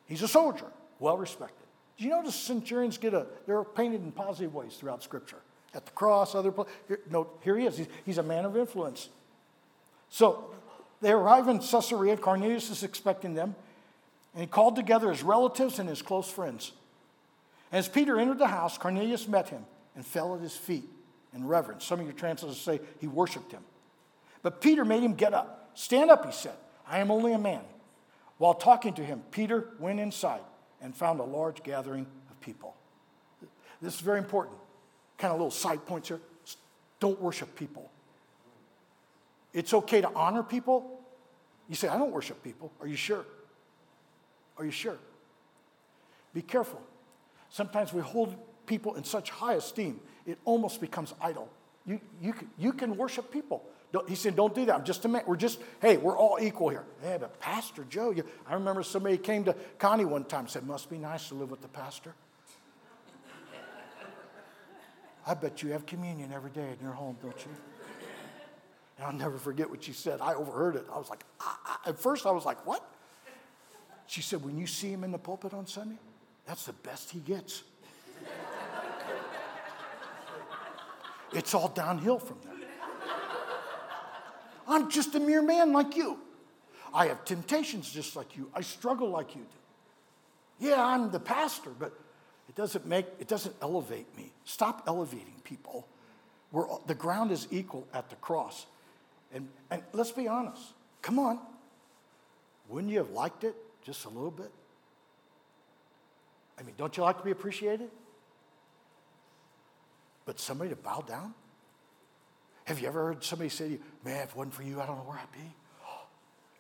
He's 0.07 0.22
a 0.22 0.29
soldier, 0.29 0.66
well 1.01 1.16
respected. 1.16 1.58
Do 1.99 2.05
you 2.05 2.11
notice 2.11 2.37
centurions 2.37 2.97
get 2.97 3.13
a, 3.13 3.27
they're 3.47 3.65
painted 3.65 4.03
in 4.03 4.13
positive 4.13 4.55
ways 4.55 4.77
throughout 4.77 5.03
Scripture? 5.03 5.39
At 5.75 5.85
the 5.85 5.91
cross, 5.93 6.35
other 6.35 6.53
places. 6.53 6.73
No, 7.11 7.29
here 7.43 7.59
he 7.59 7.67
is. 7.67 7.77
He's, 7.77 7.89
he's 8.07 8.19
a 8.19 8.23
man 8.23 8.45
of 8.45 8.57
influence. 8.57 9.09
So 10.09 10.55
they 11.01 11.11
arrive 11.11 11.49
in 11.49 11.59
Caesarea. 11.59 12.17
Cornelius 12.17 12.71
is 12.71 12.85
expecting 12.85 13.35
them. 13.35 13.55
And 14.33 14.43
he 14.43 14.47
called 14.47 14.77
together 14.77 15.11
his 15.11 15.23
relatives 15.23 15.79
and 15.81 15.89
his 15.89 16.01
close 16.01 16.31
friends. 16.31 16.73
As 17.73 17.89
Peter 17.89 18.19
entered 18.19 18.39
the 18.39 18.47
house, 18.47 18.79
Cornelius 18.79 19.27
met 19.27 19.49
him 19.49 19.65
and 19.97 20.07
fell 20.07 20.35
at 20.37 20.41
his 20.41 20.57
feet 20.57 20.89
in 21.35 21.47
reverence. 21.47 21.85
Some 21.85 21.99
of 21.99 22.07
your 22.07 22.15
translators 22.15 22.61
say 22.61 22.81
he 23.01 23.09
worshiped 23.09 23.51
him. 23.51 23.63
But 24.43 24.61
Peter 24.61 24.85
made 24.85 25.03
him 25.03 25.15
get 25.15 25.35
up. 25.35 25.73
Stand 25.75 26.11
up, 26.11 26.25
he 26.25 26.33
said. 26.33 26.55
I 26.87 27.01
am 27.01 27.11
only 27.11 27.33
a 27.33 27.39
man. 27.39 27.63
While 28.39 28.55
talking 28.55 28.95
to 28.95 29.05
him, 29.05 29.23
Peter 29.33 29.69
went 29.81 29.99
inside 29.99 30.41
and 30.81 30.95
found 30.95 31.21
a 31.21 31.25
large 31.25 31.62
gathering 31.62 32.07
of 32.31 32.41
people. 32.41 32.75
This 33.81 33.95
is 33.95 34.01
very 34.01 34.19
important. 34.19 34.57
Kind 35.19 35.33
of 35.33 35.38
little 35.38 35.51
side 35.51 35.85
points 35.87 36.09
here. 36.09 36.21
Don't 37.01 37.21
worship 37.21 37.55
people. 37.55 37.91
It's 39.53 39.73
okay 39.73 40.01
to 40.01 40.11
honor 40.14 40.43
people. 40.43 41.01
You 41.69 41.75
say, 41.75 41.88
I 41.88 41.99
don't 41.99 42.12
worship 42.12 42.43
people. 42.43 42.73
Are 42.81 42.87
you 42.87 42.97
sure? 42.97 43.25
Are 44.57 44.64
you 44.64 44.71
sure? 44.71 44.99
Be 46.35 46.43
careful. 46.43 46.81
Sometimes 47.51 47.93
we 47.93 48.03
hold 48.03 48.37
people 48.67 48.95
in 48.95 49.05
such 49.05 49.31
high 49.31 49.55
esteem, 49.55 50.01
it 50.27 50.38
almost 50.45 50.81
becomes 50.81 51.14
idol. 51.21 51.49
You, 51.87 52.01
you, 52.21 52.35
you 52.59 52.73
can 52.73 52.97
worship 52.97 53.33
people. 53.33 53.64
Don't, 53.92 54.09
he 54.09 54.14
said, 54.14 54.37
Don't 54.37 54.55
do 54.55 54.66
that. 54.66 54.74
I'm 54.74 54.85
just 54.85 55.05
a 55.05 55.09
man. 55.09 55.22
We're 55.27 55.37
just, 55.37 55.61
hey, 55.81 55.96
we're 55.96 56.16
all 56.16 56.38
equal 56.40 56.68
here. 56.68 56.85
Yeah, 57.03 57.18
but 57.18 57.40
Pastor 57.40 57.85
Joe, 57.88 58.11
you, 58.11 58.24
I 58.46 58.55
remember 58.55 58.83
somebody 58.83 59.16
came 59.16 59.44
to 59.44 59.55
Connie 59.79 60.05
one 60.05 60.24
time 60.24 60.40
and 60.40 60.51
said, 60.51 60.66
Must 60.66 60.90
be 60.90 60.98
nice 60.98 61.29
to 61.29 61.35
live 61.35 61.51
with 61.51 61.62
the 61.62 61.68
pastor. 61.68 62.14
I 65.27 65.35
bet 65.35 65.62
you 65.62 65.70
have 65.72 65.85
communion 65.85 66.33
every 66.33 66.51
day 66.51 66.68
in 66.79 66.83
your 66.83 66.94
home, 66.94 67.16
don't 67.22 67.38
you? 67.38 67.51
And 68.96 69.07
I'll 69.07 69.12
never 69.12 69.38
forget 69.38 69.68
what 69.68 69.85
she 69.85 69.92
said. 69.92 70.20
I 70.20 70.35
overheard 70.35 70.77
it. 70.77 70.87
I 70.92 70.98
was 70.98 71.09
like. 71.09 71.24
At 71.87 71.98
first, 71.98 72.27
I 72.27 72.31
was 72.31 72.44
like, 72.44 72.66
What? 72.66 72.85
She 74.07 74.20
said, 74.20 74.44
When 74.44 74.59
you 74.59 74.66
see 74.66 74.90
him 74.90 75.03
in 75.03 75.12
the 75.12 75.18
pulpit 75.18 75.55
on 75.55 75.66
Sunday, 75.66 75.98
that's 76.46 76.66
the 76.66 76.72
best 76.74 77.11
he 77.11 77.20
gets. 77.20 77.62
it's 81.33 81.55
all 81.55 81.68
downhill 81.68 82.18
from 82.18 82.38
there. 82.44 82.58
I'm 84.68 84.90
just 84.90 85.14
a 85.14 85.20
mere 85.20 85.42
man 85.42 85.72
like 85.72 85.96
you. 85.96 86.18
I 86.92 87.07
have 87.07 87.24
temptations 87.24 87.90
just 87.90 88.16
like 88.16 88.37
you. 88.37 88.50
I 88.54 88.61
struggle 88.61 89.11
like 89.11 89.35
you 89.35 89.42
do. 89.42 90.68
Yeah, 90.68 90.85
I'm 90.85 91.11
the 91.11 91.20
pastor, 91.20 91.70
but 91.78 91.92
it 92.48 92.54
doesn't 92.54 92.87
make 92.87 93.07
it 93.18 93.28
doesn't 93.28 93.54
elevate 93.62 94.14
me. 94.16 94.33
Stop 94.44 94.85
elevating 94.87 95.40
people. 95.44 95.87
We're, 96.50 96.66
the 96.87 96.94
ground 96.94 97.31
is 97.31 97.46
equal 97.50 97.87
at 97.92 98.09
the 98.11 98.16
cross. 98.16 98.66
And, 99.33 99.48
and 99.70 99.83
let's 99.92 100.12
be 100.12 100.28
honest. 100.28 100.62
Come 101.02 101.18
on. 101.18 101.38
Wouldn't 102.68 102.92
you 102.92 102.98
have 102.98 103.11
liked 103.11 103.44
it 103.44 103.54
just 103.85 104.04
a 104.07 104.09
little 104.09 104.31
bit? 104.31 104.50
I 106.59 106.62
mean, 106.62 106.74
don't 106.76 106.96
you 106.96 107.02
like 107.02 107.18
to 107.18 107.24
be 107.24 107.31
appreciated? 107.31 107.90
But 110.24 110.40
somebody 110.40 110.70
to 110.70 110.76
bow 110.76 111.04
down? 111.07 111.35
Have 112.68 112.81
you 112.81 112.87
ever 112.87 113.07
heard 113.07 113.24
somebody 113.24 113.48
say 113.48 113.64
to 113.64 113.70
you, 113.72 113.81
man, 114.04 114.24
if 114.24 114.31
it 114.31 114.37
wasn't 114.37 114.52
for 114.52 114.62
you, 114.62 114.78
I 114.78 114.85
don't 114.85 114.98
know 114.98 115.04
where 115.04 115.18
I'd 115.18 115.33
be? 115.33 115.38
Oh, 115.87 116.07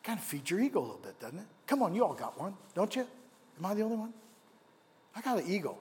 kind 0.02 0.18
of 0.18 0.24
feeds 0.24 0.50
your 0.50 0.58
ego 0.58 0.78
a 0.78 0.80
little 0.80 1.00
bit, 1.02 1.20
doesn't 1.20 1.38
it? 1.38 1.44
Come 1.66 1.82
on, 1.82 1.94
you 1.94 2.02
all 2.02 2.14
got 2.14 2.40
one, 2.40 2.54
don't 2.74 2.96
you? 2.96 3.06
Am 3.58 3.66
I 3.66 3.74
the 3.74 3.82
only 3.82 3.96
one? 3.98 4.14
I 5.14 5.20
got 5.20 5.38
an 5.38 5.44
ego. 5.46 5.76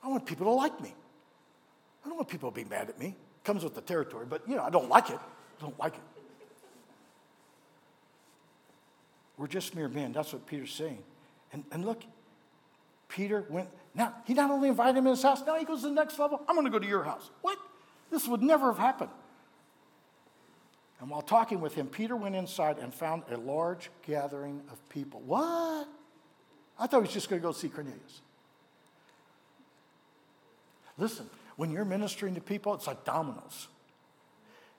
I 0.00 0.08
want 0.08 0.24
people 0.24 0.46
to 0.46 0.52
like 0.52 0.80
me. 0.80 0.94
I 2.04 2.08
don't 2.08 2.16
want 2.16 2.28
people 2.28 2.52
to 2.52 2.54
be 2.54 2.62
mad 2.62 2.88
at 2.88 3.00
me. 3.00 3.08
It 3.08 3.44
Comes 3.44 3.64
with 3.64 3.74
the 3.74 3.80
territory, 3.80 4.26
but 4.28 4.48
you 4.48 4.54
know, 4.54 4.62
I 4.62 4.70
don't 4.70 4.88
like 4.88 5.10
it. 5.10 5.18
I 5.18 5.60
don't 5.60 5.76
like 5.80 5.94
it. 5.94 6.22
We're 9.36 9.48
just 9.48 9.74
mere 9.74 9.88
men. 9.88 10.12
That's 10.12 10.32
what 10.32 10.46
Peter's 10.46 10.72
saying. 10.72 11.02
And, 11.52 11.64
and 11.72 11.84
look, 11.84 12.04
Peter 13.08 13.44
went, 13.48 13.68
now, 13.92 14.14
he 14.24 14.34
not 14.34 14.52
only 14.52 14.68
invited 14.68 14.96
him 14.96 15.06
in 15.06 15.10
his 15.10 15.22
house, 15.22 15.42
now 15.44 15.58
he 15.58 15.64
goes 15.64 15.80
to 15.80 15.88
the 15.88 15.94
next 15.94 16.16
level. 16.20 16.40
I'm 16.48 16.54
going 16.54 16.66
to 16.66 16.70
go 16.70 16.78
to 16.78 16.86
your 16.86 17.02
house. 17.02 17.30
What? 17.42 17.58
This 18.10 18.28
would 18.28 18.42
never 18.42 18.68
have 18.72 18.78
happened. 18.78 19.10
And 21.00 21.10
while 21.10 21.22
talking 21.22 21.60
with 21.60 21.74
him, 21.74 21.86
Peter 21.86 22.16
went 22.16 22.34
inside 22.34 22.78
and 22.78 22.92
found 22.92 23.24
a 23.30 23.36
large 23.36 23.90
gathering 24.06 24.62
of 24.70 24.88
people. 24.88 25.20
What? 25.26 25.88
I 26.78 26.86
thought 26.86 26.98
he 26.98 27.02
was 27.02 27.12
just 27.12 27.28
going 27.28 27.40
to 27.40 27.46
go 27.46 27.52
see 27.52 27.68
Cornelius. 27.68 28.20
Listen, 30.98 31.28
when 31.56 31.70
you're 31.70 31.84
ministering 31.84 32.34
to 32.34 32.40
people, 32.40 32.74
it's 32.74 32.86
like 32.86 33.04
dominoes. 33.04 33.68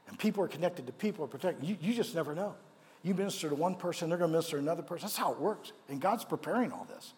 And 0.08 0.18
people 0.18 0.44
are 0.44 0.48
connected 0.48 0.88
to 0.88 0.94
people 0.94 1.26
are 1.26 1.28
protected. 1.28 1.68
You, 1.68 1.78
you 1.82 1.94
just 1.94 2.16
never 2.16 2.34
know. 2.34 2.56
You 3.04 3.14
minister 3.14 3.50
to 3.50 3.56
one 3.56 3.76
person, 3.76 4.10
they're 4.10 4.18
going 4.18 4.32
to 4.32 4.34
minister 4.34 4.58
to 4.58 4.64
another 4.64 4.82
person. 4.82 5.06
That's 5.06 5.18
how 5.18 5.32
it 5.34 5.40
works. 5.40 5.72
And 5.88 6.02
God's 6.02 6.24
preparing 6.24 6.72
all 6.72 6.88
this. 6.90 7.14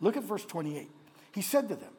Look 0.00 0.16
at 0.16 0.24
verse 0.24 0.44
28. 0.44 0.90
He 1.32 1.42
said 1.42 1.68
to 1.68 1.76
them, 1.76 1.92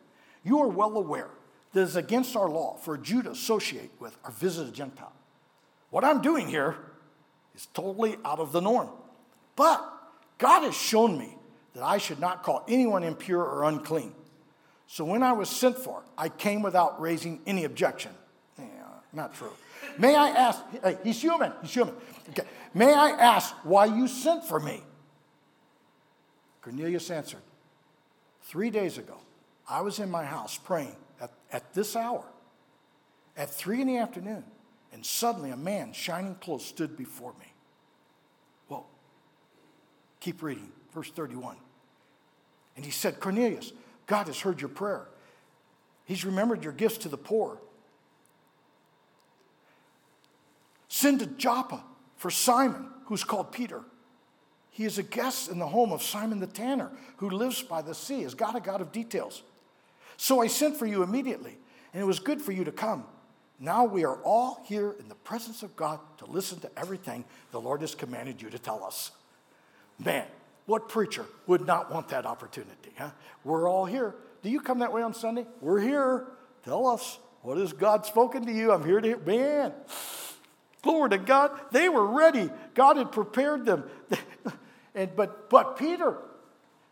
You 0.43 0.60
are 0.60 0.67
well 0.67 0.97
aware 0.97 1.30
that 1.73 1.81
is 1.81 1.95
against 1.95 2.36
our 2.36 2.49
law 2.49 2.75
for 2.77 2.95
a 2.95 2.97
Jew 2.97 3.21
to 3.23 3.31
associate 3.31 3.91
with 3.99 4.17
or 4.23 4.31
visit 4.31 4.67
a 4.67 4.71
Gentile. 4.71 5.13
What 5.89 6.03
I'm 6.03 6.21
doing 6.21 6.47
here 6.47 6.75
is 7.55 7.67
totally 7.67 8.17
out 8.25 8.39
of 8.39 8.51
the 8.51 8.62
norm. 8.62 8.89
But 9.55 9.84
God 10.38 10.63
has 10.63 10.75
shown 10.75 11.17
me 11.17 11.36
that 11.73 11.84
I 11.84 11.97
should 11.97 12.19
not 12.19 12.43
call 12.43 12.63
anyone 12.67 13.03
impure 13.03 13.43
or 13.43 13.63
unclean. 13.63 14.13
So 14.88 15.05
when 15.05 15.23
I 15.23 15.31
was 15.31 15.49
sent 15.49 15.77
for, 15.77 16.03
I 16.17 16.29
came 16.29 16.62
without 16.62 16.99
raising 16.99 17.39
any 17.47 17.63
objection. 17.63 18.12
Yeah, 18.57 18.65
not 19.13 19.34
true. 19.34 19.51
May 19.97 20.15
I 20.15 20.29
ask, 20.29 20.62
hey, 20.84 20.97
he's 21.03 21.21
human, 21.21 21.53
he's 21.62 21.73
human. 21.73 21.95
Okay. 22.29 22.43
May 22.73 22.93
I 22.93 23.10
ask 23.12 23.53
why 23.63 23.86
you 23.86 24.07
sent 24.07 24.45
for 24.45 24.60
me? 24.60 24.84
Cornelius 26.62 27.10
answered, 27.10 27.41
Three 28.43 28.69
days 28.69 28.97
ago, 28.97 29.17
I 29.69 29.81
was 29.81 29.99
in 29.99 30.12
my 30.12 30.25
house 30.25 30.57
praying 30.57 30.95
at, 31.21 31.31
at 31.51 31.73
this 31.73 31.95
hour, 31.95 32.25
at 33.38 33.49
three 33.49 33.81
in 33.81 33.88
the 33.88 33.97
afternoon, 33.97 34.43
and 34.91 35.05
suddenly 35.05 35.51
a 35.51 35.57
man, 35.57 35.93
shining 35.93 36.36
clothes, 36.36 36.65
stood 36.65 36.97
before 36.97 37.34
me. 37.39 37.53
Well, 38.67 38.88
keep 40.19 40.41
reading, 40.41 40.71
verse 40.93 41.10
31. 41.12 41.55
And 42.75 42.84
he 42.84 42.91
said, 42.91 43.19
Cornelius, 43.19 43.71
God 44.07 44.27
has 44.27 44.39
heard 44.39 44.60
your 44.60 44.69
prayer. 44.69 45.07
He's 46.05 46.25
remembered 46.25 46.63
your 46.63 46.73
gifts 46.73 46.97
to 46.99 47.10
the 47.10 47.17
poor. 47.17 47.60
Send 50.88 51.19
to 51.19 51.25
Joppa 51.25 51.84
for 52.17 52.29
Simon, 52.29 52.89
who's 53.05 53.23
called 53.23 53.51
Peter. 53.51 53.81
He 54.71 54.86
is 54.86 54.97
a 54.97 55.03
guest 55.03 55.49
in 55.49 55.60
the 55.60 55.67
home 55.67 55.91
of 55.91 56.01
Simon 56.01 56.39
the 56.39 56.47
tanner, 56.47 56.91
who 57.17 57.30
lives 57.30 57.61
by 57.61 57.82
the 57.82 57.93
sea, 57.93 58.24
is 58.24 58.34
God 58.34 58.55
a 58.55 58.59
God 58.59 58.82
of 58.82 58.91
details. 58.91 59.43
So 60.22 60.39
I 60.39 60.45
sent 60.45 60.78
for 60.78 60.86
you 60.86 61.01
immediately, 61.01 61.57
and 61.93 62.03
it 62.03 62.05
was 62.05 62.19
good 62.19 62.43
for 62.43 62.51
you 62.51 62.63
to 62.65 62.72
come. 62.72 63.05
Now 63.59 63.86
we 63.86 64.05
are 64.05 64.17
all 64.17 64.63
here 64.67 64.95
in 64.99 65.09
the 65.09 65.15
presence 65.15 65.63
of 65.63 65.76
God 65.76 65.99
to 66.19 66.26
listen 66.28 66.59
to 66.59 66.69
everything 66.78 67.26
the 67.49 67.59
Lord 67.59 67.82
has 67.82 67.95
commanded 67.95 68.39
you 68.39 68.51
to 68.51 68.59
tell 68.59 68.84
us. 68.84 69.09
Man, 69.97 70.24
what 70.67 70.89
preacher 70.89 71.26
would 71.47 71.65
not 71.65 71.91
want 71.91 72.09
that 72.09 72.28
opportunity? 72.28 72.91
Huh? 72.99 73.09
We're 73.43 73.67
all 73.67 73.86
here. 73.86 74.13
Do 74.43 74.51
you 74.51 74.61
come 74.61 74.78
that 74.78 74.93
way 74.93 75.01
on 75.01 75.15
Sunday? 75.15 75.47
We're 75.59 75.80
here. 75.80 76.28
Tell 76.65 76.86
us, 76.86 77.17
what 77.41 77.57
has 77.57 77.74
God 77.74 78.05
spoken 78.05 78.45
to 78.45 78.51
you? 78.51 78.72
I'm 78.72 78.86
here 78.86 79.01
to 79.01 79.07
hear. 79.07 79.17
Man, 79.17 79.74
glory 80.84 81.09
to 81.09 81.17
God. 81.17 81.59
They 81.72 81.89
were 81.89 82.05
ready. 82.05 82.51
God 82.76 82.97
had 82.97 83.11
prepared 83.11 83.65
them. 83.65 83.86
And, 84.93 85.15
but, 85.15 85.49
but 85.49 85.78
Peter 85.78 86.17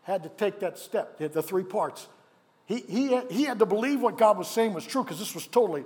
had 0.04 0.22
to 0.22 0.30
take 0.30 0.60
that 0.60 0.78
step, 0.78 1.18
the 1.18 1.42
three 1.42 1.64
parts. 1.64 2.08
He, 2.70 2.82
he, 2.82 3.20
he 3.32 3.42
had 3.42 3.58
to 3.58 3.66
believe 3.66 4.00
what 4.00 4.16
God 4.16 4.38
was 4.38 4.46
saying 4.46 4.74
was 4.74 4.86
true 4.86 5.02
because 5.02 5.18
this 5.18 5.34
was 5.34 5.44
totally, 5.48 5.82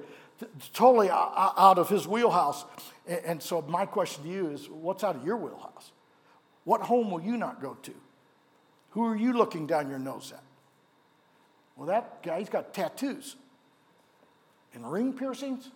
totally 0.75 1.09
out 1.09 1.79
of 1.79 1.89
his 1.89 2.07
wheelhouse. 2.07 2.67
And 3.07 3.43
so, 3.43 3.63
my 3.63 3.87
question 3.87 4.25
to 4.25 4.29
you 4.29 4.51
is 4.51 4.69
what's 4.69 5.03
out 5.03 5.17
of 5.17 5.25
your 5.25 5.39
wheelhouse? 5.39 5.93
What 6.65 6.83
home 6.83 7.11
will 7.11 7.23
you 7.23 7.39
not 7.39 7.63
go 7.63 7.79
to? 7.85 7.95
Who 8.91 9.07
are 9.07 9.17
you 9.17 9.33
looking 9.33 9.67
down 9.67 9.89
your 9.89 9.99
nose 9.99 10.31
at? 10.37 10.43
Well, 11.75 11.87
that 11.87 12.23
guy, 12.23 12.41
he's 12.41 12.51
got 12.51 12.75
tattoos 12.75 13.37
and 14.75 14.93
ring 14.93 15.15
piercings. 15.15 15.71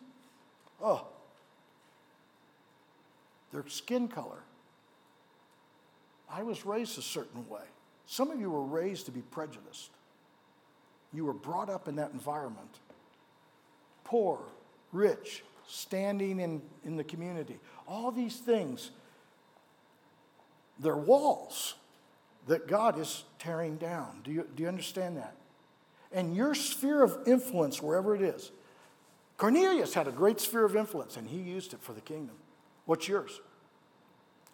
Oh, 0.79 1.07
their 3.51 3.67
skin 3.67 4.09
color. 4.09 4.43
I 6.31 6.43
was 6.43 6.67
raised 6.67 6.99
a 6.99 7.03
certain 7.03 7.49
way. 7.49 7.65
Some 8.05 8.31
of 8.31 8.39
you 8.39 8.51
were 8.51 8.63
raised 8.63 9.07
to 9.07 9.11
be 9.11 9.23
prejudiced. 9.23 9.91
You 11.13 11.25
were 11.25 11.33
brought 11.33 11.71
up 11.71 11.89
in 11.89 11.97
that 11.97 12.13
environment. 12.13 12.71
Poor, 14.05 14.41
rich, 14.93 15.43
standing 15.67 16.41
in, 16.41 16.63
in 16.85 16.97
the 16.97 17.05
community. 17.05 17.59
All 17.87 18.11
these 18.11 18.37
things, 18.37 18.91
they're 20.79 20.97
walls 20.97 21.75
that 22.47 22.67
God 22.67 22.99
is 22.99 23.25
tearing 23.39 23.77
down. 23.77 24.21
Do 24.25 24.33
you, 24.33 24.47
do 24.57 24.63
you 24.63 24.69
understand 24.69 25.17
that? 25.19 25.35
And 26.13 26.35
your 26.35 26.55
sphere 26.55 27.03
of 27.03 27.19
influence, 27.27 27.83
wherever 27.83 28.15
it 28.15 28.23
is, 28.23 28.51
Cornelius 29.37 29.95
had 29.95 30.09
a 30.09 30.13
great 30.13 30.41
sphere 30.41 30.65
of 30.65 30.75
influence 30.75 31.17
and 31.17 31.29
he 31.29 31.39
used 31.39 31.75
it 31.75 31.81
for 31.81 31.93
the 31.93 32.01
kingdom. 32.01 32.35
What's 32.87 33.07
yours? 33.07 33.41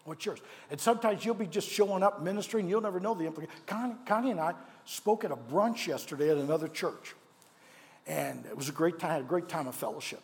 What's 0.03 0.25
yours? 0.25 0.39
And 0.69 0.79
sometimes 0.79 1.25
you'll 1.25 1.33
be 1.33 1.47
just 1.47 1.67
showing 1.67 2.03
up 2.03 2.21
ministering, 2.21 2.69
you'll 2.69 2.81
never 2.81 2.99
know 2.99 3.15
the 3.15 3.25
implication. 3.25 3.55
Connie, 3.65 3.95
Connie 4.05 4.31
and 4.31 4.39
I 4.39 4.53
spoke 4.85 5.23
at 5.23 5.31
a 5.31 5.35
brunch 5.35 5.87
yesterday 5.87 6.29
at 6.29 6.37
another 6.37 6.67
church. 6.67 7.15
And 8.07 8.45
it 8.45 8.55
was 8.55 8.69
a 8.69 8.71
great 8.71 8.99
time, 8.99 9.21
a 9.21 9.23
great 9.25 9.49
time 9.49 9.67
of 9.67 9.75
fellowship. 9.75 10.21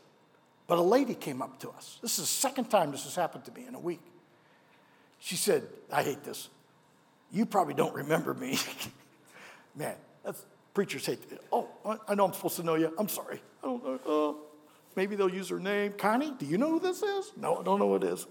But 0.68 0.78
a 0.78 0.84
lady 0.84 1.16
came 1.16 1.41
up 1.41 1.59
to 1.59 1.70
us. 1.72 1.99
This 2.01 2.20
is 2.20 2.26
the 2.26 2.28
second 2.28 2.70
time 2.70 2.91
this 2.91 3.03
has 3.03 3.16
happened 3.16 3.45
to 3.45 3.51
me 3.51 3.66
in 3.68 3.76
a 3.76 3.80
week. 3.80 4.01
She 5.20 5.36
said, 5.36 5.64
I 5.91 6.03
hate 6.03 6.24
this. 6.24 6.49
You 7.32 7.45
probably 7.45 7.74
don't 7.74 7.93
remember 7.93 8.34
me. 8.34 8.57
Man, 9.76 9.95
that's, 10.24 10.45
preachers 10.74 11.05
hate 11.05 11.20
it. 11.32 11.43
Oh, 11.51 11.68
I 12.07 12.16
know 12.16 12.26
I'm 12.26 12.34
supposed 12.34 12.55
to 12.57 12.64
know 12.64 12.76
you. 12.76 12.93
I'm 12.97 13.09
sorry. 13.09 13.41
I 13.64 13.68
don't 13.68 13.84
know. 13.84 13.99
Oh, 14.05 14.38
maybe 14.95 15.16
they'll 15.16 15.30
use 15.30 15.49
her 15.49 15.59
name. 15.59 15.93
Connie, 15.97 16.34
do 16.38 16.45
you 16.45 16.57
know 16.57 16.70
who 16.72 16.80
this 16.80 17.01
is? 17.01 17.32
No, 17.38 17.57
I 17.57 17.64
don't 17.64 17.80
know 17.80 17.89
who 17.89 17.95
it 17.95 18.03
is. 18.03 18.26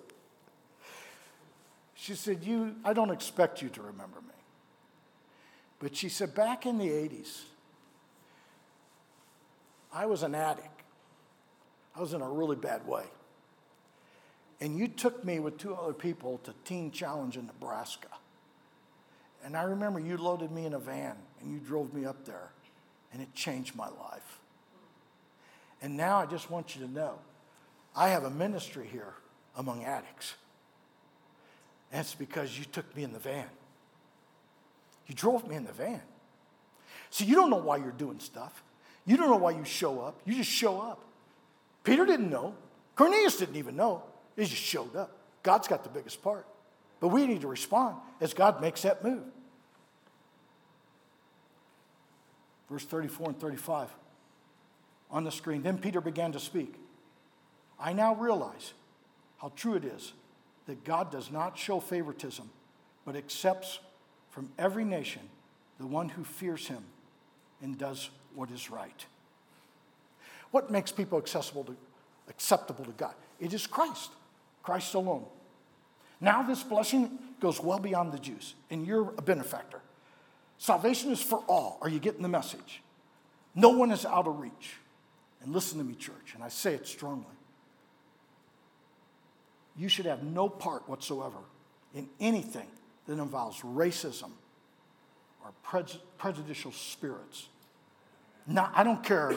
She 1.95 2.15
said, 2.15 2.43
you, 2.43 2.75
I 2.85 2.93
don't 2.93 3.11
expect 3.11 3.61
you 3.61 3.69
to 3.71 3.83
remember 3.83 4.21
me. 4.23 4.35
But 5.81 5.97
she 5.97 6.09
said, 6.09 6.35
back 6.35 6.67
in 6.67 6.79
the 6.79 6.89
80s, 6.89 7.41
I 9.93 10.07
was 10.07 10.23
an 10.23 10.35
addict. 10.35 10.83
I 11.97 12.01
was 12.01 12.13
in 12.13 12.21
a 12.21 12.31
really 12.31 12.55
bad 12.55 12.87
way. 12.87 13.05
And 14.61 14.79
you 14.79 14.87
took 14.87 15.25
me 15.25 15.41
with 15.41 15.57
two 15.57 15.75
other 15.75 15.95
people 15.95 16.39
to 16.45 16.55
Teen 16.65 16.91
Challenge 16.91 17.37
in 17.37 17.47
Nebraska. 17.47 18.09
And 19.43 19.57
I 19.57 19.63
remember 19.63 19.99
you 19.99 20.19
loaded 20.19 20.51
me 20.53 20.67
in 20.67 20.75
a 20.75 20.79
van 20.79 21.17
and 21.41 21.51
you 21.51 21.59
drove 21.59 21.95
me 21.95 22.05
up 22.05 22.27
there, 22.27 22.51
and 23.13 23.23
it 23.23 23.35
changed 23.35 23.75
my 23.75 23.89
life. 23.89 24.39
And 25.81 25.97
now 25.97 26.19
I 26.19 26.27
just 26.27 26.51
want 26.51 26.77
you 26.77 26.87
to 26.87 26.93
know 26.93 27.19
I 27.97 28.11
have 28.11 28.25
a 28.25 28.31
ministry 28.31 28.87
here 28.87 29.15
among 29.57 29.85
addicts. 29.85 30.35
And 31.91 32.01
it's 32.01 32.15
because 32.15 32.59
you 32.59 32.67
took 32.67 32.95
me 32.95 33.03
in 33.03 33.13
the 33.13 33.19
van. 33.19 33.49
You 35.11 35.17
drove 35.17 35.49
me 35.49 35.57
in 35.57 35.65
the 35.65 35.73
van. 35.73 36.01
So 37.11 37.25
you 37.25 37.35
don't 37.35 37.51
know 37.51 37.57
why 37.57 37.79
you're 37.79 37.91
doing 37.91 38.21
stuff. 38.21 38.63
You 39.05 39.17
don't 39.17 39.29
know 39.29 39.39
why 39.39 39.51
you 39.51 39.65
show 39.65 40.01
up. 40.01 40.21
You 40.25 40.37
just 40.37 40.49
show 40.49 40.81
up. 40.81 41.05
Peter 41.83 42.07
didn't 42.07 42.31
know. 42.31 42.55
Cornelius 42.95 43.37
didn't 43.37 43.57
even 43.57 43.75
know. 43.75 44.05
He 44.37 44.45
just 44.45 44.63
showed 44.63 44.95
up. 44.95 45.11
God's 45.43 45.67
got 45.67 45.83
the 45.83 45.91
biggest 45.91 46.23
part. 46.23 46.47
But 47.01 47.09
we 47.09 47.27
need 47.27 47.41
to 47.41 47.49
respond 47.49 47.97
as 48.21 48.33
God 48.33 48.61
makes 48.61 48.83
that 48.83 49.03
move. 49.03 49.25
Verse 52.71 52.85
34 52.85 53.31
and 53.31 53.41
35 53.41 53.89
on 55.11 55.25
the 55.25 55.33
screen. 55.33 55.63
Then 55.63 55.79
Peter 55.79 56.01
began 56.01 56.31
to 56.31 56.39
speak. 56.39 56.77
I 57.81 57.95
now 57.95 58.15
realize 58.15 58.75
how 59.39 59.51
true 59.57 59.75
it 59.75 59.85
is 59.85 60.13
that 60.67 60.85
God 60.85 61.11
does 61.11 61.33
not 61.33 61.59
show 61.59 61.81
favoritism, 61.81 62.49
but 63.05 63.17
accepts 63.17 63.81
from 64.31 64.51
every 64.59 64.85
nation 64.85 65.23
the 65.79 65.87
one 65.87 66.09
who 66.09 66.25
fears 66.25 66.69
him 66.69 66.85
and 67.63 67.77
does 67.79 68.11
what 68.35 68.51
is 68.51 68.71
right. 68.71 69.07
What 70.51 70.71
makes 70.71 70.93
people 70.93 71.19
accessible 71.19 71.65
to, 71.65 71.77
acceptable 72.29 72.85
to 72.85 72.93
God? 72.93 73.15
It 73.39 73.53
is 73.55 73.67
Christ, 73.67 74.11
Christ 74.63 74.95
alone. 74.95 75.25
Now, 76.21 76.43
this 76.43 76.63
blessing 76.63 77.19
goes 77.41 77.61
well 77.61 77.79
beyond 77.79 78.13
the 78.13 78.19
Jews, 78.19 78.55
and 78.71 78.87
you're 78.87 79.15
a 79.17 79.23
benefactor. 79.23 79.81
Salvation 80.59 81.11
is 81.11 81.23
for 81.23 81.39
all. 81.49 81.79
Are 81.81 81.89
you 81.89 81.99
getting 81.99 82.23
the 82.23 82.29
message? 82.29 82.83
No 83.55 83.71
one 83.71 83.91
is 83.91 84.05
out 84.05 84.27
of 84.27 84.39
reach. 84.39 84.77
And 85.43 85.55
listen 85.55 85.79
to 85.79 85.85
me, 85.85 85.95
church, 85.95 86.35
and 86.35 86.45
I 86.45 86.49
say 86.49 86.75
it 86.75 86.87
strongly. 86.87 87.25
You 89.77 89.89
should 89.89 90.05
have 90.05 90.23
no 90.23 90.51
part 90.51 90.87
whatsoever 90.87 91.39
in 91.95 92.09
anything 92.21 92.67
that 93.11 93.19
involves 93.19 93.61
racism 93.63 94.31
or 95.45 95.85
prejudicial 96.17 96.71
spirits. 96.71 97.49
Now, 98.47 98.71
I 98.73 98.85
don't 98.85 99.03
care 99.03 99.37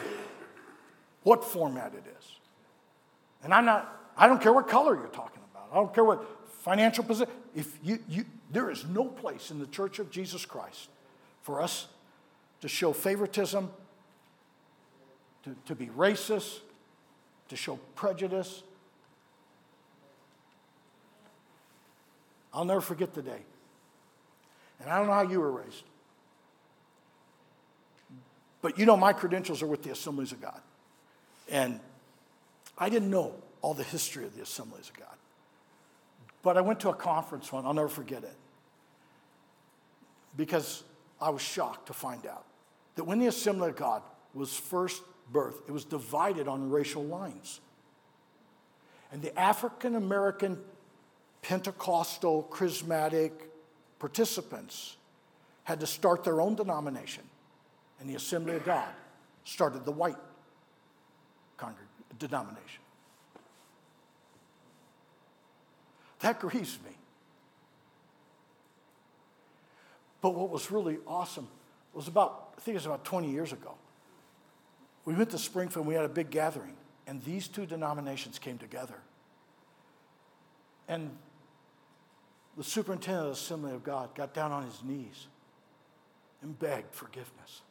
what 1.24 1.44
format 1.44 1.92
it 1.92 2.04
is. 2.16 2.36
And 3.42 3.52
I'm 3.52 3.64
not, 3.64 4.12
I 4.16 4.28
don't 4.28 4.40
care 4.40 4.52
what 4.52 4.68
color 4.68 4.94
you're 4.94 5.08
talking 5.08 5.42
about. 5.52 5.70
I 5.72 5.74
don't 5.74 5.92
care 5.92 6.04
what 6.04 6.24
financial 6.60 7.02
position. 7.02 7.34
If 7.52 7.76
you, 7.82 7.98
you, 8.08 8.26
there 8.52 8.70
is 8.70 8.84
no 8.84 9.06
place 9.06 9.50
in 9.50 9.58
the 9.58 9.66
church 9.66 9.98
of 9.98 10.08
Jesus 10.08 10.46
Christ 10.46 10.88
for 11.42 11.60
us 11.60 11.88
to 12.60 12.68
show 12.68 12.92
favoritism, 12.92 13.68
to, 15.42 15.56
to 15.66 15.74
be 15.74 15.86
racist, 15.86 16.60
to 17.48 17.56
show 17.56 17.80
prejudice. 17.96 18.62
I'll 22.52 22.64
never 22.64 22.80
forget 22.80 23.14
the 23.14 23.22
day. 23.22 23.40
And 24.84 24.92
I 24.92 24.98
don't 24.98 25.06
know 25.06 25.14
how 25.14 25.22
you 25.22 25.40
were 25.40 25.50
raised. 25.50 25.82
But 28.60 28.78
you 28.78 28.84
know, 28.84 28.98
my 28.98 29.14
credentials 29.14 29.62
are 29.62 29.66
with 29.66 29.82
the 29.82 29.90
Assemblies 29.90 30.30
of 30.30 30.42
God. 30.42 30.60
And 31.50 31.80
I 32.76 32.90
didn't 32.90 33.10
know 33.10 33.34
all 33.62 33.72
the 33.72 33.82
history 33.82 34.24
of 34.26 34.36
the 34.36 34.42
Assemblies 34.42 34.90
of 34.90 34.98
God. 34.98 35.16
But 36.42 36.58
I 36.58 36.60
went 36.60 36.80
to 36.80 36.90
a 36.90 36.94
conference 36.94 37.50
one, 37.50 37.64
I'll 37.64 37.72
never 37.72 37.88
forget 37.88 38.22
it. 38.22 38.36
Because 40.36 40.82
I 41.20 41.30
was 41.30 41.40
shocked 41.40 41.86
to 41.86 41.94
find 41.94 42.26
out 42.26 42.44
that 42.96 43.04
when 43.04 43.18
the 43.18 43.26
Assembly 43.26 43.70
of 43.70 43.76
God 43.76 44.02
was 44.34 44.54
first 44.54 45.02
birthed, 45.32 45.66
it 45.66 45.72
was 45.72 45.84
divided 45.84 46.46
on 46.46 46.70
racial 46.70 47.04
lines. 47.04 47.60
And 49.12 49.22
the 49.22 49.38
African 49.38 49.94
American 49.94 50.58
Pentecostal 51.40 52.48
charismatic 52.50 53.30
participants 53.98 54.96
had 55.64 55.80
to 55.80 55.86
start 55.86 56.24
their 56.24 56.40
own 56.40 56.54
denomination. 56.54 57.24
And 58.00 58.08
the 58.08 58.14
Assembly 58.14 58.56
of 58.56 58.64
God 58.64 58.88
started 59.44 59.84
the 59.84 59.92
white 59.92 60.16
denomination. 62.18 62.82
That 66.20 66.40
grieves 66.40 66.78
me. 66.84 66.92
But 70.20 70.34
what 70.34 70.48
was 70.48 70.70
really 70.70 70.98
awesome 71.06 71.48
was 71.92 72.08
about, 72.08 72.54
I 72.56 72.60
think 72.60 72.74
it 72.74 72.78
was 72.78 72.86
about 72.86 73.04
20 73.04 73.30
years 73.30 73.52
ago. 73.52 73.74
We 75.04 75.14
went 75.14 75.30
to 75.30 75.38
Springfield, 75.38 75.86
we 75.86 75.94
had 75.94 76.04
a 76.04 76.08
big 76.08 76.30
gathering, 76.30 76.76
and 77.06 77.22
these 77.24 77.46
two 77.46 77.66
denominations 77.66 78.38
came 78.38 78.56
together. 78.56 78.94
And 80.88 81.10
the 82.56 82.64
superintendent 82.64 83.28
of 83.28 83.34
the 83.34 83.40
Assembly 83.40 83.72
of 83.72 83.82
God 83.82 84.14
got 84.14 84.34
down 84.34 84.52
on 84.52 84.64
his 84.64 84.82
knees 84.84 85.26
and 86.42 86.58
begged 86.58 86.94
forgiveness. 86.94 87.62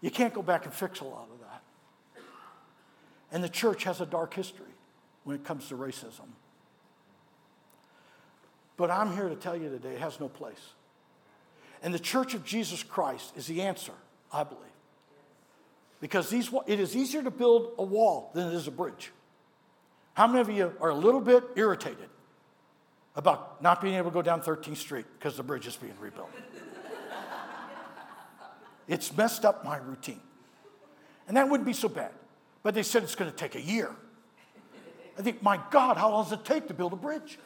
You 0.00 0.10
can't 0.10 0.32
go 0.32 0.42
back 0.42 0.64
and 0.64 0.74
fix 0.74 1.00
a 1.00 1.04
lot 1.04 1.28
of 1.32 1.40
that. 1.40 1.62
And 3.32 3.42
the 3.42 3.48
church 3.48 3.84
has 3.84 4.00
a 4.00 4.06
dark 4.06 4.34
history 4.34 4.66
when 5.24 5.36
it 5.36 5.44
comes 5.44 5.68
to 5.68 5.76
racism. 5.76 6.28
But 8.76 8.90
I'm 8.90 9.14
here 9.14 9.28
to 9.28 9.34
tell 9.34 9.56
you 9.56 9.68
today 9.68 9.94
it 9.94 10.00
has 10.00 10.20
no 10.20 10.28
place. 10.28 10.74
And 11.82 11.92
the 11.92 11.98
church 11.98 12.34
of 12.34 12.44
Jesus 12.44 12.82
Christ 12.82 13.32
is 13.36 13.46
the 13.46 13.62
answer, 13.62 13.92
I 14.32 14.44
believe. 14.44 14.62
Because 16.00 16.28
these, 16.28 16.50
it 16.66 16.78
is 16.78 16.94
easier 16.94 17.22
to 17.22 17.30
build 17.30 17.72
a 17.78 17.82
wall 17.82 18.30
than 18.34 18.48
it 18.48 18.54
is 18.54 18.68
a 18.68 18.70
bridge. 18.70 19.10
How 20.16 20.26
many 20.26 20.40
of 20.40 20.48
you 20.48 20.72
are 20.80 20.88
a 20.88 20.94
little 20.94 21.20
bit 21.20 21.44
irritated 21.56 22.08
about 23.14 23.62
not 23.62 23.82
being 23.82 23.96
able 23.96 24.10
to 24.10 24.14
go 24.14 24.22
down 24.22 24.40
13th 24.40 24.78
Street 24.78 25.04
because 25.18 25.36
the 25.36 25.42
bridge 25.42 25.66
is 25.66 25.76
being 25.76 25.94
rebuilt? 26.00 26.30
It's 28.88 29.16
messed 29.16 29.44
up 29.44 29.64
my 29.64 29.78
routine. 29.78 30.20
And 31.26 31.36
that 31.36 31.48
wouldn't 31.48 31.66
be 31.66 31.72
so 31.72 31.88
bad. 31.88 32.12
But 32.62 32.74
they 32.74 32.84
said 32.84 33.02
it's 33.02 33.16
going 33.16 33.28
to 33.28 33.36
take 33.36 33.56
a 33.56 33.60
year. 33.60 33.90
I 35.18 35.22
think, 35.22 35.42
my 35.42 35.58
God, 35.72 35.96
how 35.96 36.12
long 36.12 36.22
does 36.22 36.32
it 36.32 36.44
take 36.44 36.68
to 36.68 36.74
build 36.74 36.92
a 36.92 36.96
bridge? 36.96 37.40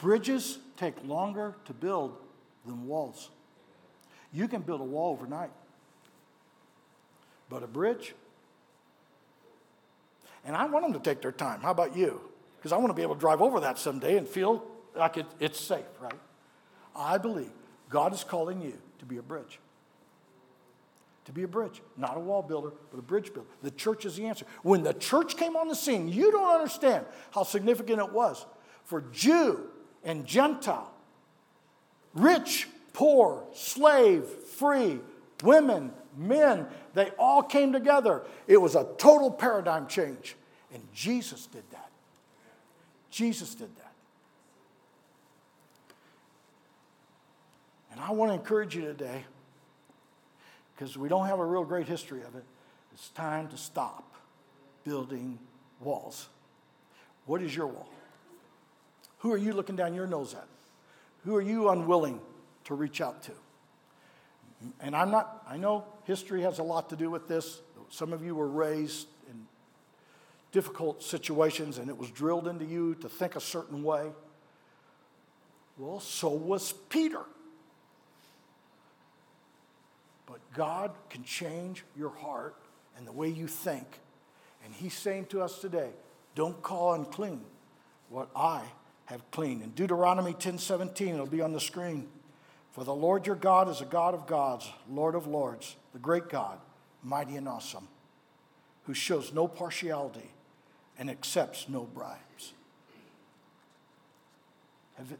Bridges 0.00 0.58
take 0.76 0.94
longer 1.04 1.54
to 1.66 1.72
build 1.72 2.16
than 2.66 2.88
walls. 2.88 3.30
You 4.32 4.48
can 4.48 4.62
build 4.62 4.80
a 4.80 4.84
wall 4.84 5.12
overnight, 5.12 5.50
but 7.48 7.62
a 7.62 7.68
bridge, 7.68 8.14
and 10.44 10.56
I 10.56 10.66
want 10.66 10.84
them 10.84 10.92
to 10.94 11.00
take 11.00 11.22
their 11.22 11.32
time. 11.32 11.60
How 11.60 11.70
about 11.70 11.96
you? 11.96 12.20
Because 12.56 12.72
I 12.72 12.76
want 12.76 12.88
to 12.90 12.94
be 12.94 13.02
able 13.02 13.14
to 13.14 13.20
drive 13.20 13.40
over 13.40 13.60
that 13.60 13.78
someday 13.78 14.16
and 14.16 14.28
feel 14.28 14.64
like 14.94 15.16
it, 15.16 15.26
it's 15.38 15.60
safe, 15.60 15.84
right? 16.00 16.18
I 16.94 17.18
believe 17.18 17.50
God 17.88 18.12
is 18.12 18.24
calling 18.24 18.60
you 18.60 18.76
to 18.98 19.04
be 19.04 19.16
a 19.18 19.22
bridge. 19.22 19.58
To 21.26 21.32
be 21.32 21.42
a 21.42 21.48
bridge, 21.48 21.80
not 21.96 22.16
a 22.16 22.20
wall 22.20 22.42
builder, 22.42 22.72
but 22.90 22.98
a 22.98 23.02
bridge 23.02 23.32
builder. 23.32 23.48
The 23.62 23.70
church 23.70 24.04
is 24.04 24.16
the 24.16 24.26
answer. 24.26 24.46
When 24.62 24.82
the 24.82 24.94
church 24.94 25.36
came 25.36 25.56
on 25.56 25.68
the 25.68 25.74
scene, 25.74 26.08
you 26.08 26.32
don't 26.32 26.54
understand 26.54 27.06
how 27.30 27.44
significant 27.44 28.00
it 28.00 28.12
was 28.12 28.44
for 28.84 29.02
Jew 29.12 29.68
and 30.02 30.26
Gentile, 30.26 30.90
rich, 32.14 32.66
poor, 32.92 33.44
slave, 33.54 34.24
free, 34.24 34.98
women, 35.44 35.92
men, 36.16 36.66
they 36.94 37.10
all 37.18 37.42
came 37.42 37.72
together. 37.72 38.22
It 38.46 38.56
was 38.58 38.74
a 38.74 38.86
total 38.98 39.30
paradigm 39.30 39.86
change. 39.86 40.36
And 40.72 40.82
Jesus 40.94 41.46
did 41.46 41.64
that. 41.72 41.90
Jesus 43.10 43.54
did 43.54 43.74
that. 43.76 43.92
And 47.92 48.00
I 48.00 48.12
want 48.12 48.30
to 48.30 48.34
encourage 48.34 48.76
you 48.76 48.82
today, 48.82 49.24
because 50.74 50.96
we 50.96 51.08
don't 51.08 51.26
have 51.26 51.40
a 51.40 51.44
real 51.44 51.64
great 51.64 51.88
history 51.88 52.22
of 52.22 52.36
it, 52.36 52.44
it's 52.92 53.08
time 53.08 53.48
to 53.48 53.56
stop 53.56 54.14
building 54.84 55.38
walls. 55.80 56.28
What 57.26 57.42
is 57.42 57.54
your 57.54 57.66
wall? 57.66 57.88
Who 59.18 59.32
are 59.32 59.38
you 59.38 59.52
looking 59.52 59.76
down 59.76 59.94
your 59.94 60.06
nose 60.06 60.34
at? 60.34 60.46
Who 61.24 61.34
are 61.36 61.42
you 61.42 61.68
unwilling 61.68 62.20
to 62.64 62.74
reach 62.74 63.00
out 63.00 63.22
to? 63.24 63.32
And 64.80 64.94
I'm 64.94 65.10
not, 65.10 65.42
I 65.48 65.56
know 65.56 65.84
history 66.10 66.42
has 66.42 66.58
a 66.58 66.62
lot 66.62 66.88
to 66.88 66.96
do 66.96 67.08
with 67.08 67.28
this. 67.28 67.60
Some 67.88 68.12
of 68.12 68.24
you 68.24 68.34
were 68.34 68.48
raised 68.48 69.06
in 69.30 69.46
difficult 70.50 71.04
situations 71.04 71.78
and 71.78 71.88
it 71.88 71.96
was 71.96 72.10
drilled 72.10 72.48
into 72.48 72.64
you 72.64 72.96
to 72.96 73.08
think 73.08 73.36
a 73.36 73.40
certain 73.40 73.84
way. 73.84 74.10
Well, 75.78 76.00
so 76.00 76.30
was 76.30 76.72
Peter. 76.88 77.22
But 80.26 80.40
God 80.52 80.90
can 81.10 81.22
change 81.22 81.84
your 81.96 82.10
heart 82.10 82.56
and 82.96 83.06
the 83.06 83.12
way 83.12 83.28
you 83.28 83.46
think. 83.46 83.86
And 84.64 84.74
He's 84.74 84.94
saying 84.94 85.26
to 85.26 85.40
us 85.40 85.60
today, 85.60 85.90
don't 86.34 86.60
call 86.60 86.94
unclean 86.94 87.44
what 88.08 88.28
I 88.34 88.62
have 89.04 89.22
clean. 89.30 89.62
In 89.62 89.70
Deuteronomy 89.70 90.32
10 90.32 90.58
17, 90.58 91.14
it'll 91.14 91.26
be 91.26 91.40
on 91.40 91.52
the 91.52 91.60
screen. 91.60 92.08
For 92.80 92.84
the 92.84 92.94
Lord 92.94 93.26
your 93.26 93.36
God 93.36 93.68
is 93.68 93.82
a 93.82 93.84
God 93.84 94.14
of 94.14 94.26
gods, 94.26 94.66
Lord 94.90 95.14
of 95.14 95.26
lords, 95.26 95.76
the 95.92 95.98
great 95.98 96.30
God, 96.30 96.58
mighty 97.02 97.36
and 97.36 97.46
awesome, 97.46 97.86
who 98.84 98.94
shows 98.94 99.34
no 99.34 99.46
partiality 99.46 100.30
and 100.98 101.10
accepts 101.10 101.68
no 101.68 101.82
bribes. 101.82 102.54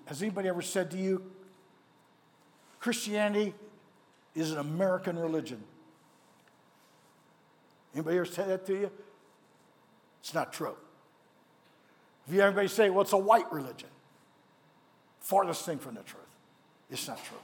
Has 0.06 0.22
anybody 0.22 0.48
ever 0.48 0.62
said 0.62 0.90
to 0.92 0.96
you, 0.96 1.22
Christianity 2.78 3.52
is 4.34 4.52
an 4.52 4.58
American 4.58 5.18
religion? 5.18 5.62
Anybody 7.92 8.16
ever 8.16 8.24
said 8.24 8.48
that 8.48 8.64
to 8.68 8.72
you? 8.72 8.90
It's 10.22 10.32
not 10.32 10.50
true. 10.54 10.76
If 12.26 12.32
you 12.32 12.40
everybody 12.40 12.68
say, 12.68 12.88
well, 12.88 13.02
it's 13.02 13.12
a 13.12 13.18
white 13.18 13.52
religion, 13.52 13.90
farthest 15.20 15.66
thing 15.66 15.76
from 15.76 15.96
the 15.96 16.02
truth. 16.04 16.24
It's 16.90 17.06
not 17.06 17.22
true. 17.22 17.36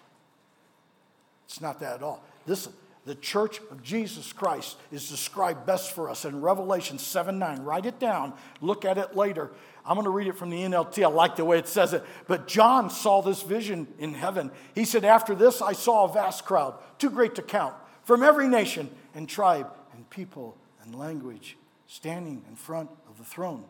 It's 1.47 1.61
not 1.61 1.81
that 1.81 1.97
at 1.97 2.03
all. 2.03 2.23
Listen, 2.47 2.73
the 3.07 3.15
church 3.15 3.61
of 3.71 3.83
Jesus 3.83 4.33
Christ 4.33 4.77
is 4.91 5.09
described 5.09 5.65
best 5.65 5.93
for 5.93 6.11
us 6.11 6.25
in 6.25 6.41
Revelation 6.41 6.99
7 6.99 7.39
9. 7.39 7.63
Write 7.63 7.87
it 7.87 8.01
down, 8.01 8.35
look 8.61 8.85
at 8.85 8.99
it 8.99 9.17
later. 9.17 9.51
I'm 9.85 9.95
going 9.95 10.05
to 10.05 10.11
read 10.11 10.27
it 10.27 10.37
from 10.37 10.51
the 10.51 10.59
NLT. 10.59 11.05
I 11.05 11.07
like 11.07 11.37
the 11.37 11.45
way 11.45 11.59
it 11.59 11.69
says 11.69 11.93
it. 11.93 12.05
But 12.27 12.49
John 12.49 12.91
saw 12.91 13.23
this 13.23 13.43
vision 13.43 13.87
in 14.01 14.15
heaven. 14.15 14.51
He 14.75 14.85
said, 14.85 15.05
After 15.05 15.37
this, 15.37 15.63
I 15.63 15.73
saw 15.73 16.05
a 16.05 16.13
vast 16.13 16.45
crowd, 16.45 16.75
too 16.99 17.09
great 17.09 17.37
to 17.37 17.43
count, 17.43 17.75
from 18.03 18.25
every 18.25 18.49
nation 18.49 18.91
and 19.15 19.29
tribe 19.29 19.69
and 19.95 20.11
people 20.11 20.57
and 20.83 20.93
language, 20.93 21.57
standing 21.87 22.43
in 22.49 22.57
front 22.57 22.91
of 23.09 23.19
the 23.19 23.25
throne 23.25 23.63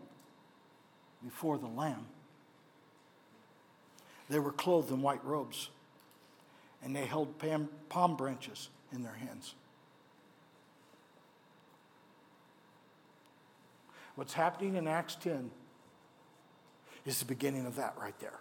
before 1.23 1.59
the 1.59 1.67
Lamb. 1.67 2.07
They 4.31 4.39
were 4.39 4.53
clothed 4.53 4.91
in 4.91 5.03
white 5.03 5.25
robes, 5.25 5.69
and 6.87 6.95
they 6.95 7.05
held 7.05 7.35
palm 7.89 8.15
branches 8.15 8.69
in 8.93 9.03
their 9.03 9.15
hands. 9.15 9.57
What's 14.15 14.33
happening 14.33 14.77
in 14.77 14.87
Acts 14.87 15.17
10 15.17 15.51
is 17.05 17.19
the 17.19 17.25
beginning 17.25 17.67
of 17.67 17.75
that 17.75 17.95
right 18.01 18.17
there. 18.21 18.39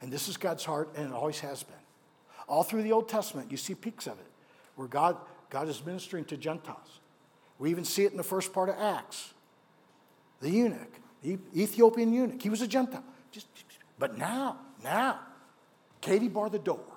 And 0.00 0.12
this 0.12 0.26
is 0.26 0.36
God's 0.36 0.64
heart, 0.64 0.88
and 0.96 1.10
it 1.10 1.12
always 1.14 1.38
has 1.38 1.62
been. 1.62 1.76
All 2.48 2.64
through 2.64 2.82
the 2.82 2.90
Old 2.90 3.08
Testament, 3.08 3.52
you 3.52 3.56
see 3.56 3.76
peaks 3.76 4.08
of 4.08 4.14
it, 4.14 4.32
where 4.74 4.88
God, 4.88 5.16
God 5.48 5.68
is 5.68 5.86
ministering 5.86 6.24
to 6.26 6.36
Gentiles. 6.36 6.98
We 7.60 7.70
even 7.70 7.84
see 7.84 8.04
it 8.04 8.10
in 8.10 8.16
the 8.16 8.24
first 8.24 8.52
part 8.52 8.70
of 8.70 8.74
Acts. 8.76 9.34
The 10.40 10.50
eunuch, 10.50 10.98
the 11.22 11.38
Ethiopian 11.56 12.12
eunuch. 12.12 12.42
He 12.42 12.50
was 12.50 12.60
a 12.60 12.66
Gentile. 12.66 13.04
Just, 13.30 13.46
but 14.00 14.18
now, 14.18 14.58
now, 14.82 15.20
Katie 16.00 16.26
bar 16.26 16.50
the 16.50 16.58
door 16.58 16.91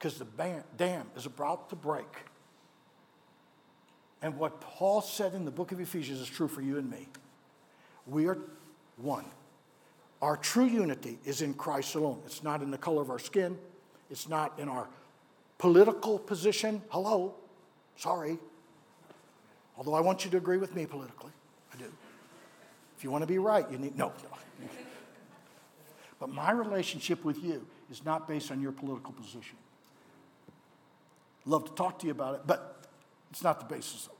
because 0.00 0.18
the 0.18 0.26
dam 0.78 1.06
is 1.14 1.26
about 1.26 1.68
to 1.68 1.76
break. 1.76 2.06
And 4.22 4.36
what 4.38 4.58
Paul 4.62 5.02
said 5.02 5.34
in 5.34 5.44
the 5.44 5.50
book 5.50 5.72
of 5.72 5.80
Ephesians 5.80 6.20
is 6.20 6.26
true 6.26 6.48
for 6.48 6.62
you 6.62 6.78
and 6.78 6.90
me. 6.90 7.06
We 8.06 8.26
are 8.26 8.38
one. 8.96 9.26
Our 10.22 10.38
true 10.38 10.64
unity 10.64 11.18
is 11.26 11.42
in 11.42 11.52
Christ 11.52 11.94
alone. 11.96 12.22
It's 12.24 12.42
not 12.42 12.62
in 12.62 12.70
the 12.70 12.78
color 12.78 13.02
of 13.02 13.10
our 13.10 13.18
skin, 13.18 13.58
it's 14.10 14.26
not 14.26 14.58
in 14.58 14.70
our 14.70 14.88
political 15.58 16.18
position. 16.18 16.80
Hello, 16.88 17.34
sorry. 17.96 18.38
Although 19.76 19.94
I 19.94 20.00
want 20.00 20.24
you 20.24 20.30
to 20.30 20.38
agree 20.38 20.56
with 20.56 20.74
me 20.74 20.86
politically. 20.86 21.32
I 21.74 21.76
do. 21.76 21.92
If 22.96 23.04
you 23.04 23.10
want 23.10 23.22
to 23.22 23.26
be 23.26 23.38
right, 23.38 23.70
you 23.70 23.78
need, 23.78 23.96
no, 23.96 24.12
no. 24.22 24.66
But 26.18 26.30
my 26.30 26.50
relationship 26.50 27.24
with 27.24 27.42
you 27.42 27.66
is 27.90 28.04
not 28.04 28.28
based 28.28 28.50
on 28.50 28.60
your 28.60 28.72
political 28.72 29.12
position. 29.12 29.56
Love 31.50 31.64
to 31.64 31.72
talk 31.72 31.98
to 31.98 32.06
you 32.06 32.12
about 32.12 32.36
it, 32.36 32.42
but 32.46 32.86
it's 33.30 33.42
not 33.42 33.58
the 33.58 33.74
basis. 33.74 34.06
Of 34.06 34.12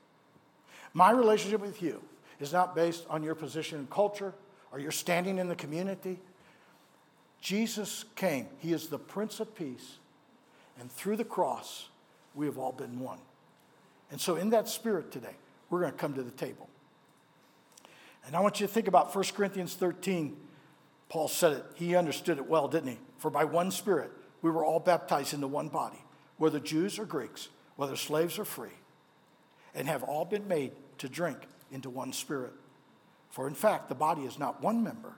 my 0.94 1.12
relationship 1.12 1.60
with 1.60 1.80
you 1.80 2.02
is 2.40 2.52
not 2.52 2.74
based 2.74 3.04
on 3.08 3.22
your 3.22 3.36
position 3.36 3.78
in 3.78 3.86
culture 3.86 4.34
or 4.72 4.80
your 4.80 4.90
standing 4.90 5.38
in 5.38 5.48
the 5.48 5.54
community. 5.54 6.18
Jesus 7.40 8.04
came. 8.16 8.48
He 8.58 8.72
is 8.72 8.88
the 8.88 8.98
Prince 8.98 9.38
of 9.38 9.54
Peace. 9.54 9.98
And 10.80 10.90
through 10.90 11.16
the 11.16 11.24
cross, 11.24 11.88
we 12.34 12.46
have 12.46 12.58
all 12.58 12.72
been 12.72 12.98
one. 12.98 13.18
And 14.10 14.20
so, 14.20 14.34
in 14.34 14.50
that 14.50 14.68
spirit 14.68 15.12
today, 15.12 15.36
we're 15.68 15.80
going 15.80 15.92
to 15.92 15.98
come 15.98 16.14
to 16.14 16.22
the 16.24 16.32
table. 16.32 16.68
And 18.26 18.34
I 18.34 18.40
want 18.40 18.60
you 18.60 18.66
to 18.66 18.72
think 18.72 18.88
about 18.88 19.14
1 19.14 19.24
Corinthians 19.36 19.74
13. 19.74 20.36
Paul 21.08 21.28
said 21.28 21.52
it. 21.52 21.64
He 21.74 21.94
understood 21.94 22.38
it 22.38 22.48
well, 22.48 22.66
didn't 22.66 22.88
he? 22.90 22.98
For 23.18 23.30
by 23.30 23.44
one 23.44 23.70
Spirit, 23.70 24.10
we 24.42 24.50
were 24.50 24.64
all 24.64 24.80
baptized 24.80 25.32
into 25.32 25.46
one 25.46 25.68
body, 25.68 26.02
whether 26.40 26.58
Jews 26.58 26.98
or 26.98 27.04
Greeks, 27.04 27.50
whether 27.76 27.96
slaves 27.96 28.38
or 28.38 28.46
free, 28.46 28.72
and 29.74 29.86
have 29.86 30.02
all 30.02 30.24
been 30.24 30.48
made 30.48 30.72
to 30.96 31.06
drink 31.06 31.36
into 31.70 31.90
one 31.90 32.14
Spirit. 32.14 32.54
For 33.28 33.46
in 33.46 33.54
fact, 33.54 33.90
the 33.90 33.94
body 33.94 34.22
is 34.22 34.38
not 34.38 34.62
one 34.62 34.82
member, 34.82 35.12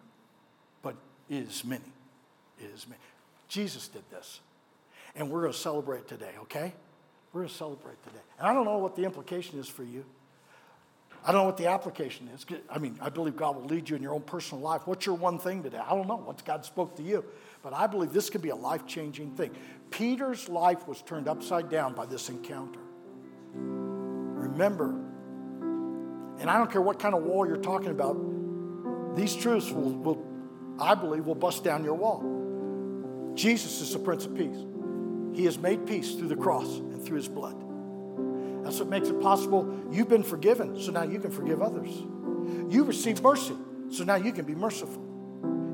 but 0.82 0.96
is 1.30 1.64
many. 1.64 1.92
Is 2.60 2.88
many. 2.88 2.98
Jesus 3.48 3.86
did 3.86 4.02
this. 4.10 4.40
And 5.14 5.30
we're 5.30 5.42
going 5.42 5.52
to 5.52 5.58
celebrate 5.58 6.08
today, 6.08 6.32
okay? 6.42 6.72
We're 7.32 7.42
going 7.42 7.50
to 7.50 7.54
celebrate 7.54 8.02
today. 8.02 8.22
And 8.38 8.48
I 8.48 8.52
don't 8.52 8.64
know 8.64 8.78
what 8.78 8.96
the 8.96 9.04
implication 9.04 9.60
is 9.60 9.68
for 9.68 9.84
you. 9.84 10.04
I 11.24 11.30
don't 11.30 11.42
know 11.42 11.46
what 11.46 11.56
the 11.56 11.68
application 11.68 12.28
is. 12.34 12.44
I 12.68 12.78
mean, 12.78 12.98
I 13.00 13.10
believe 13.10 13.36
God 13.36 13.54
will 13.54 13.66
lead 13.66 13.88
you 13.88 13.94
in 13.94 14.02
your 14.02 14.12
own 14.12 14.22
personal 14.22 14.60
life. 14.60 14.82
What's 14.86 15.06
your 15.06 15.14
one 15.14 15.38
thing 15.38 15.62
today? 15.62 15.78
I 15.78 15.90
don't 15.90 16.08
know 16.08 16.16
what 16.16 16.44
God 16.44 16.64
spoke 16.64 16.96
to 16.96 17.02
you, 17.02 17.24
but 17.62 17.72
I 17.72 17.86
believe 17.86 18.12
this 18.12 18.28
could 18.28 18.42
be 18.42 18.48
a 18.48 18.56
life 18.56 18.88
changing 18.88 19.30
thing. 19.36 19.52
Peter's 19.92 20.48
life 20.48 20.88
was 20.88 21.02
turned 21.02 21.28
upside 21.28 21.68
down 21.68 21.94
by 21.94 22.06
this 22.06 22.28
encounter. 22.28 22.80
Remember, 23.54 24.90
and 26.40 26.50
I 26.50 26.58
don't 26.58 26.72
care 26.72 26.82
what 26.82 26.98
kind 26.98 27.14
of 27.14 27.22
wall 27.22 27.46
you're 27.46 27.56
talking 27.58 27.90
about, 27.90 28.16
these 29.14 29.36
truths 29.36 29.70
will, 29.70 29.92
will 29.92 30.26
I 30.80 30.94
believe, 30.94 31.26
will 31.26 31.34
bust 31.34 31.62
down 31.62 31.84
your 31.84 31.94
wall. 31.94 33.32
Jesus 33.34 33.80
is 33.80 33.92
the 33.92 33.98
Prince 33.98 34.26
of 34.26 34.34
Peace. 34.34 34.56
He 35.34 35.44
has 35.44 35.58
made 35.58 35.86
peace 35.86 36.14
through 36.14 36.28
the 36.28 36.36
cross 36.36 36.78
and 36.78 37.04
through 37.04 37.16
his 37.16 37.28
blood. 37.28 37.56
That's 38.64 38.78
what 38.78 38.88
makes 38.88 39.08
it 39.08 39.20
possible. 39.20 39.78
You've 39.90 40.08
been 40.08 40.22
forgiven, 40.22 40.80
so 40.80 40.90
now 40.90 41.02
you 41.02 41.18
can 41.18 41.30
forgive 41.30 41.60
others. 41.60 41.90
You 42.70 42.84
received 42.84 43.22
mercy, 43.22 43.54
so 43.90 44.04
now 44.04 44.16
you 44.16 44.32
can 44.32 44.44
be 44.44 44.54
merciful. 44.54 45.02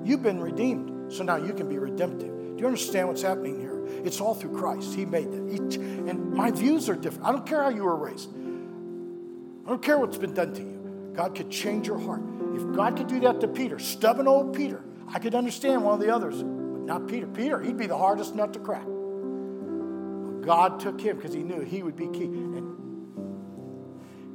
You've 0.05 0.23
been 0.23 0.41
redeemed, 0.41 1.13
so 1.13 1.23
now 1.23 1.37
you 1.37 1.53
can 1.53 1.69
be 1.69 1.79
redemptive. 1.79 2.29
Do 2.29 2.61
you 2.63 2.67
understand 2.67 3.09
what's 3.09 3.23
happening 3.23 3.61
here? 3.61 3.68
It's 4.05 4.21
all 4.21 4.35
through 4.35 4.59
Christ. 4.59 4.95
He 4.95 5.05
made 5.05 5.29
it. 5.29 5.77
and 5.77 6.33
my 6.33 6.51
views 6.51 6.89
are 6.89 6.97
different. 6.97 7.27
I 7.27 7.33
don't 7.33 7.47
care 7.47 7.63
how 7.63 7.71
you 7.71 7.85
were 7.85 7.97
raised. 7.97 8.31
I 8.31 9.71
don't 9.71 9.83
care 9.83 9.99
what's 9.99 10.17
been 10.17 10.35
done 10.35 10.55
to 10.55 10.63
you. 10.63 11.13
God 11.15 11.35
could 11.35 11.51
change 11.51 11.87
your 11.87 11.99
heart. 11.99 12.23
If 12.55 12.75
God 12.75 12.97
could 12.97 13.09
do 13.09 13.21
that 13.21 13.41
to 13.41 13.49
Peter, 13.49 13.79
stubborn 13.79 14.27
old 14.29 14.55
Peter, 14.55 14.83
I 15.13 15.19
could 15.19 15.35
understand 15.35 15.85
one 15.85 15.95
of 15.95 16.01
the 16.01 16.15
others, 16.15 16.37
but 16.43 16.47
not 16.47 17.07
Peter. 17.09 17.27
Peter, 17.27 17.61
he'd 17.61 17.77
be 17.77 17.87
the 17.87 17.97
hardest 17.99 18.35
nut 18.35 18.53
to 18.55 18.59
crack. 18.59 18.85
But 18.85 20.43
God 20.43 20.81
took 20.81 21.01
him 21.01 21.17
because 21.17 21.35
he 21.35 21.43
knew 21.43 21.61
he 21.61 21.83
would 21.83 21.97
be 21.97 22.07
key. 22.09 22.25
And, 22.25 22.77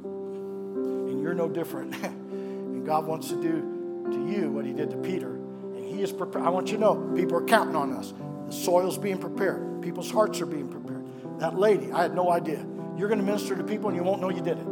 and 0.04 1.20
you're 1.22 1.34
no 1.34 1.48
different. 1.48 1.94
and 2.04 2.84
God 2.84 3.06
wants 3.06 3.28
to 3.28 3.40
do 3.40 4.04
to 4.12 4.30
you 4.30 4.50
what 4.50 4.66
he 4.66 4.72
did 4.72 4.90
to 4.90 4.96
Peter. 4.98 5.34
And 5.34 5.84
he 5.84 6.02
is 6.02 6.12
prepared. 6.12 6.44
I 6.44 6.50
want 6.50 6.68
you 6.68 6.74
to 6.74 6.80
know 6.80 7.12
people 7.16 7.38
are 7.38 7.44
counting 7.44 7.76
on 7.76 7.92
us. 7.92 8.12
The 8.46 8.52
soil's 8.52 8.98
being 8.98 9.18
prepared, 9.18 9.82
people's 9.82 10.10
hearts 10.10 10.40
are 10.40 10.46
being 10.46 10.68
prepared. 10.68 11.04
That 11.40 11.58
lady, 11.58 11.90
I 11.92 12.02
had 12.02 12.14
no 12.14 12.30
idea. 12.30 12.64
You're 12.96 13.08
going 13.08 13.18
to 13.20 13.26
minister 13.26 13.56
to 13.56 13.64
people 13.64 13.88
and 13.88 13.96
you 13.96 14.04
won't 14.04 14.20
know 14.20 14.30
you 14.30 14.42
did 14.42 14.58
it. 14.58 14.66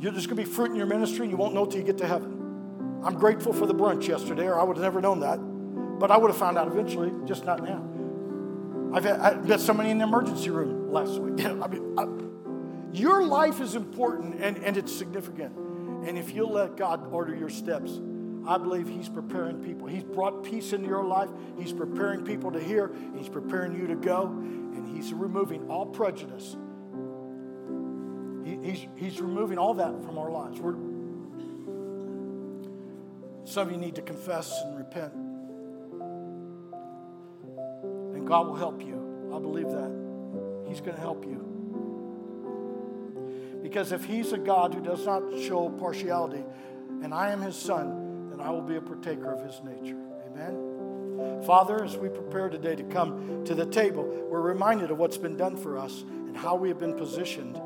You're 0.00 0.12
just 0.12 0.28
going 0.28 0.36
to 0.36 0.42
be 0.42 0.44
fruit 0.44 0.70
in 0.70 0.76
your 0.76 0.86
ministry 0.86 1.22
and 1.22 1.30
you 1.30 1.36
won't 1.36 1.54
know 1.54 1.64
till 1.64 1.78
you 1.78 1.86
get 1.86 1.98
to 1.98 2.06
heaven. 2.06 3.00
I'm 3.04 3.14
grateful 3.14 3.52
for 3.52 3.66
the 3.66 3.74
brunch 3.74 4.08
yesterday, 4.08 4.46
or 4.46 4.58
I 4.58 4.62
would 4.62 4.76
have 4.76 4.84
never 4.84 5.00
known 5.00 5.20
that. 5.20 5.36
But 5.36 6.10
I 6.10 6.16
would 6.16 6.30
have 6.30 6.38
found 6.38 6.58
out 6.58 6.66
eventually, 6.66 7.12
just 7.26 7.44
not 7.44 7.62
now. 7.62 7.82
I've 8.92 9.04
had, 9.04 9.20
I 9.20 9.34
met 9.34 9.60
somebody 9.60 9.90
in 9.90 9.98
the 9.98 10.04
emergency 10.04 10.50
room 10.50 10.90
last 10.90 11.18
week. 11.20 11.44
I 11.46 11.68
mean, 11.68 11.94
I, 11.98 12.06
your 12.92 13.24
life 13.24 13.60
is 13.60 13.74
important 13.74 14.40
and, 14.40 14.56
and 14.58 14.76
it's 14.76 14.94
significant. 14.94 15.54
And 16.06 16.18
if 16.18 16.34
you'll 16.34 16.52
let 16.52 16.76
God 16.76 17.12
order 17.12 17.34
your 17.34 17.50
steps, 17.50 18.00
I 18.46 18.58
believe 18.58 18.88
He's 18.88 19.08
preparing 19.08 19.62
people. 19.62 19.86
He's 19.86 20.04
brought 20.04 20.44
peace 20.44 20.72
into 20.72 20.88
your 20.88 21.04
life. 21.04 21.30
He's 21.58 21.72
preparing 21.72 22.24
people 22.24 22.50
to 22.52 22.60
hear. 22.60 22.90
He's 23.16 23.28
preparing 23.28 23.78
you 23.78 23.86
to 23.88 23.96
go. 23.96 24.26
And 24.26 24.96
He's 24.96 25.12
removing 25.12 25.68
all 25.68 25.86
prejudice 25.86 26.56
he's, 28.62 28.86
he's 28.96 29.20
removing 29.20 29.58
all 29.58 29.74
that 29.74 30.02
from 30.04 30.18
our 30.18 30.30
lives. 30.30 30.60
We're, 30.60 30.76
some 33.44 33.68
of 33.68 33.72
you 33.72 33.78
need 33.78 33.96
to 33.96 34.02
confess 34.02 34.60
and 34.64 34.78
repent. 34.78 35.12
And 38.14 38.26
God 38.26 38.46
will 38.48 38.56
help 38.56 38.82
you. 38.82 39.30
I 39.34 39.38
believe 39.38 39.70
that. 39.70 39.90
He's 40.68 40.80
going 40.80 40.94
to 40.94 41.00
help 41.00 41.24
you. 41.24 41.46
Because 43.62 43.92
if 43.92 44.04
He's 44.04 44.32
a 44.32 44.38
God 44.38 44.74
who 44.74 44.80
does 44.80 45.04
not 45.04 45.22
show 45.40 45.68
partiality, 45.68 46.44
and 47.02 47.14
I 47.14 47.30
am 47.30 47.40
His 47.40 47.56
Son, 47.56 48.09
then 48.40 48.48
I 48.48 48.50
will 48.50 48.62
be 48.62 48.76
a 48.76 48.80
partaker 48.80 49.32
of 49.32 49.44
His 49.44 49.60
nature. 49.62 49.98
Amen. 50.26 51.42
Father, 51.44 51.84
as 51.84 51.96
we 51.96 52.08
prepare 52.08 52.48
today 52.48 52.74
to 52.74 52.84
come 52.84 53.44
to 53.44 53.54
the 53.54 53.66
table, 53.66 54.04
we're 54.30 54.40
reminded 54.40 54.90
of 54.90 54.98
what's 54.98 55.18
been 55.18 55.36
done 55.36 55.56
for 55.56 55.78
us 55.78 56.02
and 56.02 56.36
how 56.36 56.54
we 56.54 56.68
have 56.68 56.78
been 56.78 56.96
positioned 56.96 57.60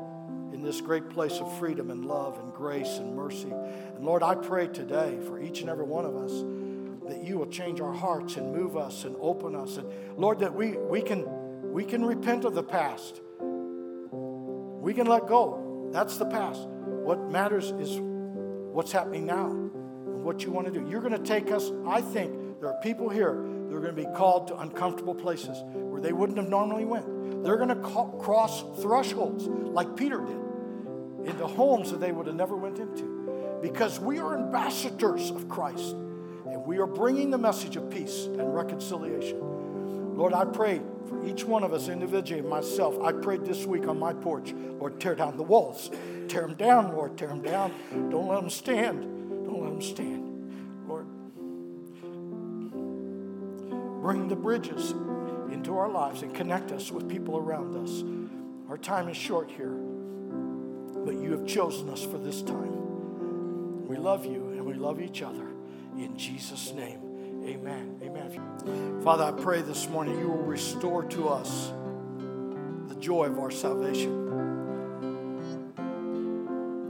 in 0.53 0.61
this 0.61 0.81
great 0.81 1.09
place 1.09 1.39
of 1.39 1.57
freedom 1.57 1.91
and 1.91 2.05
love 2.05 2.37
and 2.39 2.53
grace 2.53 2.97
and 2.97 3.15
mercy. 3.15 3.51
And 3.51 4.03
Lord, 4.03 4.23
I 4.23 4.35
pray 4.35 4.67
today 4.67 5.17
for 5.25 5.39
each 5.39 5.61
and 5.61 5.69
every 5.69 5.85
one 5.85 6.05
of 6.05 6.15
us 6.15 6.43
that 7.07 7.23
you 7.23 7.37
will 7.37 7.47
change 7.47 7.79
our 7.79 7.93
hearts 7.93 8.35
and 8.35 8.53
move 8.53 8.75
us 8.75 9.05
and 9.05 9.15
open 9.19 9.55
us. 9.55 9.77
And 9.77 10.17
Lord, 10.17 10.39
that 10.39 10.53
we, 10.53 10.71
we, 10.71 11.01
can, 11.01 11.71
we 11.71 11.85
can 11.85 12.03
repent 12.03 12.45
of 12.45 12.53
the 12.53 12.63
past. 12.63 13.21
We 14.11 14.93
can 14.93 15.07
let 15.07 15.27
go. 15.27 15.89
That's 15.93 16.17
the 16.17 16.25
past. 16.25 16.67
What 16.67 17.29
matters 17.29 17.71
is 17.71 17.99
what's 18.01 18.91
happening 18.91 19.25
now 19.25 19.51
and 19.51 19.64
what 20.25 20.43
you 20.43 20.51
want 20.51 20.65
to 20.65 20.73
do. 20.73 20.89
You're 20.89 21.01
going 21.01 21.13
to 21.13 21.19
take 21.19 21.51
us, 21.51 21.71
I 21.87 22.01
think 22.01 22.59
there 22.59 22.69
are 22.69 22.81
people 22.81 23.09
here 23.09 23.33
that 23.33 23.75
are 23.75 23.79
going 23.79 23.95
to 23.95 24.01
be 24.01 24.07
called 24.15 24.47
to 24.47 24.57
uncomfortable 24.57 25.13
places 25.13 25.61
where 25.71 26.01
they 26.01 26.13
wouldn't 26.13 26.37
have 26.39 26.49
normally 26.49 26.83
went. 26.83 27.43
They're 27.43 27.57
going 27.57 27.69
to 27.69 27.75
cross 27.75 28.63
thresholds 28.81 29.45
like 29.45 29.95
Peter 29.95 30.19
did 30.19 31.29
into 31.29 31.45
homes 31.45 31.91
that 31.91 31.99
they 31.99 32.11
would 32.11 32.25
have 32.25 32.35
never 32.35 32.55
went 32.55 32.79
into 32.79 33.59
because 33.61 33.99
we 33.99 34.17
are 34.19 34.35
ambassadors 34.35 35.29
of 35.29 35.47
Christ 35.47 35.91
and 35.91 36.65
we 36.65 36.79
are 36.79 36.87
bringing 36.87 37.29
the 37.29 37.37
message 37.37 37.75
of 37.75 37.89
peace 37.89 38.25
and 38.25 38.53
reconciliation. 38.53 40.15
Lord, 40.15 40.33
I 40.33 40.45
pray 40.45 40.81
for 41.07 41.23
each 41.25 41.43
one 41.43 41.63
of 41.63 41.73
us 41.73 41.87
individually 41.87 42.41
myself. 42.41 42.99
I 43.03 43.11
prayed 43.11 43.45
this 43.45 43.65
week 43.65 43.87
on 43.87 43.99
my 43.99 44.13
porch, 44.13 44.53
Lord, 44.53 44.99
tear 44.99 45.13
down 45.13 45.37
the 45.37 45.43
walls. 45.43 45.91
Tear 46.27 46.41
them 46.41 46.55
down, 46.55 46.93
Lord, 46.93 47.17
tear 47.17 47.27
them 47.27 47.41
down. 47.41 47.73
Don't 48.09 48.27
let 48.27 48.41
them 48.41 48.49
stand. 48.49 49.14
Stand. 49.81 50.87
Lord, 50.87 51.07
bring 54.01 54.27
the 54.27 54.35
bridges 54.35 54.91
into 55.51 55.77
our 55.77 55.89
lives 55.89 56.21
and 56.21 56.33
connect 56.33 56.71
us 56.71 56.91
with 56.91 57.09
people 57.09 57.37
around 57.37 57.75
us. 57.75 58.03
Our 58.69 58.77
time 58.77 59.09
is 59.09 59.17
short 59.17 59.49
here 59.51 59.75
but 61.05 61.13
you 61.19 61.31
have 61.31 61.45
chosen 61.45 61.87
us 61.89 62.03
for 62.03 62.17
this 62.17 62.41
time. 62.41 63.85
We 63.87 63.95
love 63.95 64.25
you 64.25 64.49
and 64.49 64.65
we 64.65 64.73
love 64.73 64.99
each 64.99 65.21
other. 65.21 65.47
In 65.95 66.17
Jesus' 66.17 66.73
name, 66.73 67.43
amen. 67.45 67.99
Amen. 68.01 69.01
Father, 69.03 69.23
I 69.25 69.31
pray 69.31 69.61
this 69.61 69.87
morning 69.87 70.17
you 70.17 70.29
will 70.29 70.41
restore 70.41 71.03
to 71.03 71.29
us 71.29 71.71
the 72.87 72.95
joy 72.95 73.25
of 73.25 73.37
our 73.37 73.51
salvation. 73.51 74.23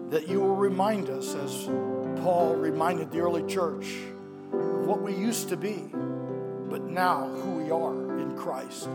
That 0.10 0.30
you 0.30 0.40
will 0.40 0.56
remind 0.56 1.10
us, 1.10 1.36
as 1.36 1.68
Paul 2.22 2.56
reminded 2.56 3.12
the 3.12 3.20
early 3.20 3.44
church, 3.52 3.96
of 4.54 4.88
what 4.88 5.02
we 5.02 5.14
used 5.14 5.50
to 5.50 5.58
be, 5.58 5.90
but 6.70 6.84
now 6.84 7.28
who 7.28 7.52
we 7.64 7.72
are 7.72 8.20
in 8.20 8.36
Christ. 8.38 8.90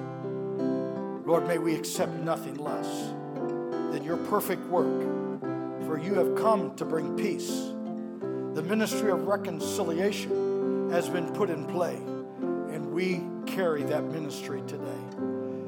Lord, 1.25 1.47
may 1.47 1.59
we 1.59 1.75
accept 1.75 2.13
nothing 2.15 2.57
less 2.57 2.87
than 3.93 4.03
your 4.05 4.17
perfect 4.17 4.67
work, 4.67 5.01
for 5.87 5.99
you 5.99 6.15
have 6.15 6.35
come 6.37 6.75
to 6.77 6.85
bring 6.85 7.17
peace. 7.17 7.73
The 8.55 8.63
ministry 8.63 9.11
of 9.11 9.27
reconciliation 9.27 10.91
has 10.91 11.09
been 11.09 11.33
put 11.33 11.51
in 11.51 11.67
play, 11.67 11.95
and 11.95 12.93
we 12.93 13.23
carry 13.47 13.83
that 13.85 14.05
ministry 14.05 14.63
today. 14.67 15.05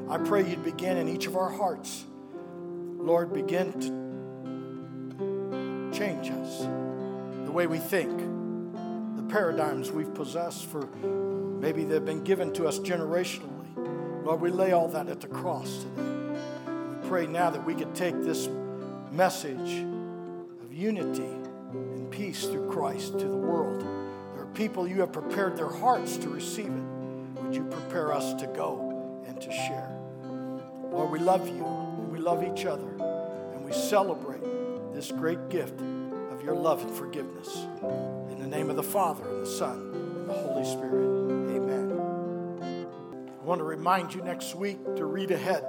I 0.08 0.18
pray 0.18 0.48
you'd 0.48 0.64
begin 0.64 0.96
in 0.96 1.08
each 1.08 1.26
of 1.26 1.36
our 1.36 1.50
hearts. 1.50 2.04
Lord, 2.98 3.32
begin 3.32 3.72
to 3.80 4.02
change 5.96 6.30
us, 6.30 6.62
the 7.44 7.52
way 7.52 7.66
we 7.66 7.78
think, 7.78 8.10
the 9.16 9.22
paradigms 9.28 9.90
we've 9.90 10.14
possessed 10.14 10.66
for 10.66 10.86
maybe 11.60 11.84
they've 11.84 12.04
been 12.04 12.24
given 12.24 12.52
to 12.54 12.66
us 12.66 12.78
generationally. 12.78 14.24
Lord, 14.24 14.40
we 14.40 14.50
lay 14.50 14.72
all 14.72 14.88
that 14.88 15.08
at 15.08 15.20
the 15.20 15.28
cross 15.28 15.84
today 15.84 16.36
We 16.66 17.08
pray 17.08 17.26
now 17.26 17.50
that 17.50 17.64
we 17.64 17.74
could 17.74 17.94
take 17.94 18.20
this 18.22 18.48
message 19.10 19.84
of 20.62 20.72
unity 20.72 21.30
and 21.72 22.10
peace 22.10 22.46
through 22.46 22.70
Christ 22.70 23.18
to 23.18 23.28
the 23.28 23.36
world. 23.36 23.80
There 23.80 24.42
are 24.42 24.50
people 24.54 24.86
you 24.86 25.00
have 25.00 25.12
prepared 25.12 25.56
their 25.56 25.70
hearts 25.70 26.16
to 26.18 26.28
receive 26.28 26.66
it. 26.66 27.42
Would 27.42 27.54
you 27.54 27.64
prepare 27.64 28.12
us 28.12 28.34
to 28.34 28.46
go 28.48 29.22
and 29.26 29.40
to 29.40 29.50
share? 29.52 29.90
Lord, 30.90 31.10
we 31.10 31.18
love 31.18 31.46
you 31.48 31.64
and 31.64 32.12
we 32.12 32.18
love 32.18 32.42
each 32.42 32.64
other 32.66 32.88
and 33.54 33.64
we 33.64 33.72
celebrate 33.72 34.42
this 34.92 35.10
great 35.10 35.48
gift 35.48 35.80
your 36.42 36.54
love 36.54 36.82
and 36.82 36.90
forgiveness. 36.94 37.66
In 38.30 38.38
the 38.38 38.46
name 38.46 38.70
of 38.70 38.76
the 38.76 38.82
Father 38.82 39.28
and 39.28 39.42
the 39.42 39.50
Son 39.50 39.90
and 39.94 40.28
the 40.28 40.34
Holy 40.34 40.64
Spirit, 40.64 41.56
amen. 41.56 42.86
I 43.40 43.44
want 43.44 43.60
to 43.60 43.64
remind 43.64 44.14
you 44.14 44.22
next 44.22 44.54
week 44.54 44.78
to 44.96 45.04
read 45.04 45.30
ahead 45.30 45.64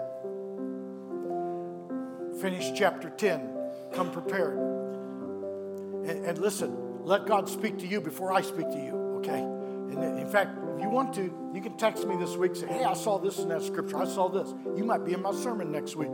finish 2.44 2.72
chapter 2.76 3.10
10. 3.10 3.50
Come 3.94 4.12
prepared. 4.12 4.58
And, 4.58 6.26
and, 6.26 6.38
listen, 6.40 7.06
let 7.06 7.26
God 7.26 7.48
speak 7.48 7.80
to 7.80 7.88
you 7.88 8.02
before 8.02 8.34
I 8.34 8.42
speak 8.42 8.70
to 8.70 8.78
you, 8.78 8.94
okay? 9.20 9.40
And 9.40 10.20
in 10.20 10.30
fact, 10.30 10.58
if 10.76 10.82
you 10.82 10.90
want 10.90 11.14
to, 11.14 11.34
you 11.54 11.62
can 11.62 11.78
text 11.78 12.06
me 12.06 12.18
this 12.18 12.36
week, 12.36 12.56
say, 12.58 12.68
hey, 12.68 12.84
I 12.84 12.96
saw 12.96 13.18
this 13.18 13.40
in 13.40 13.48
that 13.48 13.62
scripture. 13.62 13.98
I 13.98 14.06
saw 14.06 14.28
this. 14.28 14.54
You 14.76 14.84
might 14.84 15.06
be 15.06 15.14
in 15.14 15.22
my 15.22 15.34
sermon 15.34 15.72
next 15.72 15.96
week. 15.96 16.10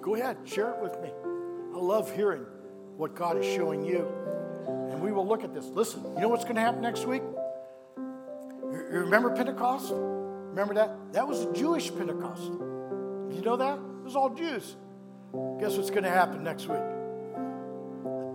Go 0.00 0.14
ahead, 0.14 0.36
share 0.44 0.70
it 0.70 0.80
with 0.80 1.00
me. 1.02 1.10
I 1.74 1.78
love 1.78 2.14
hearing 2.14 2.46
what 2.98 3.14
God 3.14 3.38
is 3.38 3.46
showing 3.46 3.84
you. 3.84 4.06
And 4.66 5.00
we 5.00 5.12
will 5.12 5.26
look 5.26 5.44
at 5.44 5.54
this. 5.54 5.64
Listen, 5.66 6.02
you 6.16 6.20
know 6.20 6.28
what's 6.28 6.42
going 6.42 6.56
to 6.56 6.60
happen 6.60 6.82
next 6.82 7.06
week? 7.06 7.22
You 7.96 8.88
remember 8.90 9.34
Pentecost? 9.34 9.92
Remember 9.92 10.74
that? 10.74 11.12
That 11.12 11.26
was 11.26 11.44
a 11.44 11.52
Jewish 11.52 11.94
Pentecost. 11.94 12.42
You 12.42 13.40
know 13.44 13.56
that? 13.56 13.78
It 13.78 14.04
was 14.04 14.16
all 14.16 14.30
Jews. 14.30 14.74
Guess 15.60 15.76
what's 15.76 15.90
going 15.90 16.02
to 16.02 16.10
happen 16.10 16.42
next 16.42 16.66
week? 16.66 16.82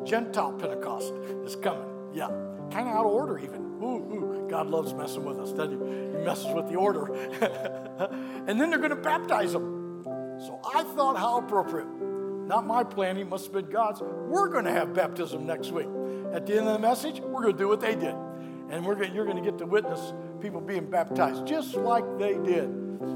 Gentile 0.05 0.53
Pentecost 0.53 1.13
is 1.45 1.57
coming. 1.57 1.89
Yeah, 2.13 2.27
kind 2.71 2.87
of 2.87 2.95
out 2.95 3.05
of 3.05 3.11
order, 3.11 3.37
even. 3.39 3.79
ooh, 3.83 3.97
ooh. 3.97 4.47
God 4.49 4.67
loves 4.67 4.93
messing 4.93 5.25
with 5.25 5.39
us, 5.39 5.51
doesn't 5.51 5.79
he? 5.79 6.17
He 6.19 6.23
messes 6.23 6.53
with 6.53 6.69
the 6.69 6.75
order. 6.75 7.13
and 8.47 8.61
then 8.61 8.69
they're 8.69 8.79
going 8.79 8.91
to 8.91 8.95
baptize 8.95 9.51
them. 9.51 10.03
So 10.39 10.59
I 10.73 10.83
thought, 10.83 11.17
how 11.17 11.39
appropriate. 11.39 11.87
Not 12.45 12.65
my 12.65 12.83
planning, 12.83 13.29
must 13.29 13.45
have 13.45 13.53
been 13.53 13.69
God's. 13.69 14.01
We're 14.01 14.49
going 14.49 14.65
to 14.65 14.71
have 14.71 14.93
baptism 14.93 15.45
next 15.45 15.71
week. 15.71 15.87
At 16.33 16.45
the 16.45 16.57
end 16.57 16.67
of 16.67 16.73
the 16.73 16.79
message, 16.79 17.19
we're 17.19 17.41
going 17.41 17.53
to 17.53 17.57
do 17.57 17.67
what 17.67 17.79
they 17.79 17.95
did. 17.95 18.15
And 18.69 18.85
we're 18.85 18.95
going, 18.95 19.13
you're 19.13 19.25
going 19.25 19.41
to 19.41 19.43
get 19.43 19.57
to 19.59 19.65
witness 19.65 20.13
people 20.41 20.59
being 20.59 20.89
baptized 20.89 21.45
just 21.45 21.75
like 21.75 22.03
they 22.17 22.33
did 22.33 22.65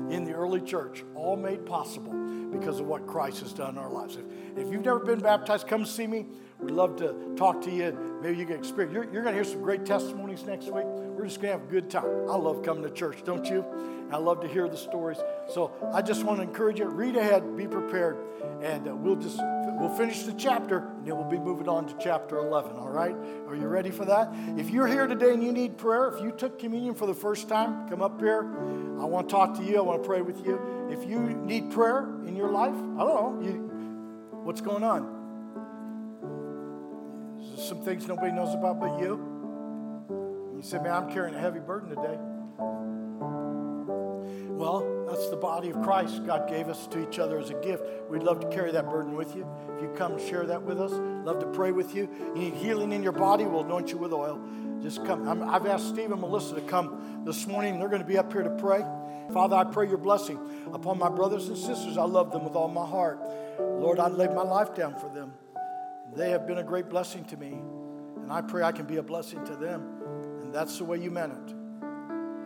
in 0.09 0.23
the 0.23 0.33
early 0.33 0.61
church, 0.61 1.03
all 1.15 1.35
made 1.35 1.65
possible 1.65 2.13
because 2.51 2.79
of 2.79 2.87
what 2.87 3.05
Christ 3.07 3.41
has 3.41 3.53
done 3.53 3.71
in 3.71 3.77
our 3.77 3.91
lives. 3.91 4.17
If, 4.17 4.25
if 4.57 4.71
you've 4.71 4.85
never 4.85 4.99
been 4.99 5.19
baptized, 5.19 5.67
come 5.67 5.85
see 5.85 6.07
me. 6.07 6.27
We'd 6.59 6.71
love 6.71 6.95
to 6.97 7.33
talk 7.35 7.61
to 7.63 7.71
you. 7.71 8.19
Maybe 8.21 8.37
you 8.37 8.45
can 8.45 8.55
experience. 8.55 8.93
You're, 8.93 9.03
you're 9.05 9.23
going 9.23 9.35
to 9.35 9.43
hear 9.43 9.43
some 9.43 9.61
great 9.61 9.85
testimonies 9.85 10.43
next 10.43 10.71
week. 10.71 10.85
We're 11.17 11.25
just 11.25 11.41
going 11.41 11.51
to 11.51 11.59
have 11.59 11.67
a 11.67 11.71
good 11.71 11.89
time. 11.89 12.05
I 12.29 12.35
love 12.35 12.61
coming 12.61 12.83
to 12.83 12.91
church, 12.91 13.23
don't 13.25 13.43
you? 13.47 13.65
I 14.11 14.17
love 14.17 14.39
to 14.41 14.47
hear 14.47 14.69
the 14.69 14.77
stories. 14.77 15.17
So 15.51 15.71
I 15.91 16.03
just 16.03 16.23
want 16.23 16.37
to 16.37 16.43
encourage 16.43 16.77
you. 16.77 16.85
Read 16.85 17.15
ahead, 17.15 17.57
be 17.57 17.67
prepared, 17.67 18.17
and 18.61 18.87
uh, 18.87 18.95
we'll 18.95 19.15
just 19.15 19.39
we'll 19.79 19.93
finish 19.97 20.21
the 20.23 20.33
chapter, 20.33 20.77
and 20.77 21.07
then 21.07 21.17
we'll 21.17 21.27
be 21.27 21.39
moving 21.39 21.67
on 21.67 21.87
to 21.87 21.95
chapter 21.99 22.37
11. 22.37 22.77
All 22.77 22.89
right? 22.89 23.15
Are 23.47 23.55
you 23.55 23.65
ready 23.65 23.89
for 23.89 24.05
that? 24.05 24.31
If 24.57 24.69
you're 24.69 24.85
here 24.85 25.07
today 25.07 25.33
and 25.33 25.43
you 25.43 25.51
need 25.51 25.75
prayer, 25.79 26.09
if 26.09 26.21
you 26.21 26.31
took 26.31 26.59
communion 26.59 26.93
for 26.93 27.07
the 27.07 27.15
first 27.15 27.49
time, 27.49 27.89
come 27.89 28.03
up 28.03 28.21
here. 28.21 28.43
I 29.01 29.05
want 29.05 29.27
to 29.27 29.33
talk 29.33 29.57
to 29.57 29.63
you. 29.63 29.79
I 29.79 29.81
want 29.81 30.03
to 30.03 30.07
pray 30.07 30.21
with 30.21 30.45
you. 30.45 30.61
If 30.91 31.09
you 31.09 31.19
need 31.19 31.71
prayer 31.71 32.07
in 32.27 32.35
your 32.35 32.51
life, 32.51 32.75
I 32.75 32.99
don't 32.99 33.41
know. 33.41 33.41
You, 33.41 33.53
what's 34.43 34.61
going 34.61 34.83
on? 34.83 35.17
some 37.57 37.81
things 37.81 38.07
nobody 38.07 38.31
knows 38.31 38.53
about 38.53 38.79
but 38.79 38.99
you. 38.99 39.36
You 40.57 40.63
say, 40.63 40.79
man, 40.79 40.91
I'm 40.91 41.11
carrying 41.11 41.35
a 41.35 41.39
heavy 41.39 41.59
burden 41.59 41.89
today. 41.89 42.17
Well, 44.57 45.05
that's 45.07 45.29
the 45.29 45.37
body 45.37 45.69
of 45.69 45.83
Christ 45.83 46.25
God 46.25 46.49
gave 46.49 46.67
us 46.67 46.87
to 46.87 47.07
each 47.07 47.19
other 47.19 47.37
as 47.37 47.51
a 47.51 47.53
gift. 47.61 47.83
We'd 48.09 48.23
love 48.23 48.39
to 48.39 48.47
carry 48.49 48.71
that 48.71 48.89
burden 48.89 49.15
with 49.15 49.35
you. 49.35 49.47
If 49.75 49.83
you 49.83 49.89
come 49.89 50.13
and 50.13 50.21
share 50.21 50.47
that 50.47 50.63
with 50.63 50.81
us, 50.81 50.91
love 50.91 51.39
to 51.41 51.45
pray 51.45 51.71
with 51.71 51.93
you. 51.93 52.09
You 52.35 52.41
need 52.41 52.53
healing 52.55 52.91
in 52.91 53.03
your 53.03 53.11
body, 53.11 53.43
we'll 53.43 53.65
anoint 53.65 53.91
you 53.91 53.99
with 53.99 54.11
oil. 54.11 54.41
Just 54.81 55.05
come. 55.05 55.27
i 55.27 55.53
have 55.53 55.67
asked 55.67 55.89
Steve 55.89 56.11
and 56.11 56.21
Melissa 56.21 56.55
to 56.55 56.61
come 56.61 57.21
this 57.23 57.45
morning. 57.45 57.77
They're 57.77 57.87
going 57.87 58.01
to 58.01 58.07
be 58.07 58.17
up 58.17 58.33
here 58.33 58.41
to 58.41 58.49
pray. 58.49 58.83
Father, 59.31 59.55
I 59.55 59.63
pray 59.63 59.87
your 59.87 59.99
blessing 59.99 60.39
upon 60.73 60.97
my 60.97 61.09
brothers 61.09 61.49
and 61.49 61.57
sisters. 61.57 61.99
I 61.99 62.05
love 62.05 62.31
them 62.31 62.43
with 62.43 62.55
all 62.55 62.67
my 62.67 62.85
heart. 62.85 63.19
Lord, 63.59 63.99
I 63.99 64.07
laid 64.07 64.31
my 64.31 64.41
life 64.41 64.73
down 64.73 64.95
for 64.95 65.09
them. 65.13 65.33
They 66.15 66.31
have 66.31 66.47
been 66.47 66.57
a 66.57 66.63
great 66.63 66.89
blessing 66.89 67.25
to 67.25 67.37
me, 67.37 67.53
and 68.23 68.31
I 68.31 68.41
pray 68.41 68.63
I 68.63 68.71
can 68.71 68.87
be 68.87 68.97
a 68.97 69.03
blessing 69.03 69.45
to 69.45 69.55
them. 69.55 69.96
That's 70.57 70.79
the 70.79 70.85
way 70.85 70.97
you 70.97 71.11
meant 71.11 71.33
it. 71.33 71.53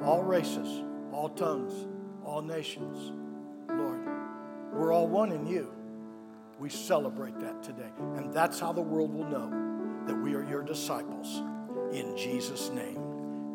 All 0.04 0.22
races, 0.22 0.84
all 1.14 1.30
tongues, 1.30 1.88
all 2.26 2.42
nations, 2.42 3.14
Lord. 3.70 4.02
We're 4.74 4.92
all 4.92 5.08
one 5.08 5.32
in 5.32 5.48
you. 5.48 5.72
We 6.60 6.68
celebrate 6.68 7.40
that 7.40 7.64
today. 7.64 7.90
And 8.18 8.34
that's 8.34 8.60
how 8.60 8.74
the 8.74 8.82
world 8.82 9.14
will 9.14 9.30
know 9.30 10.04
that 10.08 10.14
we 10.14 10.36
are 10.36 10.44
your 10.44 10.62
disciples. 10.62 11.42
In 11.94 12.18
Jesus' 12.18 12.70
name, 12.72 12.98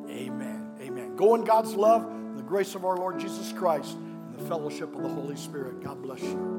amen. 0.09 0.71
Amen. 0.81 1.17
Go 1.17 1.35
in 1.35 1.45
God's 1.45 1.75
love, 1.75 2.11
the 2.35 2.43
grace 2.43 2.75
of 2.75 2.87
our 2.87 2.97
Lord 2.97 3.21
Jesus 3.21 3.53
Christ, 3.53 3.93
and 3.99 4.39
the 4.39 4.49
fellowship 4.49 4.97
of 4.97 5.03
the 5.03 5.09
Holy 5.11 5.37
Spirit. 5.37 5.85
God 5.85 6.01
bless 6.01 6.23
you. 6.23 6.56